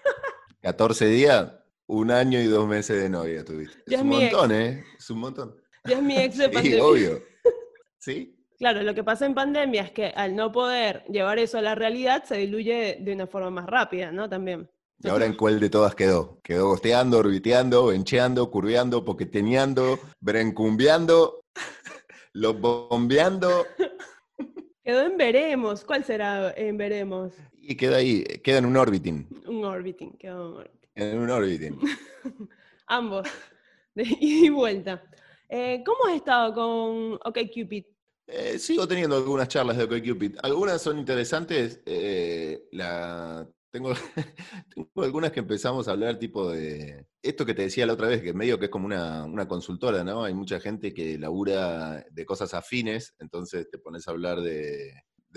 14 0.63 1.07
días, 1.07 1.53
un 1.87 2.11
año 2.11 2.41
y 2.41 2.47
dos 2.47 2.67
meses 2.67 3.03
de 3.03 3.09
novia 3.09 3.45
tuviste. 3.45 3.83
es, 3.87 4.01
un 4.01 4.09
montón, 4.09 4.53
¿eh? 4.53 4.85
Es 4.99 5.11
un 5.11 5.19
montón. 5.19 5.57
Ya 5.85 5.99
es 5.99 6.03
mi 6.03 6.17
ex 6.17 6.39
de 6.39 6.49
pandemia. 6.49 6.79
Sí, 6.79 6.83
obvio. 6.83 7.23
¿Sí? 7.99 8.36
Claro, 8.59 8.83
lo 8.83 8.95
que 8.95 9.05
pasa 9.05 9.27
en 9.27 9.35
pandemia 9.35 9.83
es 9.83 9.91
que 9.91 10.07
al 10.07 10.35
no 10.35 10.51
poder 10.51 11.05
llevar 11.11 11.39
eso 11.39 11.59
a 11.59 11.63
la 11.63 11.75
realidad, 11.75 12.25
se 12.25 12.39
diluye 12.39 12.99
de 13.01 13.13
una 13.13 13.27
forma 13.27 13.51
más 13.51 13.67
rápida, 13.67 14.11
¿no? 14.13 14.29
También. 14.29 14.69
¿Y 14.99 15.09
ahora 15.09 15.27
en 15.27 15.35
cuál 15.35 15.61
de 15.61 15.69
todas 15.69 15.95
quedó? 15.95 16.41
Quedó 16.43 16.69
gosteando, 16.69 17.19
orbiteando, 17.19 17.87
bencheando, 17.87 18.51
curveando, 18.51 19.05
poqueteneando, 19.05 19.99
brencumbeando, 20.21 21.45
lo 22.33 22.55
bombeando. 22.55 23.67
Quedó 24.83 25.03
en 25.03 25.19
veremos. 25.19 25.85
¿Cuál 25.85 26.05
será 26.05 26.55
en 26.57 26.79
veremos? 26.79 27.35
Y 27.53 27.77
queda 27.77 27.97
ahí, 27.97 28.25
queda 28.43 28.59
en 28.59 28.67
un 28.67 28.77
orbiting. 28.77 29.29
Un 29.47 29.65
orbiting, 29.65 30.17
quedó 30.17 30.53
en 30.53 30.57
orbiting. 30.57 30.81
En 30.95 31.19
un 31.19 31.31
orbiting. 31.31 31.81
Ambos, 32.87 33.29
de 33.95 34.05
ida 34.05 34.47
y 34.47 34.49
vuelta. 34.49 35.03
Eh, 35.49 35.83
¿Cómo 35.85 36.07
has 36.07 36.15
estado 36.17 36.55
con 36.55 37.15
OkCupid? 37.23 37.85
Eh, 38.29 38.59
sigo 38.59 38.89
teniendo 38.89 39.17
algunas 39.17 39.49
charlas 39.49 39.77
de 39.77 39.85
OkCupid. 39.85 40.37
Algunas 40.43 40.83
son 40.83 40.99
interesantes. 40.99 41.81
Eh, 41.87 42.69
la 42.73 43.49
tengo, 43.77 43.93
algunas 44.97 45.33
que 45.33 45.41
empezamos 45.41 45.87
a 45.87 45.91
hablar 45.91 46.19
tipo 46.19 46.51
de 46.51 47.07
esto 47.23 47.45
que 47.45 47.53
te 47.53 47.63
decía 47.63 47.85
la 47.85 47.93
otra 47.93 48.09
vez, 48.09 48.23
que 48.23 48.33
medio 48.33 48.59
que 48.59 48.67
es 48.67 48.71
como 48.71 48.87
una, 48.87 49.49
consultora, 49.49 50.03
¿no? 50.03 50.25
Hay 50.25 50.33
mucha 50.33 50.61
gente 50.61 50.95
que 50.95 51.19
labura 51.19 52.05
de 52.11 52.25
cosas 52.25 52.55
afines, 52.55 53.15
entonces 53.19 53.69
te 53.69 53.79
pones 53.79 54.09
a 54.09 54.13
hablar 54.13 54.41
de, 54.41 54.95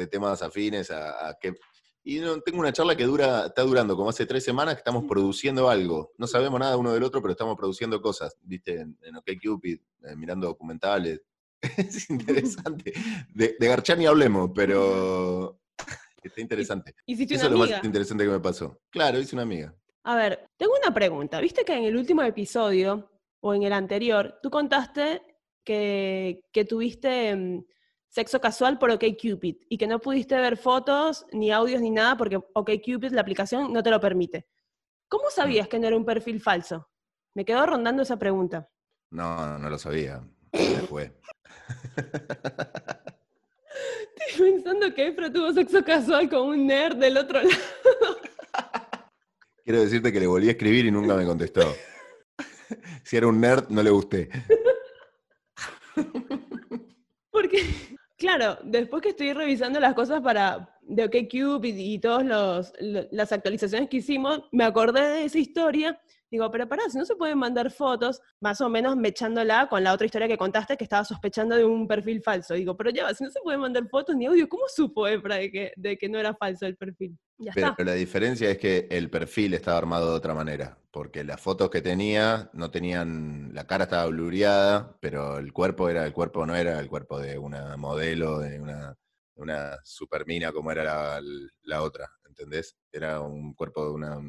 temas 0.09 0.41
afines 0.41 0.89
a, 0.91 1.37
que... 1.41 1.55
Y 2.01 2.19
no, 2.19 2.39
tengo 2.39 2.59
una 2.59 2.71
charla 2.71 2.95
que 2.95 3.03
dura, 3.03 3.47
está 3.47 3.63
durando 3.63 3.97
como 3.97 4.09
hace 4.09 4.25
tres 4.25 4.45
semanas 4.45 4.75
que 4.75 4.79
estamos 4.79 5.03
produciendo 5.03 5.69
algo. 5.69 6.13
No 6.17 6.25
sabemos 6.25 6.57
nada 6.57 6.77
uno 6.77 6.93
del 6.93 7.03
otro, 7.03 7.21
pero 7.21 7.33
estamos 7.33 7.57
produciendo 7.57 8.01
cosas, 8.01 8.37
¿viste? 8.41 8.79
En, 8.79 8.97
en 9.01 9.17
OkCupid, 9.17 9.79
eh, 10.05 10.15
mirando 10.15 10.47
documentales. 10.47 11.21
es 11.77 12.09
interesante. 12.09 12.93
De, 13.33 13.55
de 13.59 13.67
Garchani 13.67 14.05
hablemos, 14.05 14.51
pero 14.53 15.59
Está 16.23 16.41
interesante. 16.41 16.95
Hiciste 17.05 17.35
Eso 17.35 17.45
es 17.45 17.51
lo 17.51 17.57
más 17.57 17.83
interesante 17.83 18.25
que 18.25 18.29
me 18.29 18.39
pasó. 18.39 18.79
Claro, 18.89 19.19
hice 19.19 19.35
una 19.35 19.43
amiga. 19.43 19.73
A 20.03 20.15
ver, 20.15 20.49
tengo 20.57 20.73
una 20.81 20.93
pregunta. 20.93 21.39
Viste 21.39 21.63
que 21.63 21.73
en 21.73 21.83
el 21.83 21.95
último 21.95 22.21
episodio, 22.23 23.11
o 23.41 23.53
en 23.53 23.63
el 23.63 23.73
anterior, 23.73 24.39
tú 24.41 24.49
contaste 24.49 25.21
que, 25.63 26.41
que 26.51 26.65
tuviste 26.65 27.35
mm, 27.35 27.65
sexo 28.07 28.41
casual 28.41 28.79
por 28.79 28.91
OkCupid 28.91 29.57
y 29.69 29.77
que 29.77 29.87
no 29.87 29.99
pudiste 29.99 30.35
ver 30.35 30.57
fotos, 30.57 31.25
ni 31.31 31.51
audios, 31.51 31.81
ni 31.81 31.89
nada 31.89 32.17
porque 32.17 32.37
OkCupid, 32.37 33.11
la 33.11 33.21
aplicación, 33.21 33.71
no 33.71 33.83
te 33.83 33.91
lo 33.91 33.99
permite. 33.99 34.47
¿Cómo 35.07 35.27
mm. 35.27 35.33
sabías 35.33 35.67
que 35.67 35.79
no 35.79 35.87
era 35.87 35.97
un 35.97 36.05
perfil 36.05 36.41
falso? 36.41 36.89
Me 37.35 37.45
quedó 37.45 37.65
rondando 37.65 38.03
esa 38.03 38.17
pregunta. 38.17 38.69
No, 39.11 39.57
no 39.57 39.69
lo 39.69 39.77
sabía. 39.77 40.21
Fue. 40.87 41.11
Estoy 44.27 44.51
pensando 44.51 44.93
que 44.93 45.07
Efra 45.07 45.31
tuvo 45.31 45.53
sexo 45.53 45.83
casual 45.83 46.29
con 46.29 46.47
un 46.49 46.67
nerd 46.67 46.97
del 46.97 47.17
otro 47.17 47.41
lado. 47.41 48.17
Quiero 49.63 49.81
decirte 49.81 50.11
que 50.11 50.19
le 50.19 50.27
volví 50.27 50.47
a 50.47 50.51
escribir 50.51 50.85
y 50.85 50.91
nunca 50.91 51.15
me 51.15 51.25
contestó. 51.25 51.75
Si 53.03 53.17
era 53.17 53.27
un 53.27 53.39
nerd, 53.39 53.69
no 53.69 53.81
le 53.83 53.89
gusté. 53.89 54.29
Porque, 57.31 57.97
claro, 58.17 58.57
después 58.63 59.01
que 59.01 59.09
estoy 59.09 59.33
revisando 59.33 59.79
las 59.79 59.93
cosas 59.93 60.21
para 60.21 60.75
de 60.81 61.03
OkCupid 61.05 61.75
y 61.77 61.99
todas 61.99 62.73
las 62.79 63.31
actualizaciones 63.31 63.89
que 63.89 63.97
hicimos, 63.97 64.43
me 64.51 64.63
acordé 64.63 65.01
de 65.01 65.23
esa 65.25 65.37
historia 65.37 66.01
Digo, 66.31 66.51
pero 66.51 66.69
pará, 66.69 66.83
si 66.89 66.97
no 66.97 67.05
se 67.05 67.15
pueden 67.15 67.39
mandar 67.39 67.71
fotos, 67.71 68.21
más 68.39 68.61
o 68.61 68.69
menos 68.69 68.95
mechándola 68.95 69.67
con 69.67 69.83
la 69.83 69.93
otra 69.93 70.05
historia 70.05 70.27
que 70.27 70.37
contaste, 70.37 70.77
que 70.77 70.83
estaba 70.83 71.03
sospechando 71.03 71.55
de 71.55 71.65
un 71.65 71.87
perfil 71.87 72.21
falso. 72.21 72.53
Digo, 72.53 72.77
pero 72.77 72.91
ya, 72.91 73.11
si 73.15 73.23
no 73.23 73.31
se 73.31 73.39
pueden 73.41 73.61
mandar 73.61 73.87
fotos 73.89 74.15
ni 74.15 74.27
audio, 74.27 74.47
¿cómo 74.47 74.65
supo 74.67 75.07
Efra 75.07 75.35
de 75.35 75.51
que, 75.51 75.73
de 75.75 75.97
que 75.97 76.07
no 76.07 76.19
era 76.19 76.35
falso 76.35 76.67
el 76.67 76.77
perfil? 76.77 77.17
Ya 77.39 77.51
pero, 77.55 77.73
la 77.77 77.93
diferencia 77.93 78.51
es 78.51 78.59
que 78.59 78.87
el 78.91 79.09
perfil 79.09 79.55
estaba 79.55 79.79
armado 79.79 80.11
de 80.11 80.17
otra 80.17 80.35
manera, 80.35 80.77
porque 80.91 81.23
las 81.23 81.41
fotos 81.41 81.71
que 81.71 81.81
tenía 81.81 82.51
no 82.53 82.69
tenían, 82.69 83.51
la 83.55 83.65
cara 83.65 83.85
estaba 83.85 84.05
blureada, 84.05 84.97
pero 84.99 85.39
el 85.39 85.51
cuerpo 85.51 85.89
era, 85.89 86.05
el 86.05 86.13
cuerpo 86.13 86.45
no 86.45 86.55
era 86.55 86.79
el 86.79 86.89
cuerpo 86.89 87.19
de 87.19 87.39
una 87.39 87.75
modelo, 87.75 88.39
de 88.39 88.59
una, 88.59 88.95
una 89.35 89.77
supermina 89.83 90.51
como 90.51 90.71
era 90.71 90.83
la, 90.83 91.21
la 91.63 91.81
otra, 91.81 92.07
¿entendés? 92.27 92.77
Era 92.91 93.21
un 93.21 93.55
cuerpo 93.55 93.85
de 93.85 93.91
una 93.91 94.19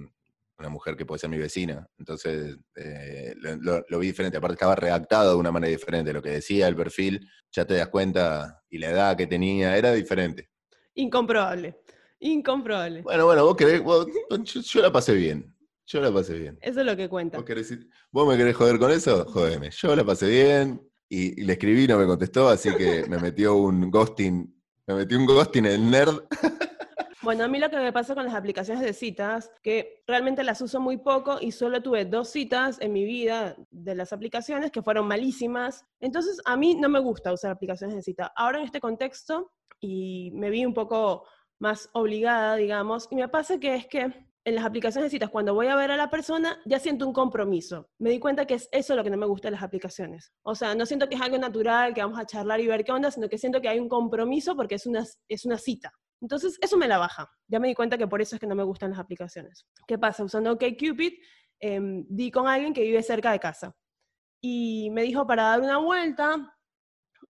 una 0.60 0.68
mujer 0.68 0.94
que 0.96 1.06
puede 1.06 1.18
ser 1.18 1.30
mi 1.30 1.38
vecina. 1.38 1.88
Entonces 1.98 2.56
eh, 2.76 3.34
lo, 3.38 3.98
vi 3.98 4.08
diferente. 4.08 4.36
Aparte 4.36 4.54
estaba 4.54 4.76
redactado 4.76 5.32
de 5.32 5.36
una 5.36 5.50
manera 5.50 5.70
diferente. 5.70 6.12
Lo 6.12 6.22
que 6.22 6.30
decía 6.30 6.68
el 6.68 6.76
perfil, 6.76 7.26
ya 7.50 7.64
te 7.64 7.74
das 7.74 7.88
cuenta, 7.88 8.62
y 8.68 8.78
la 8.78 8.90
edad 8.90 9.16
que 9.16 9.26
tenía, 9.26 9.76
era 9.76 9.92
diferente. 9.92 10.50
Incomprobable. 10.94 11.80
Incomprobable. 12.20 13.02
Bueno, 13.02 13.24
bueno, 13.24 13.44
vos 13.44 13.56
querés, 13.56 13.82
yo, 13.82 14.82
la 14.82 14.92
pasé 14.92 15.14
bien. 15.14 15.54
Yo 15.86 16.00
la 16.00 16.12
pasé 16.12 16.34
bien. 16.34 16.58
Eso 16.60 16.80
es 16.80 16.86
lo 16.86 16.96
que 16.96 17.08
cuenta. 17.08 17.38
¿Vos, 18.12 18.28
me 18.28 18.36
querés 18.36 18.54
joder 18.54 18.78
con 18.78 18.90
eso? 18.90 19.24
Jódeme. 19.24 19.70
Yo 19.70 19.96
la 19.96 20.04
pasé 20.04 20.28
bien 20.28 20.80
y, 21.08 21.40
y 21.40 21.44
le 21.44 21.54
escribí, 21.54 21.88
no 21.88 21.98
me 21.98 22.06
contestó, 22.06 22.48
así 22.48 22.72
que 22.76 23.06
me 23.08 23.18
metió 23.18 23.56
un 23.56 23.90
ghosting. 23.90 24.54
Me 24.86 24.94
metió 24.94 25.18
un 25.18 25.26
ghosting 25.26 25.66
en 25.66 25.72
el 25.72 25.90
nerd. 25.90 26.22
Bueno, 27.22 27.44
a 27.44 27.48
mí 27.48 27.58
lo 27.58 27.68
que 27.68 27.76
me 27.76 27.92
pasa 27.92 28.14
con 28.14 28.24
las 28.24 28.34
aplicaciones 28.34 28.82
de 28.82 28.94
citas, 28.94 29.52
que 29.62 30.02
realmente 30.06 30.42
las 30.42 30.62
uso 30.62 30.80
muy 30.80 30.96
poco 30.96 31.36
y 31.38 31.52
solo 31.52 31.82
tuve 31.82 32.06
dos 32.06 32.30
citas 32.30 32.80
en 32.80 32.94
mi 32.94 33.04
vida 33.04 33.56
de 33.70 33.94
las 33.94 34.14
aplicaciones 34.14 34.70
que 34.70 34.82
fueron 34.82 35.06
malísimas. 35.06 35.84
Entonces, 36.00 36.40
a 36.46 36.56
mí 36.56 36.76
no 36.76 36.88
me 36.88 36.98
gusta 36.98 37.30
usar 37.30 37.50
aplicaciones 37.50 37.94
de 37.94 38.02
cita. 38.02 38.32
Ahora 38.34 38.58
en 38.58 38.64
este 38.64 38.80
contexto, 38.80 39.52
y 39.80 40.30
me 40.32 40.48
vi 40.48 40.64
un 40.64 40.72
poco 40.72 41.26
más 41.58 41.90
obligada, 41.92 42.56
digamos, 42.56 43.06
y 43.10 43.16
me 43.16 43.28
pasa 43.28 43.58
que 43.58 43.74
es 43.74 43.86
que 43.86 44.14
en 44.44 44.54
las 44.54 44.64
aplicaciones 44.64 45.10
de 45.10 45.16
citas, 45.16 45.28
cuando 45.28 45.52
voy 45.52 45.66
a 45.66 45.76
ver 45.76 45.90
a 45.90 45.98
la 45.98 46.08
persona, 46.08 46.58
ya 46.64 46.78
siento 46.78 47.06
un 47.06 47.12
compromiso. 47.12 47.90
Me 47.98 48.08
di 48.08 48.18
cuenta 48.18 48.46
que 48.46 48.54
es 48.54 48.66
eso 48.72 48.96
lo 48.96 49.04
que 49.04 49.10
no 49.10 49.18
me 49.18 49.26
gusta 49.26 49.48
de 49.48 49.52
las 49.52 49.62
aplicaciones. 49.62 50.32
O 50.42 50.54
sea, 50.54 50.74
no 50.74 50.86
siento 50.86 51.06
que 51.06 51.16
es 51.16 51.20
algo 51.20 51.36
natural, 51.36 51.92
que 51.92 52.00
vamos 52.00 52.18
a 52.18 52.24
charlar 52.24 52.60
y 52.60 52.66
ver 52.66 52.82
qué 52.82 52.92
onda, 52.92 53.10
sino 53.10 53.28
que 53.28 53.36
siento 53.36 53.60
que 53.60 53.68
hay 53.68 53.78
un 53.78 53.90
compromiso 53.90 54.56
porque 54.56 54.76
es 54.76 54.86
una, 54.86 55.04
es 55.28 55.44
una 55.44 55.58
cita. 55.58 55.92
Entonces, 56.20 56.58
eso 56.60 56.76
me 56.76 56.88
la 56.88 56.98
baja. 56.98 57.30
Ya 57.48 57.58
me 57.58 57.68
di 57.68 57.74
cuenta 57.74 57.96
que 57.96 58.06
por 58.06 58.20
eso 58.20 58.36
es 58.36 58.40
que 58.40 58.46
no 58.46 58.54
me 58.54 58.62
gustan 58.62 58.90
las 58.90 58.98
aplicaciones. 58.98 59.66
¿Qué 59.86 59.98
pasa? 59.98 60.24
Usando 60.24 60.52
OkCupid, 60.52 61.12
eh, 61.60 61.80
di 62.08 62.30
con 62.30 62.48
alguien 62.48 62.72
que 62.72 62.82
vive 62.82 63.02
cerca 63.02 63.32
de 63.32 63.38
casa. 63.38 63.74
Y 64.42 64.90
me 64.90 65.02
dijo 65.02 65.26
para 65.26 65.44
dar 65.44 65.60
una 65.60 65.78
vuelta 65.78 66.56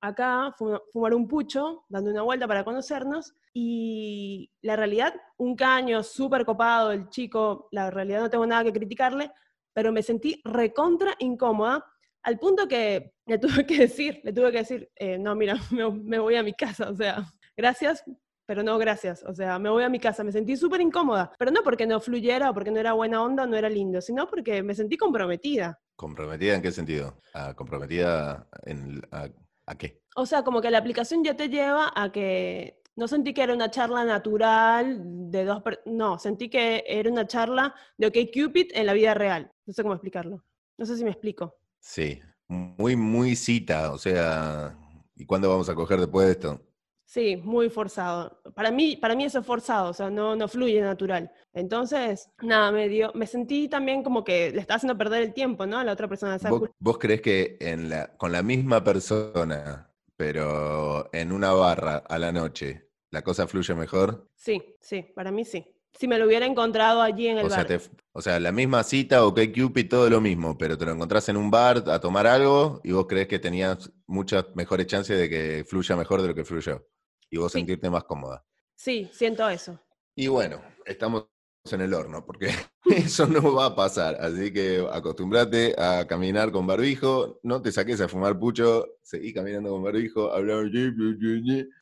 acá, 0.01 0.55
fumar 0.93 1.15
un 1.15 1.29
pucho, 1.29 1.85
dando 1.89 2.11
una 2.11 2.23
vuelta 2.23 2.49
para 2.49 2.65
conocernos, 2.65 3.35
y 3.53 4.51
la 4.63 4.77
realidad, 4.77 5.15
un 5.37 5.57
caño 5.57 6.03
súper 6.03 6.45
copado, 6.45 6.93
el 6.93 7.09
chico, 7.11 7.69
la 7.71 7.91
realidad 7.91 8.21
no 8.21 8.31
tengo 8.31 8.47
nada 8.47 8.65
que 8.65 8.73
criticarle, 8.73 9.31
pero 9.73 9.93
me 9.93 10.03
sentí 10.03 10.41
recontra 10.45 11.15
incómoda, 11.19 11.85
al 12.23 12.39
punto 12.39 12.69
que 12.69 13.15
le 13.27 13.39
tuve 13.65 13.67
que 13.67 13.79
decir, 13.79 14.21
le 14.25 14.33
tuve 14.33 14.53
que 14.53 14.59
decir, 14.59 14.91
eh, 14.97 15.19
no, 15.19 15.35
mira, 15.35 15.55
me, 16.05 16.19
voy 16.19 16.37
a 16.37 16.43
mi 16.43 16.55
casa, 16.55 16.91
o 16.91 16.95
sea, 16.95 17.25
gracias, 17.57 18.05
pero 18.51 18.65
no 18.65 18.79
gracias, 18.79 19.23
o 19.23 19.33
sea, 19.33 19.61
me 19.61 19.71
voy 19.71 19.85
a 19.85 19.89
mi 19.89 20.01
casa, 20.01 20.25
me 20.25 20.33
sentí 20.33 20.57
súper 20.57 20.81
incómoda, 20.81 21.31
pero 21.39 21.53
no 21.53 21.63
porque 21.63 21.87
no 21.87 22.01
fluyera 22.01 22.51
o 22.51 22.53
porque 22.53 22.73
no 22.73 22.81
era 22.81 22.95
buena 22.95 23.23
onda, 23.23 23.47
no 23.47 23.57
era 23.57 23.69
lindo, 23.69 24.01
sino 24.01 24.27
porque 24.27 24.61
me 24.61 24.75
sentí 24.75 24.97
comprometida. 24.97 25.81
¿Comprometida 25.95 26.57
en 26.57 26.61
qué 26.61 26.73
sentido? 26.73 27.17
¿A 27.33 27.55
¿Comprometida 27.55 28.49
en, 28.65 29.03
a, 29.13 29.79
qué? 29.79 30.03
O 30.17 30.27
sea, 30.27 30.43
como 30.43 30.61
que 30.61 30.69
la 30.69 30.79
aplicación 30.79 31.23
ya 31.23 31.37
te 31.37 31.49
lleva 31.49 31.93
a 31.95 32.11
que 32.11 32.83
no 32.97 33.07
sentí 33.07 33.33
que 33.33 33.45
era 33.45 33.55
una 33.55 33.71
charla 33.71 34.05
natural 34.05 35.01
de 35.31 35.45
dos 35.45 35.63
no, 35.87 36.19
sentí 36.19 36.49
que 36.49 36.83
era 36.89 37.09
una 37.09 37.29
charla 37.29 37.73
de 37.99 38.09
OK 38.09 38.17
Cupid 38.35 38.73
en 38.75 38.87
la 38.87 38.95
vida 38.95 39.15
real. 39.15 39.53
No 39.65 39.73
sé 39.73 39.83
cómo 39.85 39.95
explicarlo. 39.95 40.45
No 40.77 40.87
sé 40.87 40.97
si 40.97 41.05
me 41.05 41.11
explico. 41.11 41.57
Sí, 41.79 42.19
muy, 42.49 42.97
muy 42.97 43.37
cita, 43.37 43.93
o 43.93 43.99
sea, 43.99 44.77
¿y 45.15 45.25
cuándo 45.25 45.49
vamos 45.49 45.69
a 45.69 45.77
coger 45.77 46.01
después 46.01 46.27
de 46.27 46.33
esto? 46.33 46.70
Sí, 47.11 47.35
muy 47.43 47.69
forzado. 47.71 48.41
Para 48.55 48.71
mí, 48.71 48.95
para 48.95 49.17
mí 49.17 49.25
eso 49.25 49.41
es 49.41 49.45
forzado, 49.45 49.91
o 49.91 49.93
sea, 49.93 50.11
no, 50.11 50.37
no 50.37 50.47
fluye 50.47 50.81
natural. 50.81 51.29
Entonces, 51.53 52.31
nada, 52.41 52.71
me 52.71 52.89
dio, 52.89 53.11
me 53.17 53.27
sentí 53.27 53.67
también 53.67 54.05
como 54.05 54.23
que 54.23 54.53
le 54.53 54.61
estaba 54.61 54.77
haciendo 54.77 54.97
perder 54.97 55.23
el 55.23 55.35
tiempo, 55.35 55.67
¿no? 55.67 55.79
A 55.79 55.85
la 55.85 55.91
otra 55.91 56.07
persona. 56.07 56.39
¿Vos, 56.49 56.71
¿Vos, 56.79 56.99
crees 56.99 57.21
que 57.21 57.57
en 57.59 57.89
la, 57.91 58.17
con 58.17 58.31
la 58.31 58.45
misma 58.45 58.85
persona, 58.85 59.91
pero 60.17 61.13
en 61.13 61.33
una 61.33 61.51
barra 61.51 61.97
a 61.97 62.17
la 62.17 62.31
noche, 62.31 62.91
la 63.11 63.23
cosa 63.23 63.49
fluye 63.49 63.75
mejor? 63.75 64.29
Sí, 64.37 64.77
sí, 64.81 65.03
para 65.13 65.33
mí 65.33 65.45
sí 65.45 65.67
si 65.99 66.07
me 66.07 66.19
lo 66.19 66.27
hubiera 66.27 66.47
encontrado 66.47 67.03
allí 67.03 67.27
en 67.27 67.39
el 67.39 67.47
o 67.47 67.49
bar. 67.49 67.67
Sea, 67.67 67.81
o 68.13 68.23
sea, 68.23 68.41
la 68.41 68.53
misma 68.53 68.83
cita, 68.85 69.25
o 69.25 69.35
que 69.35 69.53
Cupid, 69.53 69.89
todo 69.89 70.09
lo 70.09 70.21
mismo, 70.21 70.57
pero 70.57 70.79
te 70.79 70.85
lo 70.85 70.93
encontrás 70.93 71.29
en 71.29 71.37
un 71.37 71.51
bar 71.51 71.85
a 71.89 72.01
tomar 72.01 72.27
algo 72.27 72.81
y 72.85 72.93
vos 72.93 73.07
crees 73.09 73.27
que 73.27 73.39
tenías 73.39 73.93
muchas 74.07 74.47
mejores 74.55 74.87
chances 74.87 75.19
de 75.19 75.29
que 75.29 75.65
fluya 75.67 75.97
mejor 75.97 76.23
de 76.23 76.29
lo 76.29 76.35
que 76.35 76.45
fluyó. 76.45 76.87
Y 77.31 77.39
vos 77.39 77.53
sentirte 77.53 77.89
más 77.89 78.05
cómoda. 78.05 78.45
Sí, 78.75 79.09
siento 79.13 79.49
eso. 79.49 79.81
Y 80.15 80.27
bueno, 80.27 80.61
estamos 80.85 81.27
en 81.71 81.81
el 81.83 81.95
horno, 81.95 82.25
porque 82.25 82.51
eso 82.91 83.27
no 83.27 83.55
va 83.55 83.67
a 83.67 83.75
pasar. 83.75 84.17
Así 84.21 84.53
que 84.53 84.87
acostumbrate 84.91 85.75
a 85.79 86.07
caminar 86.07 86.51
con 86.51 86.67
barbijo, 86.67 87.39
no 87.43 87.63
te 87.63 87.73
saques 87.73 88.01
a 88.01 88.09
fumar 88.09 88.39
pucho, 88.39 88.87
seguí 89.03 89.33
caminando 89.33 89.71
con 89.71 89.83
barbijo, 89.83 90.33
hablar. 90.33 90.71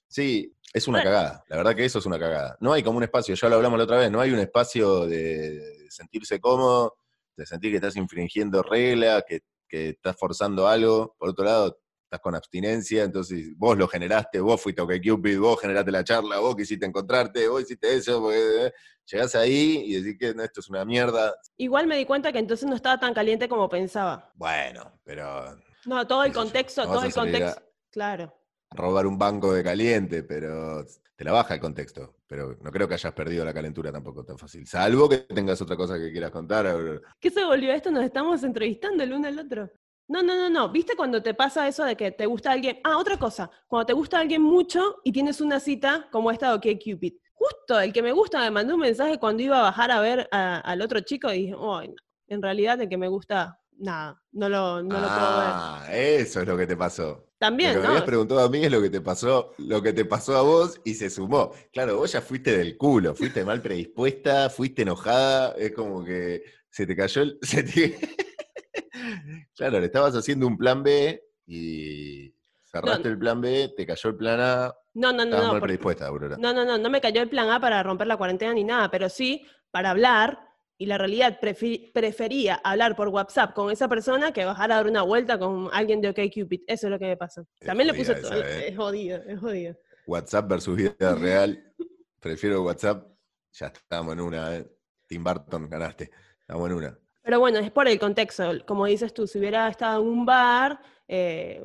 Sí, 0.08 0.54
es 0.72 0.88
una 0.88 1.02
cagada. 1.02 1.44
La 1.48 1.56
verdad 1.56 1.74
que 1.74 1.84
eso 1.84 1.98
es 1.98 2.06
una 2.06 2.18
cagada. 2.18 2.56
No 2.60 2.72
hay 2.72 2.82
como 2.82 2.98
un 2.98 3.04
espacio, 3.04 3.34
ya 3.34 3.48
lo 3.48 3.56
hablamos 3.56 3.78
la 3.78 3.84
otra 3.84 3.98
vez, 3.98 4.10
no 4.10 4.20
hay 4.20 4.32
un 4.32 4.38
espacio 4.38 5.06
de 5.06 5.86
sentirse 5.88 6.40
cómodo, 6.40 6.96
de 7.36 7.46
sentir 7.46 7.70
que 7.70 7.76
estás 7.76 7.96
infringiendo 7.96 8.62
reglas, 8.62 9.24
que, 9.26 9.40
que 9.68 9.90
estás 9.90 10.16
forzando 10.16 10.66
algo. 10.66 11.14
Por 11.18 11.30
otro 11.30 11.44
lado, 11.44 11.78
estás 12.08 12.20
con 12.20 12.34
abstinencia, 12.34 13.04
entonces 13.04 13.52
vos 13.56 13.76
lo 13.76 13.86
generaste, 13.86 14.40
vos 14.40 14.60
fuiste 14.60 14.80
a 14.80 14.86
Cupid, 14.86 15.38
vos 15.38 15.60
generaste 15.60 15.90
la 15.90 16.02
charla, 16.02 16.38
vos 16.38 16.56
quisiste 16.56 16.86
encontrarte, 16.86 17.46
vos 17.48 17.60
hiciste 17.60 17.94
eso, 17.94 18.22
porque, 18.22 18.66
eh, 18.66 18.72
llegás 19.04 19.34
ahí 19.34 19.82
y 19.84 20.00
decís 20.00 20.18
que 20.18 20.42
esto 20.42 20.60
es 20.60 20.70
una 20.70 20.86
mierda. 20.86 21.34
Igual 21.58 21.86
me 21.86 21.98
di 21.98 22.06
cuenta 22.06 22.32
que 22.32 22.38
entonces 22.38 22.66
no 22.66 22.76
estaba 22.76 22.98
tan 22.98 23.12
caliente 23.12 23.46
como 23.46 23.68
pensaba. 23.68 24.32
Bueno, 24.36 25.00
pero... 25.04 25.54
No, 25.84 26.06
todo 26.06 26.24
el 26.24 26.32
contexto, 26.32 26.84
todo 26.84 27.04
el 27.04 27.12
contexto, 27.12 27.62
claro. 27.90 28.34
robar 28.70 29.06
un 29.06 29.18
banco 29.18 29.52
de 29.52 29.62
caliente, 29.62 30.22
pero 30.22 30.86
te 31.14 31.24
la 31.24 31.32
baja 31.32 31.54
el 31.54 31.60
contexto. 31.60 32.16
Pero 32.26 32.56
no 32.60 32.70
creo 32.70 32.86
que 32.86 32.94
hayas 32.94 33.12
perdido 33.14 33.44
la 33.44 33.54
calentura 33.54 33.90
tampoco 33.90 34.24
tan 34.24 34.36
fácil. 34.36 34.66
Salvo 34.66 35.08
que 35.08 35.18
tengas 35.18 35.60
otra 35.62 35.76
cosa 35.76 35.98
que 35.98 36.12
quieras 36.12 36.30
contar. 36.30 37.02
¿Qué 37.18 37.30
se 37.30 37.44
volvió 37.44 37.72
esto? 37.72 37.90
Nos 37.90 38.04
estamos 38.04 38.42
entrevistando 38.44 39.02
el 39.02 39.14
uno 39.14 39.28
al 39.28 39.38
otro. 39.38 39.70
No, 40.08 40.22
no, 40.22 40.34
no, 40.34 40.48
no. 40.48 40.70
¿Viste 40.70 40.96
cuando 40.96 41.22
te 41.22 41.34
pasa 41.34 41.68
eso 41.68 41.84
de 41.84 41.94
que 41.94 42.10
te 42.10 42.24
gusta 42.24 42.52
alguien? 42.52 42.80
Ah, 42.82 42.96
otra 42.96 43.18
cosa. 43.18 43.50
Cuando 43.66 43.86
te 43.86 43.92
gusta 43.92 44.18
alguien 44.18 44.40
mucho 44.40 44.96
y 45.04 45.12
tienes 45.12 45.42
una 45.42 45.60
cita 45.60 46.08
como 46.10 46.30
esta 46.30 46.48
de 46.48 46.54
OK 46.54 46.80
Cupid. 46.82 47.14
Justo 47.34 47.78
el 47.78 47.92
que 47.92 48.02
me 48.02 48.12
gusta 48.12 48.40
me 48.40 48.50
mandó 48.50 48.74
un 48.74 48.80
mensaje 48.80 49.18
cuando 49.18 49.42
iba 49.42 49.58
a 49.60 49.62
bajar 49.62 49.90
a 49.90 50.00
ver 50.00 50.26
al 50.32 50.82
otro 50.82 51.00
chico 51.00 51.30
y 51.32 51.42
dije, 51.42 51.54
oh, 51.56 51.82
en 51.82 52.42
realidad 52.42 52.80
el 52.80 52.88
que 52.88 52.96
me 52.96 53.06
gusta, 53.06 53.60
nada, 53.76 54.20
no 54.32 54.48
lo, 54.48 54.82
no 54.82 54.98
lo 54.98 55.06
puedo 55.06 55.38
ver. 55.38 55.50
Ah, 55.50 55.86
eso 55.92 56.40
es 56.40 56.48
lo 56.48 56.56
que 56.56 56.66
te 56.66 56.76
pasó. 56.76 57.26
También, 57.38 57.74
lo 57.74 57.80
que 57.80 57.86
me 57.86 57.92
habías 57.92 58.04
preguntado 58.04 58.40
a 58.40 58.48
mí 58.48 58.64
es 58.64 58.72
lo 58.72 58.82
que 58.82 58.90
te 58.90 59.00
pasó, 59.00 59.52
lo 59.58 59.80
que 59.80 59.92
te 59.92 60.04
pasó 60.04 60.36
a 60.36 60.42
vos 60.42 60.80
y 60.84 60.94
se 60.94 61.10
sumó. 61.10 61.52
Claro, 61.72 61.98
vos 61.98 62.10
ya 62.10 62.20
fuiste 62.20 62.56
del 62.56 62.76
culo, 62.76 63.14
fuiste 63.14 63.44
mal 63.44 63.62
predispuesta, 63.62 64.50
fuiste 64.50 64.82
enojada, 64.82 65.54
es 65.56 65.72
como 65.72 66.04
que 66.04 66.42
se 66.70 66.86
te 66.86 66.96
cayó 66.96 67.22
el... 67.22 67.38
claro, 69.56 69.80
le 69.80 69.86
estabas 69.86 70.14
haciendo 70.14 70.46
un 70.46 70.56
plan 70.56 70.82
B 70.82 71.22
y 71.46 72.32
cerraste 72.64 73.08
el 73.08 73.18
plan 73.18 73.40
B, 73.40 73.72
te 73.76 73.86
cayó 73.86 74.10
el 74.10 74.16
plan 74.16 74.40
A. 74.40 74.74
No, 74.94 75.12
no, 75.12 75.24
no. 75.24 75.54
no, 75.54 75.60
predispuesta, 75.60 76.06
Aurora. 76.06 76.36
No, 76.38 76.52
no, 76.52 76.64
no, 76.64 76.76
no 76.78 76.90
me 76.90 77.00
cayó 77.00 77.22
el 77.22 77.28
plan 77.28 77.50
A 77.50 77.60
para 77.60 77.82
romper 77.82 78.06
la 78.06 78.16
cuarentena 78.16 78.52
ni 78.52 78.64
nada, 78.64 78.90
pero 78.90 79.08
sí 79.08 79.46
para 79.70 79.90
hablar. 79.90 80.40
Y 80.80 80.86
la 80.86 80.96
realidad 80.96 81.40
prefería 81.40 82.54
hablar 82.62 82.94
por 82.94 83.08
WhatsApp 83.08 83.52
con 83.52 83.72
esa 83.72 83.88
persona 83.88 84.32
que 84.32 84.44
bajar 84.44 84.70
a 84.70 84.76
dar 84.76 84.86
una 84.86 85.02
vuelta 85.02 85.36
con 85.36 85.68
alguien 85.72 86.00
de 86.00 86.10
OkCupid. 86.10 86.60
Eso 86.68 86.86
es 86.86 86.90
lo 86.92 87.00
que 87.00 87.06
me 87.06 87.16
pasó. 87.16 87.48
También 87.58 87.88
le 87.88 87.94
puse 87.94 88.14
todo. 88.14 88.32
¿eh? 88.34 88.68
Es 88.68 88.76
jodido, 88.76 89.20
es 89.26 89.40
jodido. 89.40 89.76
WhatsApp 90.06 90.48
versus 90.48 90.76
vida 90.76 91.16
real. 91.16 91.74
Prefiero 92.20 92.62
WhatsApp. 92.62 93.08
Ya 93.54 93.66
estamos 93.66 94.12
en 94.12 94.20
una. 94.20 94.54
¿eh? 94.54 94.70
Tim 95.08 95.24
Burton 95.24 95.68
ganaste. 95.68 96.12
Estamos 96.38 96.70
en 96.70 96.76
una. 96.76 96.98
Pero 97.28 97.40
bueno, 97.40 97.58
es 97.58 97.70
por 97.70 97.86
el 97.86 97.98
contexto. 97.98 98.52
Como 98.64 98.86
dices 98.86 99.12
tú, 99.12 99.26
si 99.26 99.38
hubiera 99.38 99.68
estado 99.68 100.00
en 100.00 100.08
un 100.08 100.24
bar, 100.24 100.80
eh, 101.06 101.62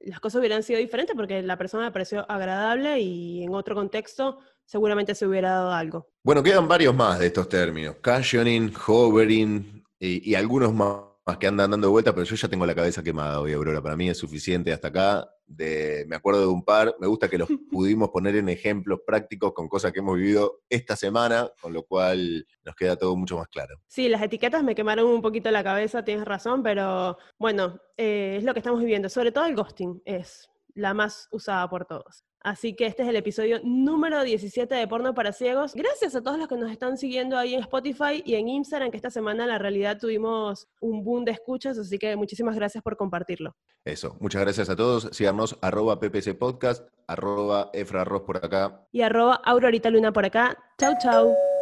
las 0.00 0.20
cosas 0.20 0.38
hubieran 0.38 0.62
sido 0.62 0.78
diferentes 0.78 1.16
porque 1.16 1.40
la 1.40 1.56
persona 1.56 1.84
me 1.84 1.92
pareció 1.92 2.30
agradable 2.30 3.00
y 3.00 3.42
en 3.42 3.54
otro 3.54 3.74
contexto 3.74 4.38
seguramente 4.66 5.14
se 5.14 5.26
hubiera 5.26 5.48
dado 5.48 5.72
algo. 5.72 6.10
Bueno, 6.22 6.42
quedan 6.42 6.68
varios 6.68 6.94
más 6.94 7.18
de 7.20 7.28
estos 7.28 7.48
términos. 7.48 7.96
Cushioning, 8.04 8.70
hovering 8.86 9.82
y, 9.98 10.30
y 10.30 10.34
algunos 10.34 10.74
más 10.74 11.07
que 11.36 11.46
andan 11.46 11.70
dando 11.70 11.90
vuelta, 11.90 12.14
pero 12.14 12.24
yo 12.24 12.36
ya 12.36 12.48
tengo 12.48 12.64
la 12.64 12.74
cabeza 12.74 13.02
quemada 13.02 13.40
hoy, 13.40 13.52
Aurora. 13.52 13.82
Para 13.82 13.96
mí 13.96 14.08
es 14.08 14.16
suficiente 14.16 14.72
hasta 14.72 14.88
acá. 14.88 15.28
De, 15.46 16.04
me 16.08 16.16
acuerdo 16.16 16.40
de 16.40 16.46
un 16.46 16.64
par, 16.64 16.94
me 17.00 17.06
gusta 17.06 17.28
que 17.28 17.38
los 17.38 17.48
pudimos 17.70 18.10
poner 18.10 18.36
en 18.36 18.48
ejemplos 18.48 19.00
prácticos 19.06 19.52
con 19.52 19.68
cosas 19.68 19.92
que 19.92 19.98
hemos 19.98 20.16
vivido 20.16 20.60
esta 20.68 20.96
semana, 20.96 21.50
con 21.60 21.72
lo 21.72 21.82
cual 21.84 22.46
nos 22.64 22.74
queda 22.74 22.96
todo 22.96 23.16
mucho 23.16 23.36
más 23.36 23.48
claro. 23.48 23.78
Sí, 23.86 24.08
las 24.08 24.22
etiquetas 24.22 24.62
me 24.62 24.74
quemaron 24.74 25.06
un 25.06 25.22
poquito 25.22 25.50
la 25.50 25.64
cabeza, 25.64 26.04
tienes 26.04 26.24
razón, 26.24 26.62
pero 26.62 27.18
bueno, 27.38 27.80
eh, 27.96 28.36
es 28.38 28.44
lo 28.44 28.54
que 28.54 28.60
estamos 28.60 28.80
viviendo. 28.80 29.08
Sobre 29.08 29.32
todo 29.32 29.46
el 29.46 29.54
ghosting 29.54 30.02
es 30.04 30.48
la 30.78 30.94
más 30.94 31.28
usada 31.30 31.68
por 31.68 31.84
todos. 31.84 32.24
Así 32.40 32.74
que 32.74 32.86
este 32.86 33.02
es 33.02 33.08
el 33.08 33.16
episodio 33.16 33.60
número 33.64 34.22
17 34.22 34.72
de 34.72 34.86
Porno 34.86 35.12
para 35.12 35.32
Ciegos. 35.32 35.74
Gracias 35.74 36.14
a 36.14 36.22
todos 36.22 36.38
los 36.38 36.46
que 36.46 36.56
nos 36.56 36.70
están 36.70 36.96
siguiendo 36.96 37.36
ahí 37.36 37.54
en 37.54 37.60
Spotify 37.60 38.22
y 38.24 38.36
en 38.36 38.48
Instagram, 38.48 38.90
que 38.90 38.96
esta 38.96 39.10
semana 39.10 39.42
en 39.42 39.50
la 39.50 39.58
realidad 39.58 39.98
tuvimos 39.98 40.68
un 40.80 41.02
boom 41.04 41.24
de 41.24 41.32
escuchas, 41.32 41.78
así 41.78 41.98
que 41.98 42.14
muchísimas 42.16 42.54
gracias 42.54 42.82
por 42.82 42.96
compartirlo. 42.96 43.56
Eso, 43.84 44.16
muchas 44.20 44.42
gracias 44.42 44.70
a 44.70 44.76
todos. 44.76 45.08
Síganos 45.12 45.58
arroba 45.60 45.98
PPC 45.98 46.38
Podcast, 46.38 46.88
arroba 47.06 47.70
Efra 47.72 48.04
por 48.04 48.36
acá. 48.36 48.86
Y 48.92 49.02
arroba 49.02 49.40
Aurorita 49.44 49.90
Luna 49.90 50.12
por 50.12 50.24
acá. 50.24 50.56
Chau, 50.78 50.94
chau. 51.02 51.57